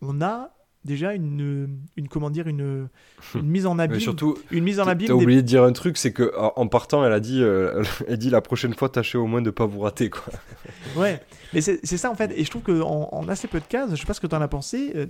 [0.01, 0.51] on a
[0.89, 2.89] déjà une, une comment dire une,
[3.35, 3.99] une mise en abîme.
[3.99, 7.05] surtout une mise en abîme t'as oublié de dire un truc c'est que en partant
[7.05, 9.79] elle a dit euh, elle dit la prochaine fois tâchez au moins de pas vous
[9.79, 10.33] rater quoi.
[10.97, 11.21] Ouais
[11.53, 12.31] mais c'est ça en fait.
[12.35, 14.35] Et je trouve que en, assez peu de cases je sais pas ce que tu
[14.35, 15.05] en as pensé euh,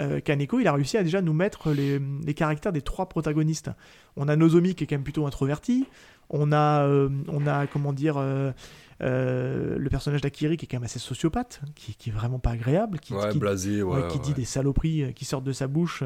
[0.00, 3.70] euh, Kaneko il a réussi à déjà nous mettre les, les, caractères des trois protagonistes.
[4.16, 5.86] On a Nozomi qui est quand même plutôt introverti.
[6.28, 6.88] On a
[7.28, 8.52] on a comment dire euh,
[9.00, 12.98] le personnage d'Akiri qui est quand même assez sociopathe, qui, qui est vraiment pas agréable,
[12.98, 16.02] qui, qui, blasé, qui dit des saloperies euh, qui sortent de sa bouche.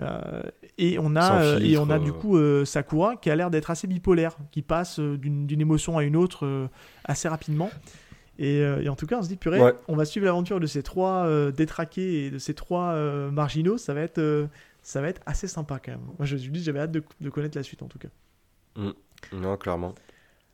[0.00, 0.42] Euh,
[0.76, 4.36] et on a, et on a du coup Sakura qui a l'air d'être assez bipolaire,
[4.52, 6.68] qui passe d'une émotion à une autre
[7.04, 7.70] assez rapidement.
[8.38, 11.28] Et, en tout cas, on se dit, purée, on va suivre l'aventure de ces trois
[11.50, 12.94] détraqués et de ces trois
[13.30, 13.78] marginaux.
[13.78, 14.48] Ça va, être,
[14.82, 16.06] ça va être assez sympa quand même.
[16.18, 18.08] Moi, je me dit, j'avais hâte de, connaître la suite en tout cas.
[18.76, 18.92] Mm.
[19.32, 19.94] Non, clairement.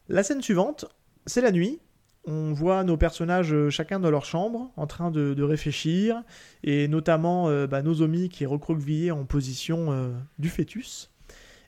[0.09, 0.87] La scène suivante,
[1.26, 1.80] c'est la nuit.
[2.26, 6.22] On voit nos personnages euh, chacun dans leur chambre en train de, réfléchir,
[6.62, 7.82] et notamment euh, bah,
[8.30, 11.10] qui est recroquevillé en position euh, du fœtus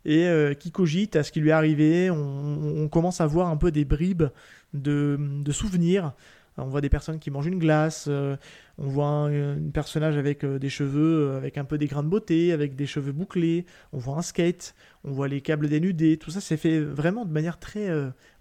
[0.08, 0.30] et
[0.60, 2.12] qui cogite à ce qui lui est arrivé.
[2.12, 4.26] On, commence à voir un peu des bribes
[4.72, 5.18] de,
[5.50, 6.12] souvenirs.
[6.58, 11.34] On voit des personnes qui mangent une glace, on voit un, personnage avec des cheveux,
[11.34, 14.76] avec un peu des grains de beauté, avec des cheveux bouclés, on voit un skate,
[15.02, 17.90] on voit les câbles dénudés, tout ça c'est fait vraiment de manière très...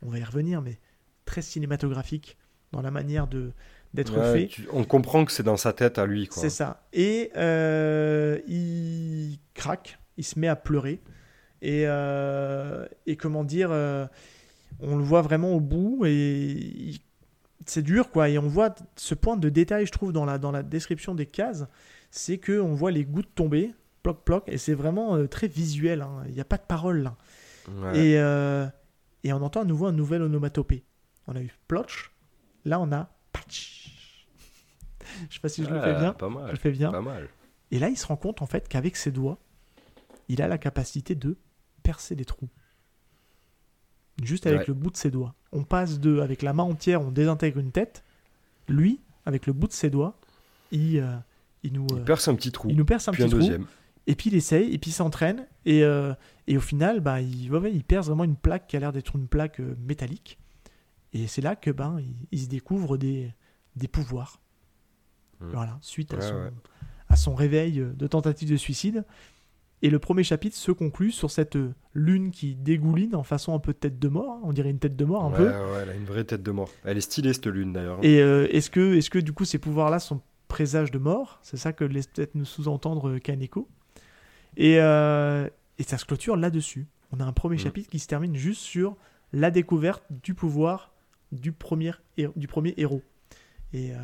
[0.03, 0.77] on va y revenir, mais
[1.25, 2.37] très cinématographique
[2.71, 3.51] dans la manière de
[3.95, 4.49] d'être fait.
[4.73, 6.27] on comprend que c'est dans sa tête à lui.
[6.31, 6.85] C'est ça.
[6.91, 11.01] Et euh, il craque, il se met à pleurer.
[11.61, 14.05] Et, euh, et comment dire, euh,
[14.81, 16.91] on le voit vraiment au bout et
[17.65, 18.29] c'est dur quoi.
[18.29, 21.25] Et on voit ce point de détail, je trouve, dans la, dans la description des
[21.25, 21.65] cases,
[22.11, 23.73] c'est que on voit les gouttes tomber,
[24.03, 26.01] ploc ploc, et c'est vraiment très visuel.
[26.01, 26.23] Hein.
[26.27, 27.15] Il n'y a pas de parole là.
[27.93, 28.15] Et,
[29.23, 30.83] et on entend à nouveau un nouvel onomatopée.
[31.27, 32.11] On a eu Plotch.
[32.65, 34.27] Là, on a Patch.
[35.29, 36.13] je sais pas si je le fais bien.
[36.13, 36.47] Pas mal.
[36.47, 36.91] Je le fais bien.
[36.91, 37.27] Pas mal.
[37.71, 39.39] Et là, il se rend compte en fait qu'avec ses doigts,
[40.29, 41.37] il a la capacité de
[41.83, 42.49] percer des trous.
[44.23, 45.35] Juste avec le bout de ses doigts.
[45.51, 48.03] On passe de, avec la main entière, on désintègre une tête.
[48.67, 50.17] Lui, avec le bout de ses doigts,
[50.71, 51.15] il, euh,
[51.63, 51.85] il nous.
[51.89, 52.69] il perce un petit trou.
[52.69, 53.65] Il nous perce un petit trou.
[54.07, 55.47] Et puis il essaye, et puis il s'entraîne.
[55.65, 56.13] Et, euh,
[56.47, 59.27] et, au final, bah, il, il perce vraiment une plaque qui a l'air d'être une
[59.27, 60.37] plaque euh, métallique.
[61.15, 61.97] Et c'est là que ben
[62.33, 63.33] il, se découvre des,
[63.77, 64.41] des pouvoirs.
[65.39, 65.45] Mmh.
[65.53, 66.51] Voilà, suite à, son,
[67.07, 69.05] à son réveil de tentative de suicide.
[69.81, 71.57] Et le premier chapitre se conclut sur cette
[71.93, 74.29] lune qui dégouline en façon un peu de tête de mort.
[74.29, 74.41] Hein.
[74.43, 75.47] On dirait une tête de mort un peu.
[75.47, 76.69] Ouais, elle a une vraie tête de mort.
[76.83, 77.99] Elle est stylée cette lune d'ailleurs.
[78.01, 81.39] Et euh, est-ce que, est que du coup ces pouvoirs-là sont présages de mort?
[81.43, 83.69] C'est ça que laisse peut-être nous sous-entendre euh, Kaneko.
[84.57, 85.47] Et, euh,
[85.77, 86.87] et ça se clôture là-dessus.
[87.13, 87.59] On a un premier mmh.
[87.59, 88.97] chapitre qui se termine juste sur
[89.31, 90.94] la découverte du pouvoir
[91.35, 91.93] du premier,
[92.35, 93.03] du premier héros.
[93.73, 93.97] Et, euh,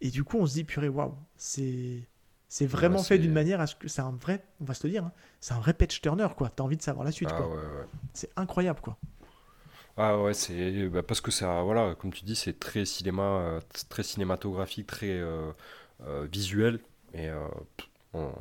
[0.00, 2.08] et du coup, on se dit, purée, waouh, c'est
[2.48, 4.86] C'est vraiment Ouais, fait d'une manière à ce que c'est un vrai, on va se
[4.86, 6.50] le dire, hein, c'est un vrai patch turner quoi.
[6.50, 7.48] T'as envie de savoir la suite Ah quoi.
[7.48, 7.88] ouais, ouais.
[8.14, 8.98] C'est incroyable quoi.
[9.96, 13.60] Ah ouais, c'est bah, parce que ça, voilà, comme tu dis, c'est très cinéma, euh,
[13.88, 15.52] très cinématographique, très euh,
[16.02, 16.80] euh, visuel,
[17.14, 17.46] et euh,
[18.14, 18.32] on-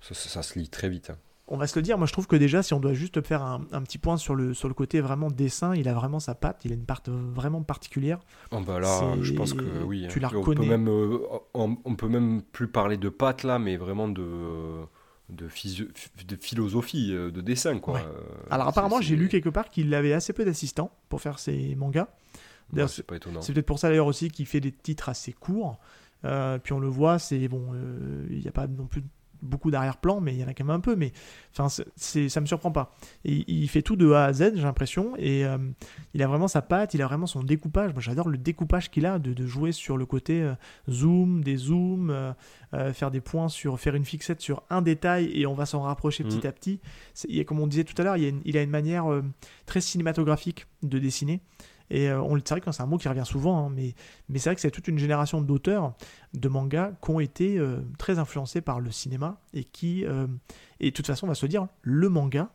[0.00, 1.10] ça, ça- ça se lit très vite.
[1.10, 1.18] hein.
[1.52, 3.42] On va se le dire, moi je trouve que déjà si on doit juste faire
[3.42, 6.34] un, un petit point sur le, sur le côté vraiment dessin, il a vraiment sa
[6.34, 8.20] patte, il a une patte vraiment particulière.
[8.52, 10.06] Oh, bah là, je pense que oui.
[10.08, 10.28] tu hein.
[10.32, 11.18] la on peut même, euh,
[11.52, 14.86] on, on peut même plus parler de pattes là, mais vraiment de
[15.28, 17.94] de, philosophie euh, de dessin quoi.
[17.94, 18.00] Ouais.
[18.00, 21.74] Euh, Alors apparemment j'ai lu quelque part qu'il avait assez peu d'assistants pour faire ses
[21.74, 22.04] mangas.
[22.04, 22.08] ouais,
[22.72, 23.42] d'ailleurs, c'est pas étonnant.
[23.42, 25.78] C'est peut-être pour ça d'ailleurs aussi qu'il fait des titres assez courts.
[26.24, 29.02] Euh, puis on le voit, c'est bon, euh, il n'y a pas non plus
[29.42, 30.96] beaucoup d'arrière-plan, mais il y en a quand même un peu.
[30.96, 31.12] Mais
[31.52, 32.94] enfin, c'est- ça me surprend pas.
[33.24, 35.58] Et il fait tout de A à Z, j'ai l'impression, et euh,
[36.14, 37.92] il a vraiment sa patte, il a vraiment son découpage.
[37.92, 40.54] Moi, j'adore le découpage qu'il a de, de jouer sur le côté euh,
[40.88, 42.10] zoom, des zooms,
[42.74, 45.82] euh, faire des points sur, faire une fixette sur un détail et on va s'en
[45.82, 46.46] rapprocher petit Mhm.
[46.46, 46.80] à petit.
[47.14, 49.04] C'est- comme on disait tout à l'heure, il, y a une- il a une manière
[49.66, 51.40] très cinématographique de dessiner.
[51.94, 53.94] Et euh, c'est vrai que c'est un mot qui revient souvent, hein, mais,
[54.30, 55.92] mais c'est vrai que c'est toute une génération d'auteurs
[56.32, 60.26] de mangas qui ont été euh, très influencés par le cinéma et qui, euh,
[60.80, 62.48] et de toute façon, on va se dire, le manga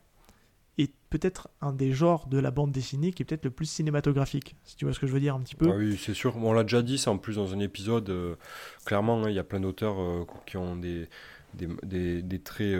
[0.79, 4.55] est peut-être un des genres de la bande dessinée qui est peut-être le plus cinématographique,
[4.63, 5.69] si tu vois ce que je veux dire un petit peu.
[5.71, 6.35] Ah oui, c'est sûr.
[6.38, 8.11] On l'a déjà dit, c'est en plus dans un épisode.
[8.85, 9.97] clairement, hein, il y a plein d'auteurs
[10.47, 11.07] qui ont des,
[11.53, 12.79] des, des, traits,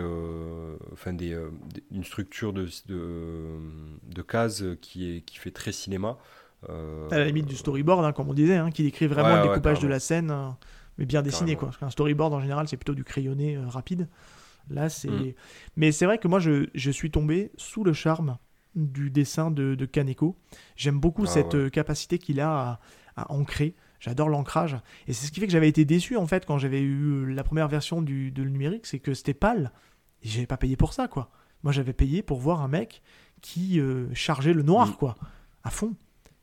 [0.92, 1.38] enfin des-
[1.92, 3.58] une structure de, de,
[4.08, 6.18] de cases qui, est, qui fait très cinéma.
[6.68, 9.34] Euh, À la limite du storyboard, hein, comme on disait, hein, qui décrit vraiment Ouais,
[9.36, 10.48] le ouais, découpage de la scène, euh,
[10.98, 11.54] mais bien dessiné.
[11.56, 11.68] Quoi.
[11.68, 14.08] Parce qu'un storyboard, en général, c'est plutôt du crayonné euh, rapide.
[14.70, 15.08] Là, c'est.
[15.08, 15.32] Mm.
[15.76, 18.38] Mais c'est vrai que moi, je, je suis tombé sous le charme
[18.74, 20.36] du dessin de, de Kaneko.
[20.76, 21.70] J'aime beaucoup Ah cette ouais.
[21.70, 23.74] capacité qu'il a à, à ancrer.
[24.00, 24.76] J'adore l'ancrage.
[25.08, 27.42] Et c'est ce qui fait que j'avais été déçu, en fait, quand j'avais eu la
[27.44, 29.72] première version du, de le numérique, c'est que c'était pâle.
[30.22, 31.30] Et j'avais pas payé pour ça, quoi.
[31.64, 33.02] Moi, j'avais payé pour voir un mec
[33.40, 34.94] qui euh, chargeait le noir, Mm.
[34.94, 35.14] quoi,
[35.64, 35.94] à fond.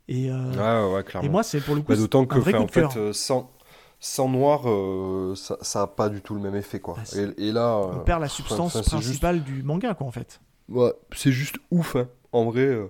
[0.07, 2.57] Et, euh, Ouais, et moi, c'est pour le coup Bah, D'autant que, un vrai enfin,
[2.59, 3.51] coup en de fait, euh, sans,
[3.99, 6.95] sans noir, euh, ça, ça a pas du tout le même effet, quoi.
[6.99, 9.93] Ah, c'est- et, et là, on euh, perd la enfin, substance juste- principale du manga,
[9.95, 10.39] quoi, en fait.
[10.69, 12.07] Ouais, c'est juste ouf, hein.
[12.31, 12.87] En vrai, euh,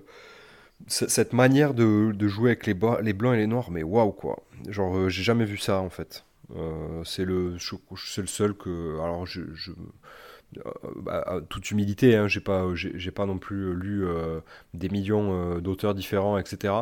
[0.88, 4.42] cette manière de, de jouer avec les, les blancs et les noirs, mais waouh, quoi.
[4.68, 6.24] Genre, euh, j'ai jamais vu ça, en fait.
[6.54, 9.00] Euh, c'est le, le seul que.
[9.00, 9.40] Alors, je.
[9.54, 9.80] je- euh, bah,
[11.08, 14.40] à toute humilité, hein, j'ai pas, j'ai pas non plus lu euh,
[14.74, 16.72] des millions euh, d'auteurs différents, etc.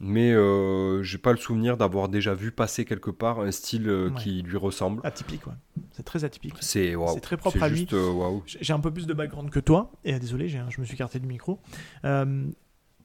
[0.00, 4.08] Mais euh, j'ai pas le souvenir d'avoir déjà vu passer quelque part un style euh,
[4.10, 4.20] Ouais.
[4.20, 5.00] qui lui ressemble.
[5.04, 5.52] Atypique, ouais.
[5.92, 6.54] C'est très atypique.
[6.60, 6.94] C'est.
[7.14, 7.86] C'est très propre à lui.
[7.92, 8.42] euh, waouh.
[8.46, 11.18] J'ai un peu plus de background que toi, et euh, désolé, je me suis écarté
[11.18, 11.58] du micro.
[12.04, 12.44] Euh,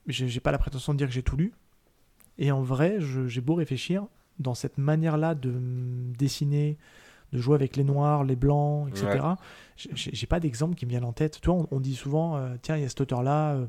[0.06, 1.52] j'ai pas la prétention de dire que j'ai tout lu.
[2.38, 4.06] Et en vrai, j'ai beau réfléchir,
[4.38, 5.52] dans cette manière-là de
[6.16, 6.78] dessiner,
[7.32, 9.90] de jouer avec les noirs, les blancs, etc., Ouais.
[9.94, 11.40] j'ai- pas d'exemple qui me viennent en tête.
[11.40, 13.66] Tu vois, on, on dit souvent, euh, tiens, il y a cet auteur-là, euh,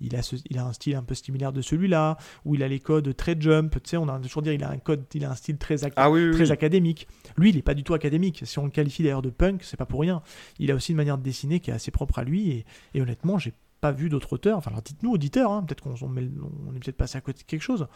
[0.00, 2.68] il, a ce- il a un style un peu similaire de celui-là, ou il a
[2.68, 5.24] les codes très jump, tu sais, on a toujours dire, il a un code, il
[5.24, 6.52] a un style très, ac- Ah oui, oui, très oui.
[6.52, 7.06] académique.
[7.36, 8.42] Lui, il n'est pas du tout académique.
[8.44, 10.22] Si on le qualifie d'ailleurs de punk, c'est pas pour rien.
[10.58, 12.50] Il a aussi une manière de dessiner qui est assez propre à lui.
[12.50, 14.58] Et, et honnêtement, j'ai pas vu d'autres auteurs.
[14.58, 17.62] Enfin, alors dites-nous, auditeurs, hein, peut-être qu'on on est peut-être passé à côté de quelque
[17.62, 17.86] chose.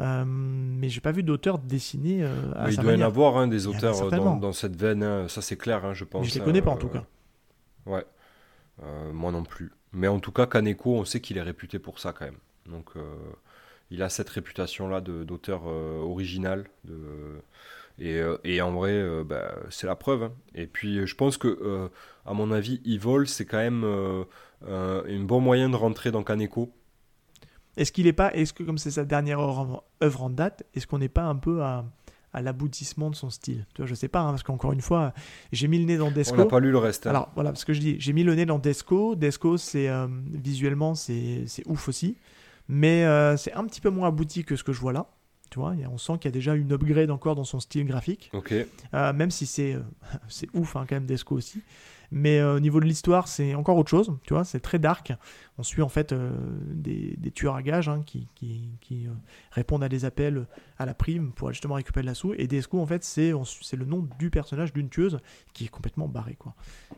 [0.00, 3.06] Euh, mais j'ai pas vu d'auteur dessiner euh, à il sa doit y en manière.
[3.06, 6.04] avoir hein, des auteurs euh, dans, dans cette veine, hein, ça c'est clair, hein, je
[6.04, 6.22] pense.
[6.22, 7.04] Mais je les connais pas en euh, tout cas.
[7.86, 8.04] Ouais,
[8.82, 9.72] Euh, moi non plus.
[9.92, 12.38] Mais en tout cas, Kaneko, on sait qu'il est réputé pour ça quand même.
[12.66, 13.02] Donc euh,
[13.90, 16.66] il a cette réputation-là d'auteur euh, original.
[16.84, 17.40] De...
[18.00, 20.22] Et, euh, et en vrai, euh, bah, c'est la preuve.
[20.24, 20.32] hein.
[20.54, 21.88] Et puis je pense que, euh,
[22.24, 24.24] à mon avis, Evil, c'est quand même euh,
[24.66, 26.72] un, bon moyen de rentrer dans Kaneko.
[27.76, 30.98] Est-ce qu'il est pas, est-ce que comme c'est sa dernière œuvre en date, est-ce qu'on
[30.98, 31.84] n'est pas un peu à,
[32.32, 33.66] à l'aboutissement de son style?
[33.74, 35.12] Tu vois, je sais pas, hein, parce qu'encore une fois,
[35.52, 36.36] j'ai mis le nez dans On Desco.
[36.36, 37.06] n'a pas lu le reste.
[37.06, 37.10] hein.
[37.10, 39.14] Alors voilà, parce que je dis, j'ai mis le nez dans Desco.
[39.14, 42.16] Desco, c'est euh, visuellement, c'est c'est ouf aussi,
[42.68, 45.06] mais euh, c'est un petit peu moins abouti que ce que je vois là.
[45.50, 48.30] Tu vois, on sent qu'il y a déjà une upgrade encore dans son style graphique.
[48.94, 49.80] Euh, même si c'est euh,
[50.28, 51.62] c'est ouf hein, quand même Desco aussi.
[52.10, 54.16] Mais euh, au niveau de l'histoire, c'est encore autre chose.
[54.24, 55.12] Tu vois, c'est très dark.
[55.58, 59.06] On suit en fait des, des tueurs à gages hein, qui, qui, qui,
[59.50, 60.46] répondent à des appels
[60.78, 62.32] à la prime pour justement récupérer de la sous.
[62.38, 65.18] Et Desco, en fait, c'est c'est le nom du personnage d'une tueuse
[65.52, 66.36] qui est complètement barrée.
[66.38, 66.54] Quoi.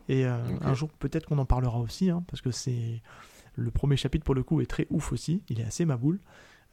[0.07, 3.01] Et un jour, peut-être qu'on en parlera aussi, hein, parce que c'est
[3.55, 5.43] le premier chapitre pour le coup est très ouf aussi.
[5.49, 6.19] Il est assez maboule.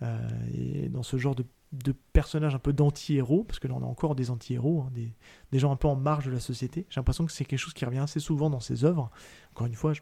[0.02, 3.82] Euh, et dans ce genre de, de personnage un peu d'anti-héros, parce que là on
[3.82, 5.12] a encore des anti-héros, hein, des,
[5.52, 6.86] des gens un peu en marge de la société.
[6.88, 9.10] J'ai l'impression que c'est quelque chose qui revient assez souvent dans ses œuvres.
[9.52, 10.00] Encore une fois, je-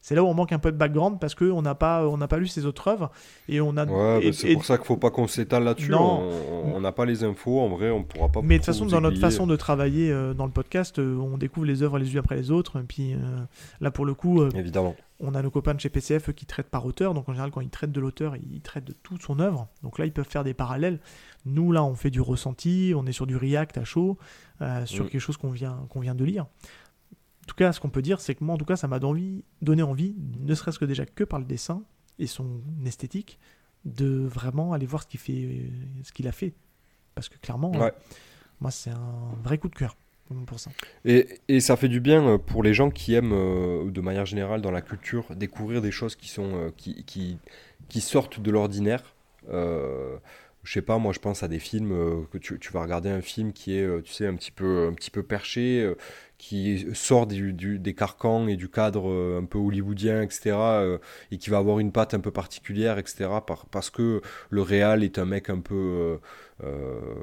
[0.00, 2.28] c'est là où on manque un peu de background parce qu'on n'a pas, on n'a
[2.28, 3.10] pas lu ses autres œuvres
[3.48, 3.84] et on a.
[3.86, 5.92] Ouais, bah, c'est pour ça qu'il faut pas qu'on s'étale là-dessus.
[5.94, 8.40] On n'a pas les infos, en vrai, on pourra pas.
[8.42, 11.38] Mais de toute façon, dans notre façon de travailler euh, dans le podcast, euh, on
[11.38, 12.78] découvre les œuvres les unes après les autres.
[12.80, 13.18] Et puis euh,
[13.80, 14.94] là, pour le coup, euh, Évidemment.
[15.20, 17.14] on a nos copains de chez PCF qui traitent par auteur.
[17.14, 19.68] Donc en général, quand ils traitent de l'auteur, ils traitent de toute son œuvre.
[19.82, 21.00] Donc là, ils peuvent faire des parallèles.
[21.44, 24.18] Nous, là, on fait du ressenti, on est sur du React à chaud,
[24.62, 25.08] euh, sur Mm.
[25.08, 26.46] quelque chose qu'on vient, qu'on vient de lire.
[27.46, 28.98] En tout cas, ce qu'on peut dire, c'est que moi, en tout cas, ça m'a
[28.98, 31.82] donné envie, ne serait-ce que déjà que par le dessin
[32.18, 33.38] et son esthétique,
[33.84, 35.70] de vraiment aller voir ce qu'il fait,
[36.02, 36.54] ce qu'il a fait.
[37.14, 37.92] Parce que clairement, Ouais.
[38.60, 39.96] moi, c'est un vrai coup de cœur
[40.46, 40.72] pour ça.
[41.04, 44.26] Et, et ça fait du bien euh, pour les gens qui aiment, euh, de manière
[44.26, 47.38] générale, dans la culture, découvrir des choses qui, sont, euh, qui, qui,
[47.88, 49.14] qui sortent de l'ordinaire.
[49.50, 50.16] Euh,
[50.64, 53.20] je sais pas, moi je pense à des films que tu, tu vas regarder un
[53.20, 55.88] film qui est, tu sais, un petit peu, un petit peu perché,
[56.38, 60.80] qui sort du, du- des carcans et du cadre euh, un peu hollywoodien, etc.
[60.82, 60.98] euh,
[61.30, 63.44] et qui va avoir une patte un peu particulière, etc.
[63.46, 66.18] par- parce que le réal est un mec un peu,
[66.64, 67.14] euh,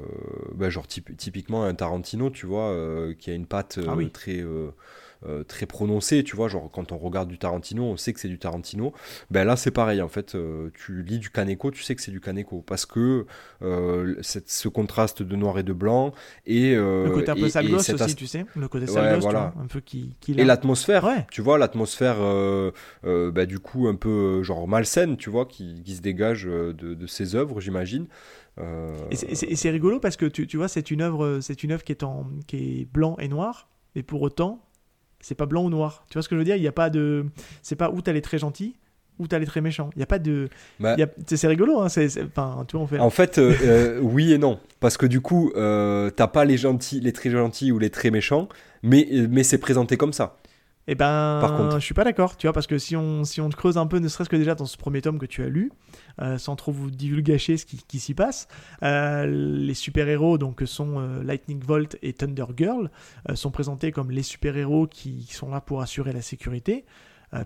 [0.54, 4.12] ben, genre typ- typiquement un Tarantino, tu vois, euh, qui a une patte Ah oui.
[4.12, 4.42] très,
[5.26, 8.28] euh, très prononcée, tu vois, genre quand on regarde du Tarantino, on sait que c'est
[8.28, 8.92] du Tarantino.
[9.30, 12.10] Ben là, c'est pareil, en fait, euh, tu lis du Kaneko, tu sais que c'est
[12.10, 13.26] du Kaneko, parce que
[13.62, 16.12] euh, cette- ce contraste de noir et de blanc
[16.46, 18.44] et Le côté un peu sale gosse aussi, as- tu sais.
[18.56, 19.52] Le côté Ouais, sale gosse, tu voilà.
[19.54, 20.44] vois, un peu qui, qui et l'a.
[20.44, 21.26] l'atmosphère, Ouais.
[21.30, 22.16] tu vois, l'atmosphère,
[23.04, 27.06] bah, du coup, un peu genre malsaine, tu vois, qui, qui se dégage de, de
[27.06, 28.06] ses œuvres, j'imagine.
[29.10, 29.16] Et
[29.56, 32.02] c'est rigolo parce que tu, tu vois, c'est une œuvre, c'est une œuvre qui est
[32.02, 34.64] en, qui est blanc et noir, mais pour autant,
[35.24, 36.04] c'est pas blanc ou noir.
[36.10, 36.56] Tu vois ce que je veux dire?
[36.56, 37.24] Il y a pas de,
[37.62, 38.76] c'est pas où t'as les très gentils
[39.18, 39.90] ou t'as les très méchants.
[39.96, 40.48] Il y a pas de,
[40.80, 41.06] bah, a-
[41.36, 41.88] c'est rigolo, hein.
[41.88, 42.98] c'est- c'est- Enfin, tu vois, on fait.
[42.98, 44.58] En fait, euh, euh, oui et non.
[44.80, 48.10] Parce que du coup, euh, t'as pas les gentils, les très gentils ou les très
[48.10, 48.48] méchants,
[48.82, 50.36] mais, mais c'est présenté comme ça.
[50.86, 51.78] Eh ben, Par contre.
[51.78, 53.86] je suis pas d'accord, tu vois, parce que si on, si on te creuse un
[53.86, 55.72] peu, ne serait-ce que déjà dans ce premier tome que tu as lu,
[56.20, 58.48] euh, sans trop vous divulgacher ce qui, qui s'y passe,
[58.82, 62.90] euh, les super-héros, donc que sont euh, Lightning Bolt et Thunder Girl,
[63.34, 66.84] sont présentés comme les super-héros qui sont là pour assurer la sécurité.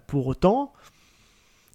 [0.06, 0.74] Pour autant,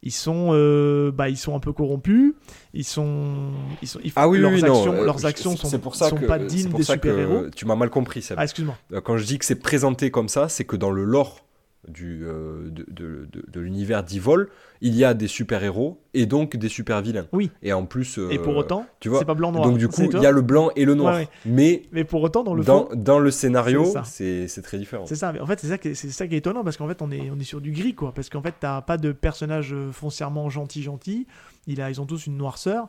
[0.04, 2.34] ils sont, euh, bah, ils sont un peu corrompus,
[2.74, 5.04] ils sont, ils sont, ils Ah oui, leurs oui, actions, non.
[5.04, 7.50] leurs actions sont, pour ça sont que, pas dignes pour des super-héros.
[7.56, 8.36] Tu m'as mal compris, ça.
[8.38, 8.78] Ah, excuse-moi.
[9.04, 11.46] Quand je dis que c'est présenté comme ça, c'est que dans le lore
[11.88, 14.50] du, euh, de, de, de- de l'univers d'Evol,
[14.82, 17.28] il y a des super-héros et donc des super-vilains.
[17.34, 17.52] Oui.
[17.62, 19.66] Et en plus, euh, Et pour autant, tu vois, c'est pas blanc-noir.
[19.66, 21.14] donc du coup, il y a le blanc et le noir.
[21.16, 21.30] Ouais, ouais.
[21.46, 25.06] Mais Mais pour autant, dans le dans, fond, dans le scénario, c'est très différent.
[25.06, 26.78] C'est ça, mais en fait, c'est ça, qui est- c'est ça qui est étonnant parce
[26.78, 28.14] qu'en fait, on est, on est sur du gris, quoi.
[28.14, 31.28] Parce qu'en fait, t'as pas de personnage euh, foncièrement gentil, gentil.
[31.68, 32.88] Il a, ils ont tous une noirceur.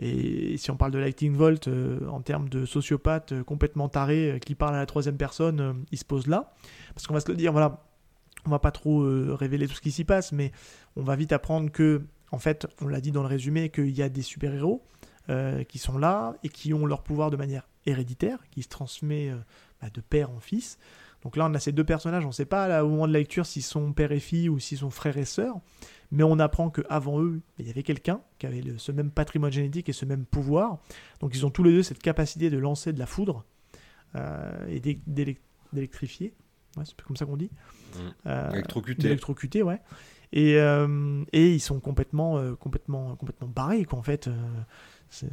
[0.00, 4.30] Et si on parle de Lightning Volt euh, en termes de sociopathe euh, complètement taré
[4.32, 6.52] euh, qui parle à la troisième personne, il se pose là.
[6.94, 7.82] Parce qu'on va se le dire, voilà,
[8.46, 10.52] on va pas trop euh, révéler tout ce qui s'y passe, mais
[10.96, 14.02] on va vite apprendre que, en fait, on l'a dit dans le résumé, qu'il y
[14.02, 14.82] a des super-héros
[15.28, 19.30] euh, qui sont là et qui ont leur pouvoir de manière héréditaire, qui se transmet
[19.30, 19.36] euh,
[19.82, 20.78] bah, de père en fils.
[21.22, 23.12] Donc là, on a ces deux personnages, on ne sait pas là, au moment de
[23.12, 25.56] la lecture s'ils sont père et fille ou s'ils sont frère et sœur,
[26.12, 29.88] mais on apprend qu'avant eux, il y avait quelqu'un qui avait ce même patrimoine génétique
[29.88, 30.78] et ce même pouvoir.
[31.18, 33.44] Donc ils ont tous les deux cette capacité de lancer de la foudre
[34.68, 35.40] et d'é- d'élec-
[35.72, 36.34] d'électrifier.
[36.76, 37.50] Ouais, c'est comme ça qu'on dit.
[37.94, 37.98] Mm.
[38.26, 39.62] Euh, Électrocuté.
[39.62, 39.80] ouais.
[40.32, 44.28] Et, euh, et ils sont complètement, euh, complètement, complètement barrés, quoi, en fait.
[45.10, 45.30] c'est-.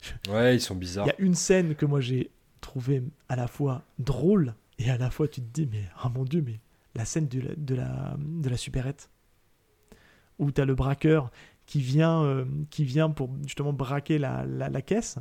[0.30, 1.06] Ouais, ils sont Il bizarres.
[1.08, 5.10] y a une scène que moi j'ai trouvé à la fois drôle et à la
[5.10, 6.60] fois tu te dis mais ah mon dieu mais
[6.94, 9.10] la scène de la de la, de la supérette
[10.38, 11.32] où tu as le braqueur
[11.66, 15.18] qui vient euh, qui vient pour justement braquer la, la, la caisse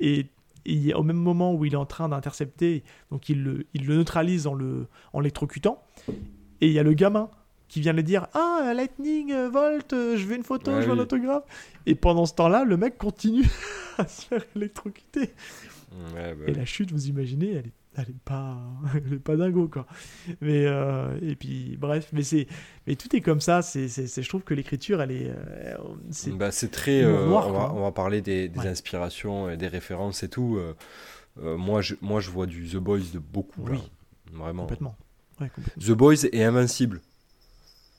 [0.00, 0.26] et
[0.66, 3.96] et au même moment où il est en train d'intercepter donc il le, il le
[3.96, 5.82] neutralise en le en l'électrocutant
[6.60, 7.30] et il y a le gamin
[7.68, 10.86] qui vient lui dire ah Lightning euh, Volt euh, je veux une photo Ouais, je
[10.86, 11.44] veux un autographe
[11.86, 13.46] et pendant ce temps-là le mec continue
[13.98, 15.30] à se faire électrocuter.
[16.14, 18.58] Ouais, bah et la chute, vous imaginez, elle est, elle est pas,
[18.94, 19.86] elle est pas dingo quoi.
[20.40, 22.46] Mais euh, et puis bref, mais c'est,
[22.86, 23.62] mais tout est comme ça.
[23.62, 25.76] C'est, je trouve que l'écriture, elle est, euh,
[26.10, 27.02] c'est, Bah, c'est très.
[27.02, 28.68] euh, noir, on, va, on va parler des, des Ouais.
[28.68, 30.58] inspirations et des références et tout.
[30.58, 33.62] euh, moi, je, moi, je vois du The Boys de beaucoup.
[33.64, 33.76] Oui.
[33.78, 33.82] là.
[34.32, 34.62] Vraiment.
[34.62, 34.96] complètement.
[35.40, 35.82] Ouais, complètement.
[35.84, 37.00] The Boys est invincible.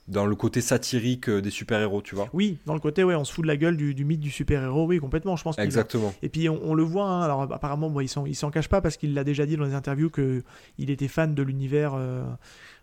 [0.08, 2.30] Dans le côté satirique euh, des super-héros, tu vois.
[2.32, 4.32] Oui, dans le côté, ouais, on se fout de la gueule du, du mythe du
[4.32, 4.86] super-héros.
[4.86, 5.36] Oui, complètement.
[5.36, 5.56] Je pense.
[5.56, 6.14] qu'il a- Exactement.
[6.22, 8.96] Et puis on, on le voit, hein, alors apparemment bon, il s'en cache pas parce
[8.96, 10.44] qu'il l'a déjà dit dans les interviews que
[10.78, 12.24] il était fan de l'univers euh,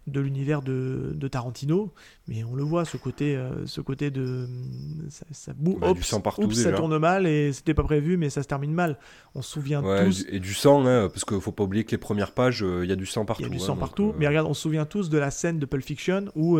[0.06, 1.92] de l'univers de, de, Tarantino,
[2.28, 4.46] mais on le voit, ce côté, euh, ce côté de.
[5.08, 8.42] Ça, ça bah, du sang partout, ça tourne mal et c'était pas prévu, mais ça
[8.42, 8.98] se termine mal.
[9.34, 10.26] On se souvient tous.
[10.28, 12.90] Et du sang, hein, parce qu'il faut pas oublier que les premières pages, euh, il
[12.90, 13.42] y a du sang partout.
[13.42, 15.16] Il y a du hein, sang partout, euh, mais regarde, on se souvient tous de
[15.16, 16.58] la scène de Pulp Fiction où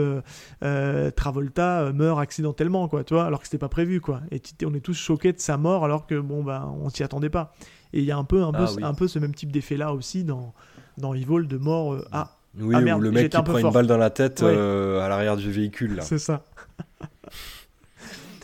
[1.15, 4.23] Travolta meurt accidentellement, quoi, tu vois, alors que c'était pas prévu, quoi.
[4.31, 7.31] Et on est tous choqués de sa mort alors que, bon, bah, on s'y attendait
[7.31, 7.55] pas.
[7.93, 9.77] Et il y a un peu, un, peu, ah un peu ce même type d'effet
[9.77, 10.53] là aussi dans,
[10.99, 11.99] dans Evil de mort.
[12.11, 15.09] ah, oui, ah, ou le mec qui prend une balle dans la tête euh, à
[15.09, 15.99] l'arrière du véhicule.
[16.03, 16.45] C'est ça.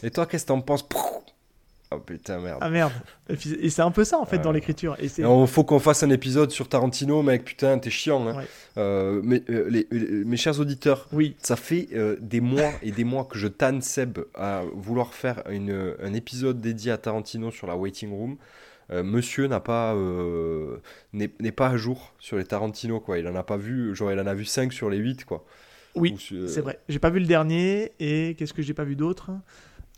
[0.02, 0.86] Et toi, qu'est-ce que t'en penses?
[1.92, 2.58] Oh putain, merde.
[2.60, 2.92] Ah merde.
[3.28, 4.96] Et c'est un peu ça en fait dans l'écriture.
[5.00, 7.44] Il faut qu'on fasse un épisode sur Tarantino, mec.
[7.44, 8.28] Putain, t'es chiant.
[8.28, 8.44] Hein.
[8.78, 11.36] Euh, mais, euh, les, mes chers auditeurs, oui.
[11.42, 11.88] ça fait
[12.20, 16.60] des mois et des mois que je tanne Seb à vouloir faire une, un épisode
[16.60, 18.36] dédié à Tarantino sur la waiting room.
[18.92, 20.78] Euh, monsieur n'a pas euh,
[21.12, 23.18] n'est pas à jour sur les Tarantino quoi.
[23.18, 25.44] Il en a pas vu, genre il en a vu 5 sur les 8 quoi.
[25.94, 26.80] Oui, c'est vrai.
[26.88, 29.30] J'ai pas vu le dernier et qu'est-ce que j'ai pas vu d'autre?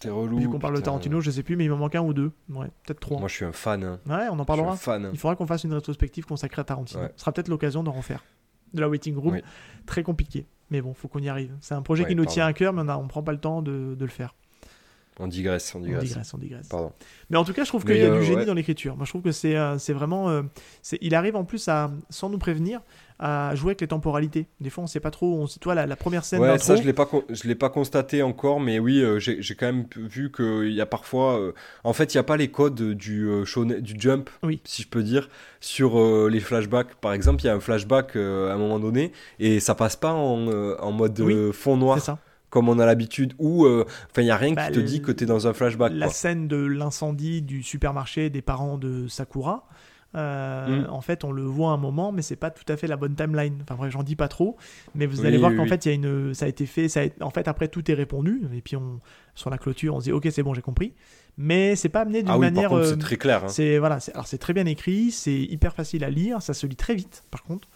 [0.01, 0.39] C'est relou.
[0.39, 2.32] Vu qu'on parle de Tarantino, je sais plus, mais il m'en manque un ou deux.
[2.48, 3.20] Ouais, peut-être trois.
[3.20, 3.85] Moi, je suis un fan.
[3.85, 4.01] Hein.
[4.06, 4.74] Ouais, on en parlera.
[4.74, 5.10] fan.
[5.12, 7.02] Il faudra qu'on fasse une rétrospective consacrée à Tarantino.
[7.14, 8.24] Ce sera peut-être l'occasion d'en refaire.
[8.74, 9.40] De la waiting room,
[9.86, 10.47] très compliqué.
[10.70, 11.55] Mais bon, faut qu'on y arrive.
[11.60, 13.60] C'est un projet qui nous tient à cœur, mais on, on prend pas le temps
[13.62, 14.35] de, de le faire.
[15.18, 16.02] On digresse, on digresse.
[16.02, 16.68] On digresse, on digresse.
[16.68, 16.93] Pardon.
[17.28, 18.97] Mais en tout cas, je trouve qu'il y a du euh, génie dans l'écriture.
[18.97, 20.30] Moi, je trouve que c'est euh, vraiment.
[20.30, 20.43] Euh,
[21.02, 22.80] il arrive en plus à, sans nous prévenir,
[23.18, 24.47] à jouer avec les temporalités.
[24.60, 25.43] Des fois, on sait pas trop.
[25.43, 26.40] On, toi, la, la première scène.
[26.40, 29.84] Ouais, ça, je l'ai pas, je l'ai pas constaté encore, mais oui, j'ai quand même
[29.97, 31.52] vu qu'il y a parfois.
[31.84, 33.28] en fait, il y a pas les codes du
[33.80, 34.60] du jump, oui.
[34.64, 35.28] si je peux dire,
[35.60, 36.94] sur les flashbacks.
[36.94, 38.18] Par exemple, il y a un flashback à
[38.55, 41.98] un moment donné et ça passe pas en, en mode fond noir.
[41.98, 42.18] C'est ça
[42.53, 45.01] comme on a l'habitude, ou euh, enfin il y a rien qui bah, te dit
[45.01, 45.91] que tu es dans un flashback.
[45.95, 49.66] La scène de l'incendie du supermarché des parents de Sakura.
[50.15, 50.91] Euh, mm.
[50.91, 53.15] En fait, on le voit un moment, mais c'est pas tout à fait la bonne
[53.15, 53.57] timeline.
[53.62, 54.59] Enfin, bref, j'en dis pas trop,
[54.95, 56.91] mais vous allez voir qu'en fait, il y a une, ça a été fait.
[56.91, 59.01] Ça En fait, après, tout est répondu, et puis on,
[59.35, 60.93] sur la clôture, on se dit, ok, c'est bon, j'ai compris.
[61.39, 62.69] Mais c'est pas amené d'une ah oui, manière.
[62.69, 63.45] c'est euh, très clair.
[63.45, 63.49] Hein.
[63.49, 66.77] C'est voilà, alors c'est très bien écrit, c'est hyper facile à lire, ça se lit
[66.77, 67.24] très vite.
[67.31, 67.69] Par contre,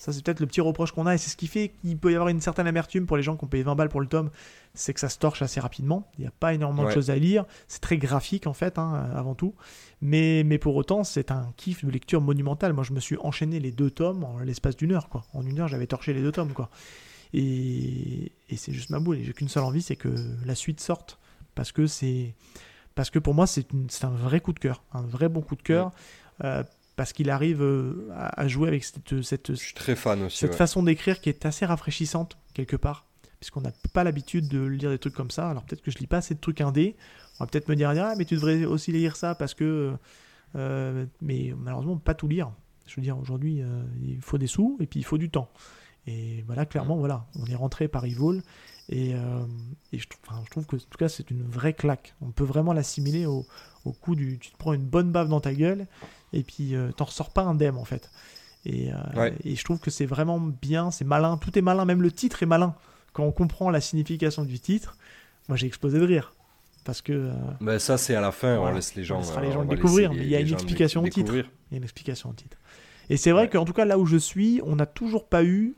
[0.00, 2.10] ça, c'est peut-être le petit reproche qu'on a, et c'est ce qui fait qu'il peut
[2.10, 4.06] y avoir une certaine amertume pour les gens qui ont payé 20 balles pour le
[4.06, 4.30] tome,
[4.72, 6.10] c'est que ça se torche assez rapidement.
[6.16, 7.44] Il n'y a pas énormément de choses à lire.
[7.68, 9.54] C'est très graphique, en fait, hein, avant tout.
[10.00, 12.72] Mais, mais pour autant, c'est un kiff de lecture monumental.
[12.72, 15.26] Moi, je me suis enchaîné les deux tomes en l'espace d'une heure, quoi.
[15.34, 16.70] En une heure, j'avais torché les deux tomes, quoi.
[17.34, 19.18] Et, et c'est juste ma boule.
[19.18, 20.08] Et j'ai qu'une seule envie, c'est que
[20.46, 21.18] la suite sorte.
[21.54, 22.34] Parce que c'est.
[22.94, 23.66] Parce que pour moi, c'est
[24.02, 24.82] un vrai coup de cœur.
[24.94, 25.92] Un vrai bon coup de cœur.
[26.42, 26.64] Euh,
[27.00, 31.22] parce qu'il arrive euh, à, jouer avec cette, cette, très fan aussi, cette façon d'écrire
[31.22, 33.06] qui est assez rafraîchissante quelque part,
[33.38, 35.48] puisqu'on n'a pas l'habitude de lire des trucs comme ça.
[35.48, 36.96] Alors peut-être que je lis pas assez de trucs indés.
[37.38, 39.94] On va peut-être me dire ah mais tu devrais aussi lire ça parce que
[40.56, 42.52] euh, mais malheureusement pas tout lire.
[42.84, 45.48] Je veux dire aujourd'hui euh, il faut des sous et puis il faut du temps.
[46.06, 47.00] Et voilà clairement mm.
[47.00, 48.42] voilà on est rentré par Evil
[48.90, 52.14] et, et je, je, trouve que en tout cas c'est une vraie claque.
[52.20, 53.46] On peut vraiment l'assimiler au,
[53.86, 55.86] au coup du tu te prends une bonne baffe dans ta gueule
[56.32, 58.10] et puis euh, t'en ressors pas indemne en fait.
[58.66, 62.02] Et, euh, et je trouve que c'est vraiment bien, c'est malin, tout est malin, même
[62.02, 62.74] le titre est malin.
[63.12, 64.96] Quand on comprend la signification du titre,
[65.48, 66.32] moi j'ai explosé de rire.
[66.84, 67.12] Parce que.
[67.12, 69.20] Euh, mais ça, c'est à la fin, on laisse les gens.
[69.36, 71.34] On les gens découvrir, mais il y a une explication au titre.
[71.34, 72.56] Il y a une explication au titre.
[73.10, 75.76] Et c'est vrai qu'en tout cas, là où je suis, on n'a toujours pas eu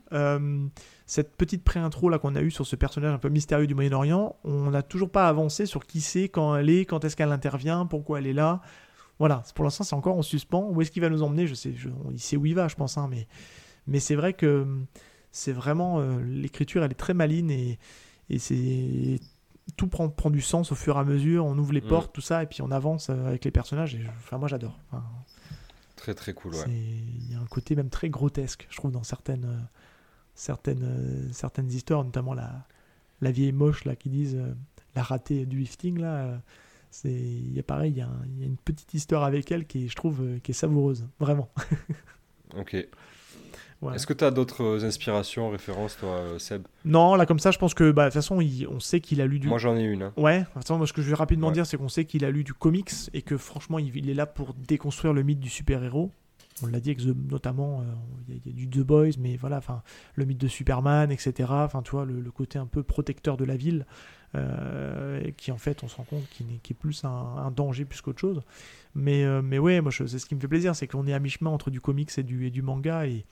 [1.05, 4.35] cette petite pré-intro là qu'on a eu sur ce personnage un peu mystérieux du Moyen-Orient.
[4.43, 7.85] On n'a toujours pas avancé sur qui c'est, quand elle est, quand est-ce qu'elle intervient,
[7.85, 8.61] pourquoi elle est là.
[9.19, 10.69] Voilà, pour l'instant, c'est encore en suspens.
[10.69, 11.47] Où est-ce qu'il va nous emmener?
[11.47, 12.97] Je sais, je, il sait où il va, je pense.
[12.97, 13.27] Hein, mais
[13.87, 14.65] mais c'est vrai que
[15.31, 15.99] c'est vraiment.
[15.99, 17.79] Euh, l'écriture, elle est très maline et,
[18.29, 19.19] et c'est.
[19.77, 21.45] Tout prend, prend du sens au fur et à mesure.
[21.45, 21.87] On ouvre les mm.
[21.87, 23.95] portes, tout ça, et puis on avance euh, avec les personnages.
[23.95, 24.77] Et, enfin, moi, j'adore.
[25.95, 26.65] très, très cool, ouais.
[26.67, 29.59] Il y a un côté même très grotesque, je trouve, dans certaines, euh,
[30.35, 32.67] certaines, certaines histoires, notamment la,
[33.21, 34.37] la vieille moche là, qui disent
[34.95, 36.41] la ratée du lifting, là
[36.93, 39.95] c'est il y a pareil il y, a une petite histoire avec elle qui je
[39.95, 41.49] trouve euh, qui est savoureuse vraiment
[42.57, 42.87] ok
[43.93, 46.65] Est-ce que tu as d'autres inspirations, références, toi, euh, Seb?
[46.85, 48.39] Non, là, comme ça, je pense que, bah, de toute façon,
[48.69, 49.49] on sait qu'il a lu du.
[49.49, 50.03] Moi, j'en ai une.
[50.03, 50.13] Hein.
[50.15, 52.53] Ouais, moi, ce que je vais rapidement dire, c'est qu'on sait qu'il a lu du
[52.53, 56.11] comics et que, franchement, il, est là pour déconstruire le mythe du super-héros.
[56.61, 56.95] On l'a dit,
[57.29, 57.83] notamment, euh,
[58.29, 59.83] il y, a du The Boys, mais voilà, enfin,
[60.15, 61.49] le mythe de Superman, etc.
[61.49, 63.85] Enfin, tu vois, le, le, côté un peu protecteur de la ville.
[64.35, 68.19] Euh, qui en fait on se rend compte qui, est plus un, danger plus qu'autre
[68.19, 68.41] chose.
[68.95, 71.19] Mais, euh, mais ouais, moi c'est ce qui me fait plaisir, c'est qu'on est à
[71.19, 73.25] mi-chemin entre du comics et du, et du manga et,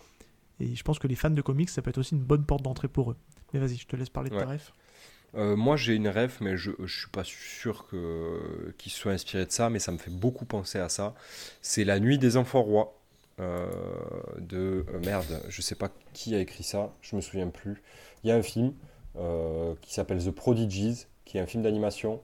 [0.60, 2.62] et, je pense que les fans de comics ça peut être aussi une bonne porte
[2.62, 3.18] d'entrée pour eux.
[3.52, 4.74] Mais vas-y, je te laisse parler de ta ref.
[5.34, 7.88] Euh, moi j'ai une ref, mais je ne suis pas sûr
[8.78, 11.16] qu'il soit inspiré de ça, mais ça me fait beaucoup penser à ça.
[11.64, 12.96] C'est La Nuit des Enfants Rois
[13.40, 17.82] de merde, je sais pas qui a écrit ça, je me souviens plus.
[18.24, 18.74] Il y a un film
[19.82, 22.22] qui s'appelle The Prodigies, qui est un film d'animation.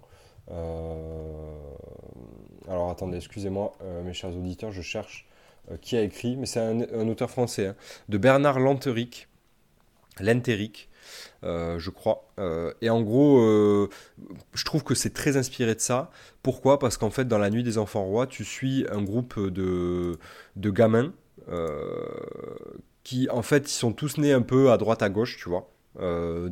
[2.68, 3.74] alors attendez, excusez-moi,
[4.04, 5.28] mes chers auditeurs, je cherche
[5.82, 7.76] qui a écrit, mais c'est un, auteur français, hein,
[8.10, 9.28] de Bernard Lenteric.
[10.20, 10.90] Lenteric,
[11.44, 12.28] euh, je crois.
[12.40, 13.90] Euh, et en gros, euh,
[14.54, 16.12] je trouve que c'est très inspiré de ça.
[16.44, 16.80] Pourquoi?
[16.80, 20.18] Parce qu'en fait, dans La Nuit des Enfants Rois, tu suis un groupe de,
[20.56, 21.14] de gamins
[23.04, 25.70] qui, en fait, ils sont tous nés un peu à droite à gauche, tu vois,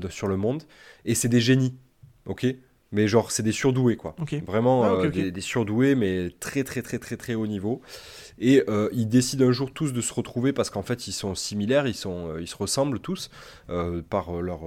[0.09, 0.63] sur le monde.
[1.05, 1.75] Et c'est des génies,
[2.25, 2.45] ok?
[2.91, 4.15] Mais genre, c'est des surdoués, quoi.
[4.45, 7.81] Vraiment, ah, des, des, surdoués, mais très, très, très, très, très haut niveau.
[8.37, 11.35] Et euh, ils décident un jour tous de se retrouver parce qu'en fait ils sont
[11.35, 13.29] similaires, ils, sont, euh, ils se ressemblent tous
[13.69, 14.61] euh, par leur,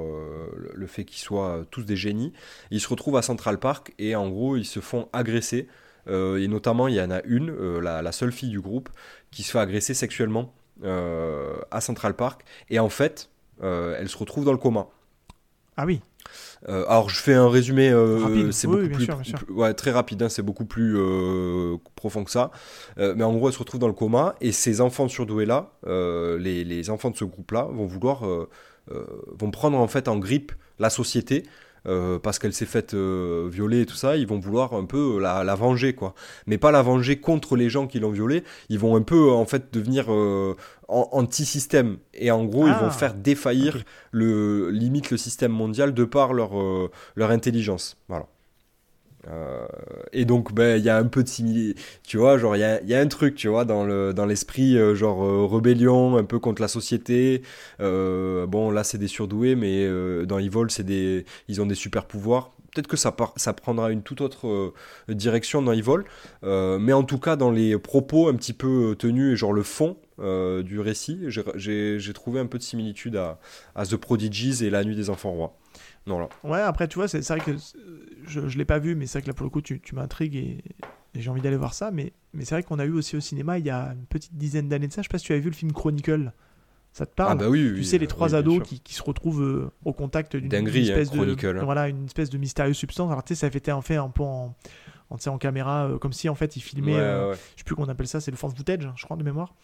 [0.75, 2.33] le fait qu'ils soient tous des génies.
[2.71, 5.69] Ils se retrouvent à Central Park et en gros ils se font agresser.
[6.09, 8.89] et notamment il y en a une, la, la, seule fille du groupe,
[9.31, 12.45] qui se fait agresser sexuellement à Central Park.
[12.71, 13.29] Et en fait
[13.63, 14.89] elle se retrouve dans le coma.
[15.77, 16.01] Ah oui.
[16.69, 19.09] Euh, alors je fais un résumé, euh, c'est beaucoup plus,
[19.49, 22.51] ouais, très rapide, hein, c'est beaucoup plus euh, profond que ça.
[22.97, 26.65] mais en gros, elle se retrouve dans le coma et ces enfants surdoués là, les,
[26.65, 28.25] les, enfants de ce groupe là, vont vouloir,
[28.89, 31.45] vont prendre en fait en grippe la société
[31.87, 35.19] euh, parce qu'elle s'est faite euh, violer et tout ça, ils vont vouloir un peu
[35.21, 36.15] la, venger, quoi.
[36.47, 39.45] Mais pas la venger contre les gens qui l'ont violée, ils vont un peu, en
[39.45, 40.57] fait, devenir euh,
[40.89, 41.99] anti-système.
[42.15, 46.33] Et en gros, ils vont ah, faire défaillir, le, limite, le système mondial de par
[46.33, 46.53] leur,
[47.17, 47.97] leur intelligence.
[48.09, 48.27] Voilà.
[49.27, 49.67] Euh,
[50.13, 52.95] et donc, ben, il y a un peu de similitude, tu vois, genre, il y
[52.95, 56.39] a, un truc, tu vois, dans le dans l'esprit, euh, genre, euh, rébellion, un peu
[56.39, 57.43] contre la société.
[57.79, 59.87] bon, là, c'est des surdoués, mais
[60.27, 62.53] dans Evil, c'est des, ils ont des super pouvoirs.
[62.75, 64.73] Peut-être que ça, ça prendra une toute autre
[65.09, 66.05] direction dans Evil,
[66.43, 69.97] mais en tout cas, dans les propos un petit peu tenus et genre le fond
[70.19, 73.39] du récit, j'ai trouvé un peu de similitude à,
[73.75, 75.57] à The Prodigies et La Nuit des Enfants Rois.
[76.45, 77.53] Ouais, après, tu vois, c'est vrai que
[78.27, 79.95] je ne l'ai pas vu, mais c'est vrai que là, pour le coup, tu, tu
[79.95, 80.59] m'intrigues et,
[81.15, 81.91] j'ai envie d'aller voir ça.
[81.91, 84.37] Mais, mais c'est vrai qu'on a eu aussi au cinéma, il y a une petite
[84.37, 86.33] dizaine d'années de ça, je sais pas si tu avais vu le film Chronicle.
[86.93, 89.43] Ça te parle ah bah oui, Tu sais, les trois ados qui, qui, se retrouvent
[89.43, 93.11] euh, au contact d'une hein, espèce de voilà, une espèce de mystérieuse substance.
[93.11, 94.57] Alors, tu sais, ça avait été en fait un peu en,
[95.11, 97.89] en, en caméra, euh, comme si en fait ils filmaient, euh, je sais plus qu'on
[97.89, 99.55] appelle ça, c'est le fan footage, je crois, de mémoire.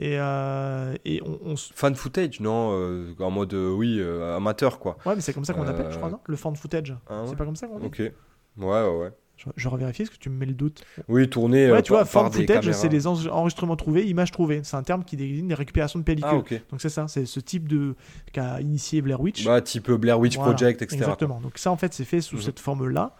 [0.00, 4.02] Et, euh, et on, Fan footage, non euh, En mode, euh, oui,
[4.34, 4.96] amateur, quoi.
[5.04, 6.20] Ouais, mais c'est comme ça qu'on appelle, je crois, non?
[6.24, 6.96] Le fan footage.
[7.08, 7.86] Ah c'est pas comme ça qu'on dit?
[7.86, 7.98] Ok.
[7.98, 8.12] Ouais,
[8.56, 9.10] ouais, ouais.
[9.36, 10.82] Je, je revérifie parce que tu me mets le doute.
[11.08, 11.70] Oui, tourner.
[11.70, 14.62] Ouais, tu vois, fan footage, c'est les enregistrements trouvés, images trouvées.
[14.64, 16.44] C'est un terme qui désigne les récupérations de pellicules.
[16.50, 17.94] Ah, Donc c'est ça, c'est ce type de.
[18.32, 19.44] qu'a initié Blair Witch.
[19.44, 21.02] Bah, type Blair Witch Project, etc.
[21.02, 21.40] Exactement.
[21.42, 22.42] Donc ça, en fait, c'est fait sous mhm.
[22.42, 23.14] cette forme-là.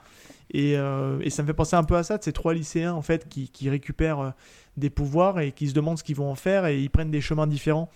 [0.53, 3.03] Et, et, ça me fait penser un peu à ça, de ces trois lycéens, en
[3.03, 4.35] fait, qui, qui récupèrent
[4.77, 7.21] des pouvoirs et qui se demandent ce qu'ils vont en faire et ils prennent des
[7.21, 7.89] chemins différents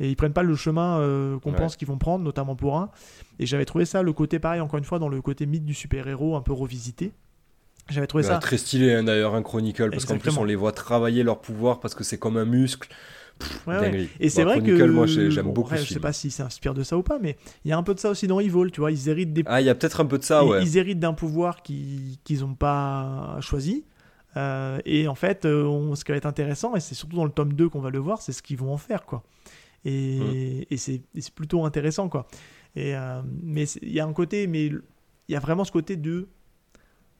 [0.00, 2.90] et ils prennent pas le chemin euh, qu'on pense qu'ils vont prendre, notamment pour un.
[3.38, 5.74] Et j'avais trouvé ça, le côté pareil, encore une fois, dans le côté mythe du
[5.74, 7.12] super-héros un peu revisité.
[7.90, 8.38] J'avais trouvé bah, ça.
[8.38, 11.80] Très stylé hein, d'ailleurs, un Chronicle, parce qu'en plus on les voit travailler leur pouvoir
[11.80, 12.88] parce que c'est comme un muscle.
[14.20, 15.74] Et c'est vrai que moi j'aime beaucoup.
[15.74, 17.82] je sais pas si ça inspire de ça ou pas, mais il y a un
[17.82, 18.90] peu de ça aussi dans Evil, tu vois.
[18.90, 19.42] Ils héritent des.
[19.46, 20.62] Ah, il y a peut-être un peu de ça, ouais.
[20.62, 23.84] Ils héritent d'un pouvoir qu'ils n'ont pas choisi.
[24.36, 27.32] Euh, et en fait, euh, ce qui va être intéressant, et c'est surtout dans le
[27.32, 29.24] tome 2 qu'on va le voir, c'est ce qu'ils vont en faire, quoi.
[29.84, 30.64] Et, mm.
[30.70, 32.28] et c'est plutôt intéressant, quoi.
[32.76, 34.82] Et, euh, mais il y a un côté, mais il
[35.28, 36.28] y a vraiment ce côté de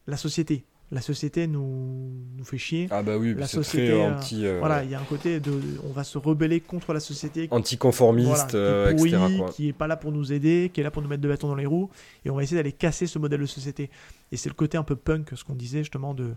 [0.07, 2.89] la société la société nous, nous fait chier.
[2.91, 4.45] Ah bah oui, la société très anti.
[4.59, 5.53] Voilà, il y a un côté de,
[5.89, 7.49] on va se rebeller contre la société.
[7.51, 9.45] Anticonformiste, voilà, qui, est etc.
[9.53, 11.49] qui est pas là pour nous aider, qui est là pour nous mettre de bâton
[11.49, 11.91] dans les roues,
[12.25, 13.91] et on va essayer d'aller casser ce modèle de société.
[14.33, 16.35] Et c'est le côté un peu punk, ce qu'on disait justement de,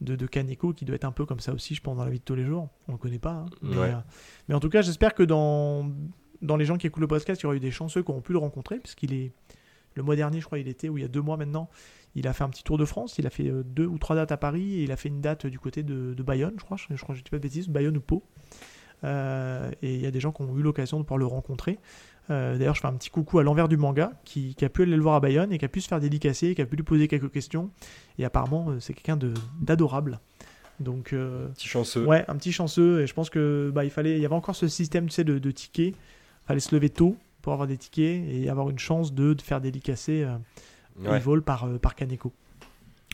[0.00, 2.10] de, de Kaneko qui doit être un peu comme ça aussi, je pense, dans la
[2.10, 2.68] vie de tous les jours.
[2.88, 3.32] On le connaît pas.
[3.32, 3.46] Hein.
[3.64, 3.92] Euh,
[4.48, 5.90] mais, en tout cas, j'espère que dans,
[6.42, 8.20] dans les gens qui écoutent le podcast, il y aura eu des chanceux qui auront
[8.20, 9.32] pu le rencontrer, puisqu'il est.
[9.94, 11.70] Le mois dernier, je crois, il était, ou il y a deux mois maintenant,
[12.16, 13.18] il a fait un petit tour de France.
[13.18, 15.20] Il a fait euh, deux ou trois dates à Paris et il a fait une
[15.20, 16.78] date du côté de, Bayonne, je crois.
[16.78, 18.24] Je, crois que je dis pas de bêtises, Bayonne ou Pau.
[19.04, 21.78] Euh, et il y a des gens qui ont eu l'occasion de pouvoir le rencontrer.
[22.30, 24.96] Euh, d'ailleurs, je fais un petit coucou à l'envers du manga qui, a pu aller
[24.96, 26.82] le voir à Bayonne et qui a pu se faire dédicacer, qui a pu lui
[26.82, 27.70] poser quelques questions.
[28.18, 29.18] Et apparemment, c'est quelqu'un
[29.60, 30.18] d'adorable.
[30.80, 32.04] Donc, euh, petit chanceux.
[32.06, 33.02] Ouais, un petit chanceux.
[33.02, 35.24] Et je pense que bah, il fallait, il y avait encore ce système, tu sais,
[35.24, 35.94] de, de tickets.
[35.94, 39.42] Il fallait se lever tôt pour avoir des tickets et avoir une chance de, de
[39.42, 40.26] faire dédicacer
[41.04, 42.32] euh, vol par, par Kaneko.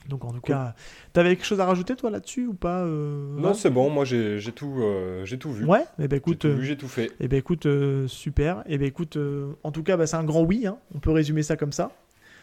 [0.09, 0.75] Donc en tout cas,
[1.13, 4.41] t'avais quelque chose à rajouter toi là-dessus ou pas euh, Non, c'est bon, moi j'ai
[4.55, 5.65] tout, euh, j'ai tout vu.
[5.65, 7.07] Ouais, et eh ben écoute, j'ai tout, fait.
[7.07, 7.69] Et eh ben écoute,
[8.09, 8.61] super.
[8.67, 9.17] Et eh ben écoute,
[9.63, 10.67] en tout cas, bah, c'est un grand oui.
[10.67, 10.79] Hein.
[10.95, 11.93] On peut résumer ça comme ça.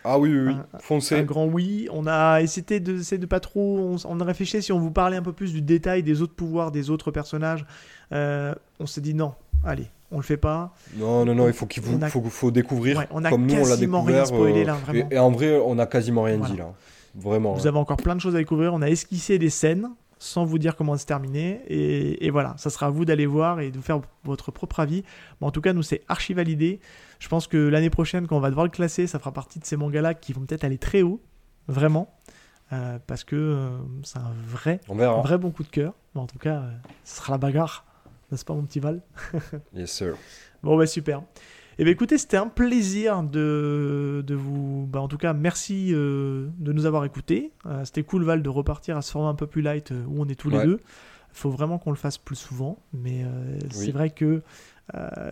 [0.03, 0.53] Ah oui, oui, oui.
[0.53, 1.16] Un- foncez.
[1.16, 1.88] Un grand oui.
[1.91, 3.80] On a essayé de, de pas trop.
[3.80, 6.36] On, on a réfléchi si on vous parlait un peu plus du détail des autres
[6.36, 7.66] pouvoirs des autres personnages.
[8.14, 9.34] Euh, on s'est dit non,
[9.64, 10.73] allez, on le fait pas.
[10.95, 12.98] Non, non, non, il faut qu'il vous, On a- faut, faut découvrir.
[12.98, 14.27] Ouais, on a comme nous, on l'a quasiment rien découvert.
[14.27, 15.07] spoilé, euh, là, vraiment.
[15.11, 16.53] Et, et en vrai, on a quasiment rien Voilà.
[16.53, 16.73] dit là.
[17.15, 17.53] Vraiment.
[17.53, 17.69] Vous hein.
[17.69, 18.73] avez encore plein de choses à découvrir.
[18.73, 21.61] On a esquissé des scènes sans vous dire comment se terminer.
[21.68, 25.03] Et, et voilà, ça sera à vous d'aller voir et de faire votre propre avis.
[25.41, 26.80] Mais en tout cas, nous, c'est archi validé.
[27.19, 29.65] Je pense que l'année prochaine, quand on va devoir le classer, ça fera partie de
[29.65, 31.22] ces mangas-là qui vont peut-être aller très haut.
[31.68, 32.14] Vraiment.
[32.72, 33.69] Euh, parce que euh,
[34.03, 35.94] c'est un vrai, un vrai bon coup de cœur.
[36.14, 36.72] Mais en tout cas, euh,
[37.03, 37.86] ce sera la bagarre.
[38.31, 39.01] N'est-ce pas, mon petit Val?
[39.73, 40.15] Yes, sir.
[40.64, 41.23] Bon, bah super.
[41.77, 44.88] Eh bien, écoutez, c'était un plaisir de, de vous.
[44.91, 47.53] Bah, en tout cas, merci euh, de nous avoir écoutés.
[47.65, 50.22] Euh, c'était cool, Val, de repartir à ce format un peu plus light euh, où
[50.22, 50.80] on est tous les deux.
[51.31, 52.80] Il faut vraiment qu'on le fasse plus souvent.
[52.91, 53.23] Mais
[53.69, 54.41] c'est vrai que.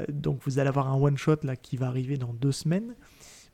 [0.10, 2.94] donc, vous allez avoir un one-shot là qui va arriver dans deux semaines.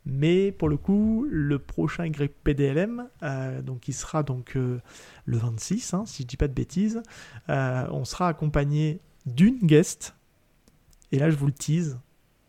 [0.05, 4.79] Mais pour le coup, le prochain YPDLM, euh, donc qui sera donc euh,
[5.25, 7.01] le 26, hein, si je dis pas de bêtises,
[7.49, 10.15] euh, on sera accompagné d'une guest.
[11.11, 11.99] Et là, je vous le tease,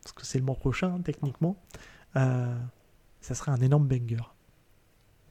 [0.03, 1.57] parce que c'est le mois prochain, hein, techniquement.
[2.17, 2.57] Euh,
[3.21, 4.23] ça sera un énorme banger.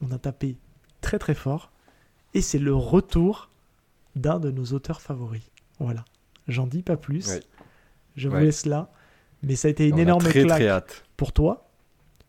[0.02, 0.56] On a tapé
[1.00, 1.72] très très fort.
[2.34, 3.50] Et c'est le retour
[4.16, 5.50] d'un de nos auteurs favoris.
[5.78, 6.04] Voilà.
[6.48, 7.28] J'en dis pas plus.
[7.28, 7.40] Ouais.
[8.16, 8.90] Je vous laisse là.
[9.42, 11.04] Mais ça a été une On énorme très claque très hâte.
[11.16, 11.68] pour toi,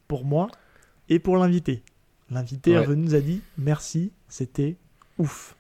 [0.07, 0.47] pour moi
[1.09, 1.83] et pour l'invité.
[2.29, 2.87] L'invité Ouais.
[2.95, 4.77] nous a dit merci, c'était
[5.17, 5.55] ouf.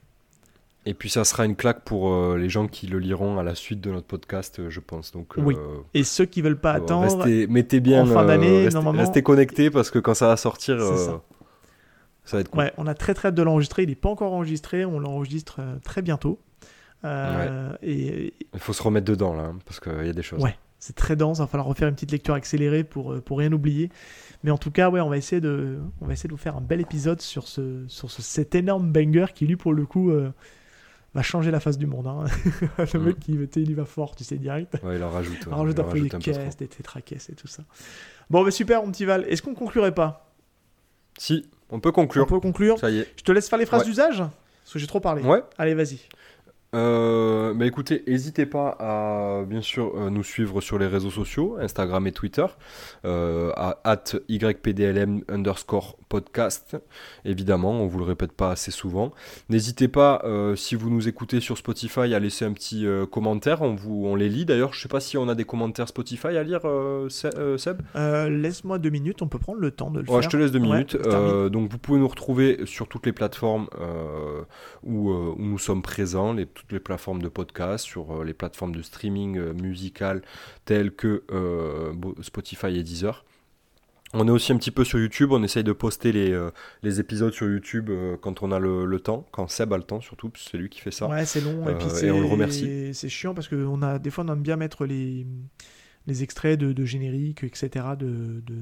[0.87, 3.55] Et puis ça sera une claque pour euh, les gens qui le liront à la
[3.55, 5.11] suite de notre podcast, euh, je pense.
[5.11, 5.55] Donc, euh, Oui.
[5.95, 9.23] Et ceux qui veulent pas attendre, restez, mettez bien, en fin d'année, restez, normalement- restez
[9.23, 11.21] connectés parce que quand ça va sortir, ça.
[12.23, 12.59] ça va être cool.
[12.59, 13.81] ouais, on a très très hâte de l'enregistrer.
[13.83, 16.39] Il n'est pas encore enregistré, on l'enregistre très bientôt.
[17.03, 20.41] Et, Il faut se remettre dedans là, hein, parce qu'il y a des choses.
[20.41, 20.55] Ouais.
[20.77, 21.39] c'est très dense.
[21.39, 23.89] Il va falloir refaire une petite lecture accélérée pour, pour rien oublier.
[24.43, 26.57] Mais en tout cas, ouais, on va essayer de, on va essayer de vous faire
[26.57, 30.11] un bel épisode sur, ce, sur ce, cet énorme banger qui, lui, pour le coup,
[31.15, 32.05] va changer la face du monde.
[32.07, 32.25] hein.
[32.93, 33.03] le Mm.
[33.03, 34.75] mec, qui tu sais, il y va fort, tu sais, direct.
[34.83, 35.45] Ouais, il en rajoute.
[35.47, 36.43] ouais, On rajoute il un en peu des rajoute un peu trop.
[36.43, 37.63] caisses, des tétracaisses et tout ça.
[38.29, 39.25] Bon, bah super, mon petit Val.
[39.27, 40.31] Est-ce qu'on conclurait pas?
[41.17, 42.27] Si, on peut On conclure.
[42.27, 43.07] peut conclure Ça y est.
[43.17, 43.87] Je te laisse faire les phrases Ouais.
[43.87, 45.21] d'usage Parce que j'ai trop parlé.
[45.23, 45.41] Ouais.
[45.57, 45.99] Allez, vas-y.
[46.75, 51.55] Euh, bah écoutez, n'hésitez pas à bien sûr euh, nous suivre sur les réseaux sociaux,
[51.59, 52.45] Instagram et Twitter,
[53.05, 56.75] euh, à at YPDLM underscore podcast.
[57.23, 59.11] Évidemment, on vous le répète pas assez souvent.
[59.49, 63.61] N'hésitez pas, euh, si vous nous écoutez sur Spotify, à laisser un petit commentaire.
[63.61, 64.73] On, vous, on les lit d'ailleurs.
[64.73, 66.61] Je sais pas si on a des commentaires Spotify à lire,
[67.09, 67.81] Se- Seb.
[67.95, 70.23] Laisse-moi deux minutes, on peut prendre le temps de le Ouais, faire.
[70.23, 70.97] je te laisse deux minutes.
[70.97, 73.67] donc vous pouvez nous retrouver sur toutes les plateformes
[74.83, 78.75] où, où nous sommes présents, les, toutes les plateformes de podcast, sur euh, les plateformes
[78.75, 80.21] de streaming euh, musical
[80.65, 83.23] telles que euh, Spotify et Deezer.
[84.13, 86.49] On est aussi un petit peu sur YouTube, on essaye de poster les, euh,
[86.83, 89.83] les épisodes sur YouTube euh, quand on a le, le temps, quand Seb a le
[89.83, 91.07] temps surtout, c'est lui qui fait ça.
[91.07, 91.67] Ouais, c'est long.
[91.67, 92.93] et puis et c'est, on le remercie.
[92.93, 95.27] C'est chiant parce que on a, des fois, on aime bien mettre les,
[96.07, 98.55] les extraits de, de génériques, etc., de, de,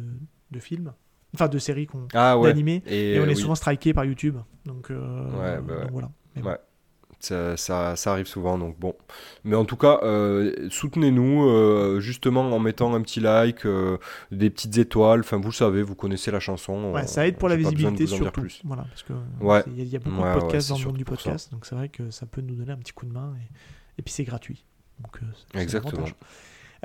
[0.52, 0.94] de films.
[1.36, 2.50] Enfin, de séries qu'on Ah ouais.
[2.50, 2.82] d'animés.
[2.88, 3.36] Et, Et on est oui.
[3.36, 4.38] souvent striké par YouTube.
[4.66, 5.82] Donc, euh, Ouais, bah ouais.
[5.84, 6.12] donc voilà.
[6.36, 6.56] Mais bon.
[7.32, 7.56] Ouais.
[7.56, 8.94] Ça, ça, ça arrive souvent, donc bon.
[9.44, 13.98] Mais en tout cas, euh, soutenez-nous euh, justement en mettant un petit like, euh,
[14.32, 15.22] des petites étoiles.
[15.22, 16.92] Enfin, vous le savez, vous connaissez la chanson.
[16.92, 18.42] Ouais, euh, ça aide pour la visibilité surtout.
[18.42, 18.62] plus.
[18.66, 19.64] Voilà, parce que Ouais.
[19.68, 21.52] il y, a- il y a beaucoup Ouais, de podcasts dans le monde du podcast,
[21.52, 24.02] donc c'est vrai que ça peut nous donner un petit coup de main et, et
[24.02, 24.66] puis c'est gratuit.
[25.02, 26.06] Donc euh, Exactement.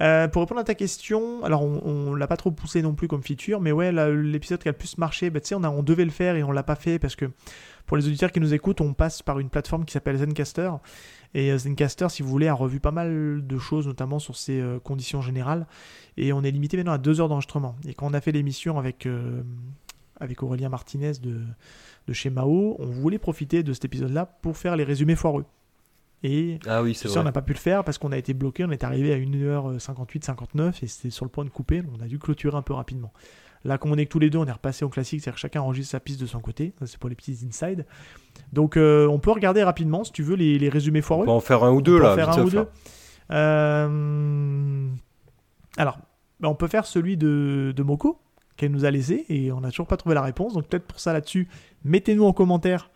[0.00, 3.08] Euh, pour répondre à ta question, alors on, on l'a pas trop poussé non plus
[3.08, 5.70] comme feature, mais ouais, l'épisode qui a le plus marché, bah, tu sais, on, a-
[5.70, 7.24] on devait le faire et on l'a pas fait parce que
[7.88, 10.70] pour les auditeurs qui nous écoutent, on passe par une plateforme qui s'appelle Zencaster.
[11.32, 14.60] Et euh, Zencaster, si vous voulez, a revu pas mal de choses, notamment sur ses
[14.60, 15.66] euh, conditions générales.
[16.18, 17.76] Et on est limité maintenant à deux heures d'enregistrement.
[17.88, 19.42] Et quand on a fait l'émission avec, euh,
[20.20, 21.40] avec Aurélien Martinez de,
[22.06, 25.46] de chez Mao, on voulait profiter de cet épisode-là pour faire les résumés foireux.
[26.22, 28.64] Et Ah oui, sais, on n'a pas pu le faire parce qu'on a été bloqué,
[28.64, 32.06] on est arrivé à 1h58, 59 et c'était sur le point de couper, on a
[32.06, 33.12] dû clôturer un peu rapidement.
[33.64, 35.40] Là, comme on est que tous les deux, on est repassé au classique, c'est-à-dire que
[35.40, 37.86] chacun enregistre sa piste de son côté, c'est pour les petits inside.
[38.52, 41.24] Donc euh, on peut regarder rapidement, si tu veux, les, les résumés On foireux.
[41.24, 42.66] peut en faire un ou deux On peut en faire un ou deux.
[43.30, 44.88] Euh,
[45.76, 45.98] Alors,
[46.40, 48.20] bah, on peut faire celui de, de Moko,
[48.56, 50.54] qu'elle nous a laissé, et on n'a toujours pas trouvé la réponse.
[50.54, 51.48] Donc peut-être pour ça là-dessus,
[51.84, 52.90] mettez-nous en commentaire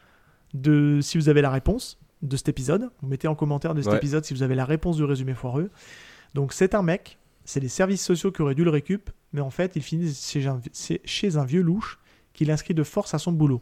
[0.54, 2.90] de si vous avez la réponse de cet épisode.
[3.00, 3.98] Vous mettez en commentaire de cet Ouais.
[3.98, 5.70] épisode si vous avez la réponse du résumé foireux.
[6.34, 9.50] Donc c'est un mec, c'est les services sociaux qui auraient dû le récup, mais en
[9.50, 11.98] fait il finit chez un, c'est chez un vieux louche
[12.32, 13.60] qui l'inscrit de force à son boulot.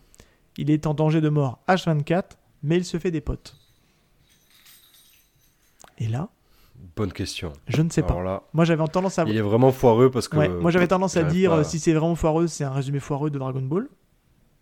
[0.56, 2.24] Il est en danger de mort H24,
[2.62, 3.56] mais il se fait des potes.
[5.98, 6.28] Et là,
[6.96, 7.52] Bonne question.
[7.68, 8.22] Je ne sais pas.
[8.22, 9.24] Là, Moi, j'avais tendance à.
[9.26, 10.36] il est vraiment foireux parce que.
[10.38, 13.00] Ouais, moi, j'avais tendance à dire pas- euh, si c'est vraiment foireux, c'est un résumé
[13.00, 13.86] foireux de Dragon Ball.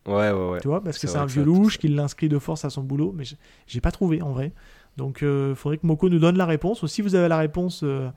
[0.06, 0.60] Ouais, ouais, ouais.
[0.60, 3.12] Tu vois, parce que C'est un vieux louche qui l'inscrit de force à son boulot,
[3.16, 3.22] mais
[3.68, 4.52] j'ai- pas trouvé en vrai.
[4.96, 6.82] Donc, il faudrait que Moko nous donne la réponse.
[6.82, 8.10] Ou si vous avez la réponse, euh, euh,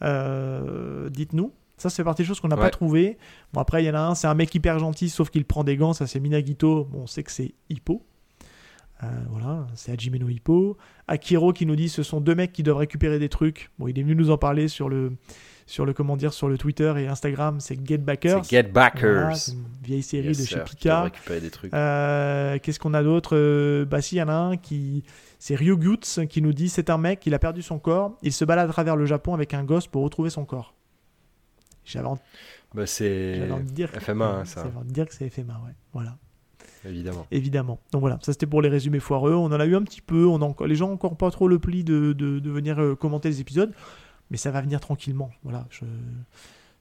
[0.00, 1.52] dites-nous.
[1.78, 3.18] Ça, c'est partie des choses qu'on n'a pas trouvé.
[3.52, 5.62] Bon, après, il y en a un, c'est un mec hyper gentil, sauf qu'il prend
[5.62, 5.92] des gants.
[5.92, 6.84] Ça, c'est Minagito.
[6.84, 8.02] Bon, on sait que c'est Hippo.
[9.02, 10.78] Euh, voilà, c'est Hajime no Hippo.
[11.06, 13.70] Akiro qui nous dit ce sont deux mecs qui doivent récupérer des trucs.
[13.78, 15.12] Bon, il est venu nous en parler sur le,
[15.66, 17.60] sur le comment dire, sur le Twitter et Instagram.
[17.60, 18.42] C'est Get Backers.
[18.46, 19.26] C'est Get Backers.
[19.26, 21.74] Voilà, une vieille série Yes, de sir, chez trucs.
[21.74, 23.36] Euh, Qu'est-ce qu'on a d'autre?
[23.36, 25.04] Euh, Bah si, il y en a un qui...
[25.38, 28.44] C'est Ryuguts qui nous dit c'est un mec, il a perdu son corps, il se
[28.44, 30.74] balade à travers le Japon avec un gosse pour retrouver son corps.
[31.84, 32.18] J'avais en-
[32.74, 33.90] Bah, envie de dire...
[33.90, 35.72] FMA, hein, ça, J'avais envie de dire que c'est FMA, ouais.
[35.92, 36.16] Voilà,
[36.84, 37.26] évidemment.
[37.30, 37.78] évidemment.
[37.92, 39.34] Donc voilà, ça c'était pour les résumés foireux.
[39.34, 40.66] On en a eu un petit peu, on a encore...
[40.66, 43.72] les gens encore pas trop le pli de, de, de venir euh, commenter les épisodes,
[44.30, 45.30] mais ça va venir tranquillement.
[45.44, 45.84] Voilà, je...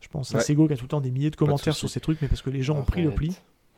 [0.02, 0.44] Je pense à Ouais.
[0.44, 2.44] Sego qui a tout le temps des milliers de commentaires sur ces trucs, mais parce
[2.44, 3.36] que les gens ont pris le pli.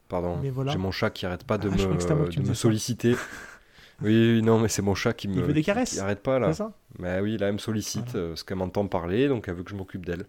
[0.09, 0.71] Pardon, voilà.
[0.73, 1.85] j'ai mon chat qui arrête pas de Ah, que à
[2.29, 3.15] que me, de solliciter.
[4.01, 5.35] oui, non, mais c'est mon chat qui me.
[5.35, 6.47] Il veut des qui- caresses, Qui arrête pas là.
[6.53, 8.25] C'est ça Mais oui, là, elle me sollicite Voilà.
[8.25, 10.25] euh, parce qu'elle m'entend parler, donc elle veut que je m'occupe d'elle.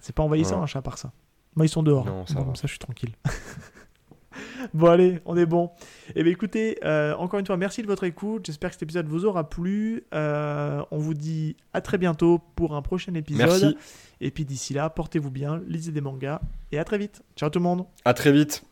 [0.00, 0.64] C'est pas envahissant Voilà.
[0.64, 1.12] un chat par ça.
[1.54, 2.04] Moi ils sont dehors.
[2.06, 2.54] Non, ça Bon, va.
[2.54, 3.12] ça je suis tranquille.
[4.74, 5.70] bon allez, on est bon.
[6.16, 8.46] Et bien écoutez, euh, encore une fois, merci de votre écoute.
[8.46, 10.04] J'espère que cet épisode vous aura plu.
[10.14, 13.48] Euh, on vous dit à très bientôt pour un prochain épisode.
[13.48, 13.76] Merci.
[14.20, 16.40] Et puis d'ici là, portez-vous bien, lisez des mangas
[16.72, 17.22] et à très vite.
[17.36, 17.84] Ciao tout le monde.
[18.04, 18.64] À très vite.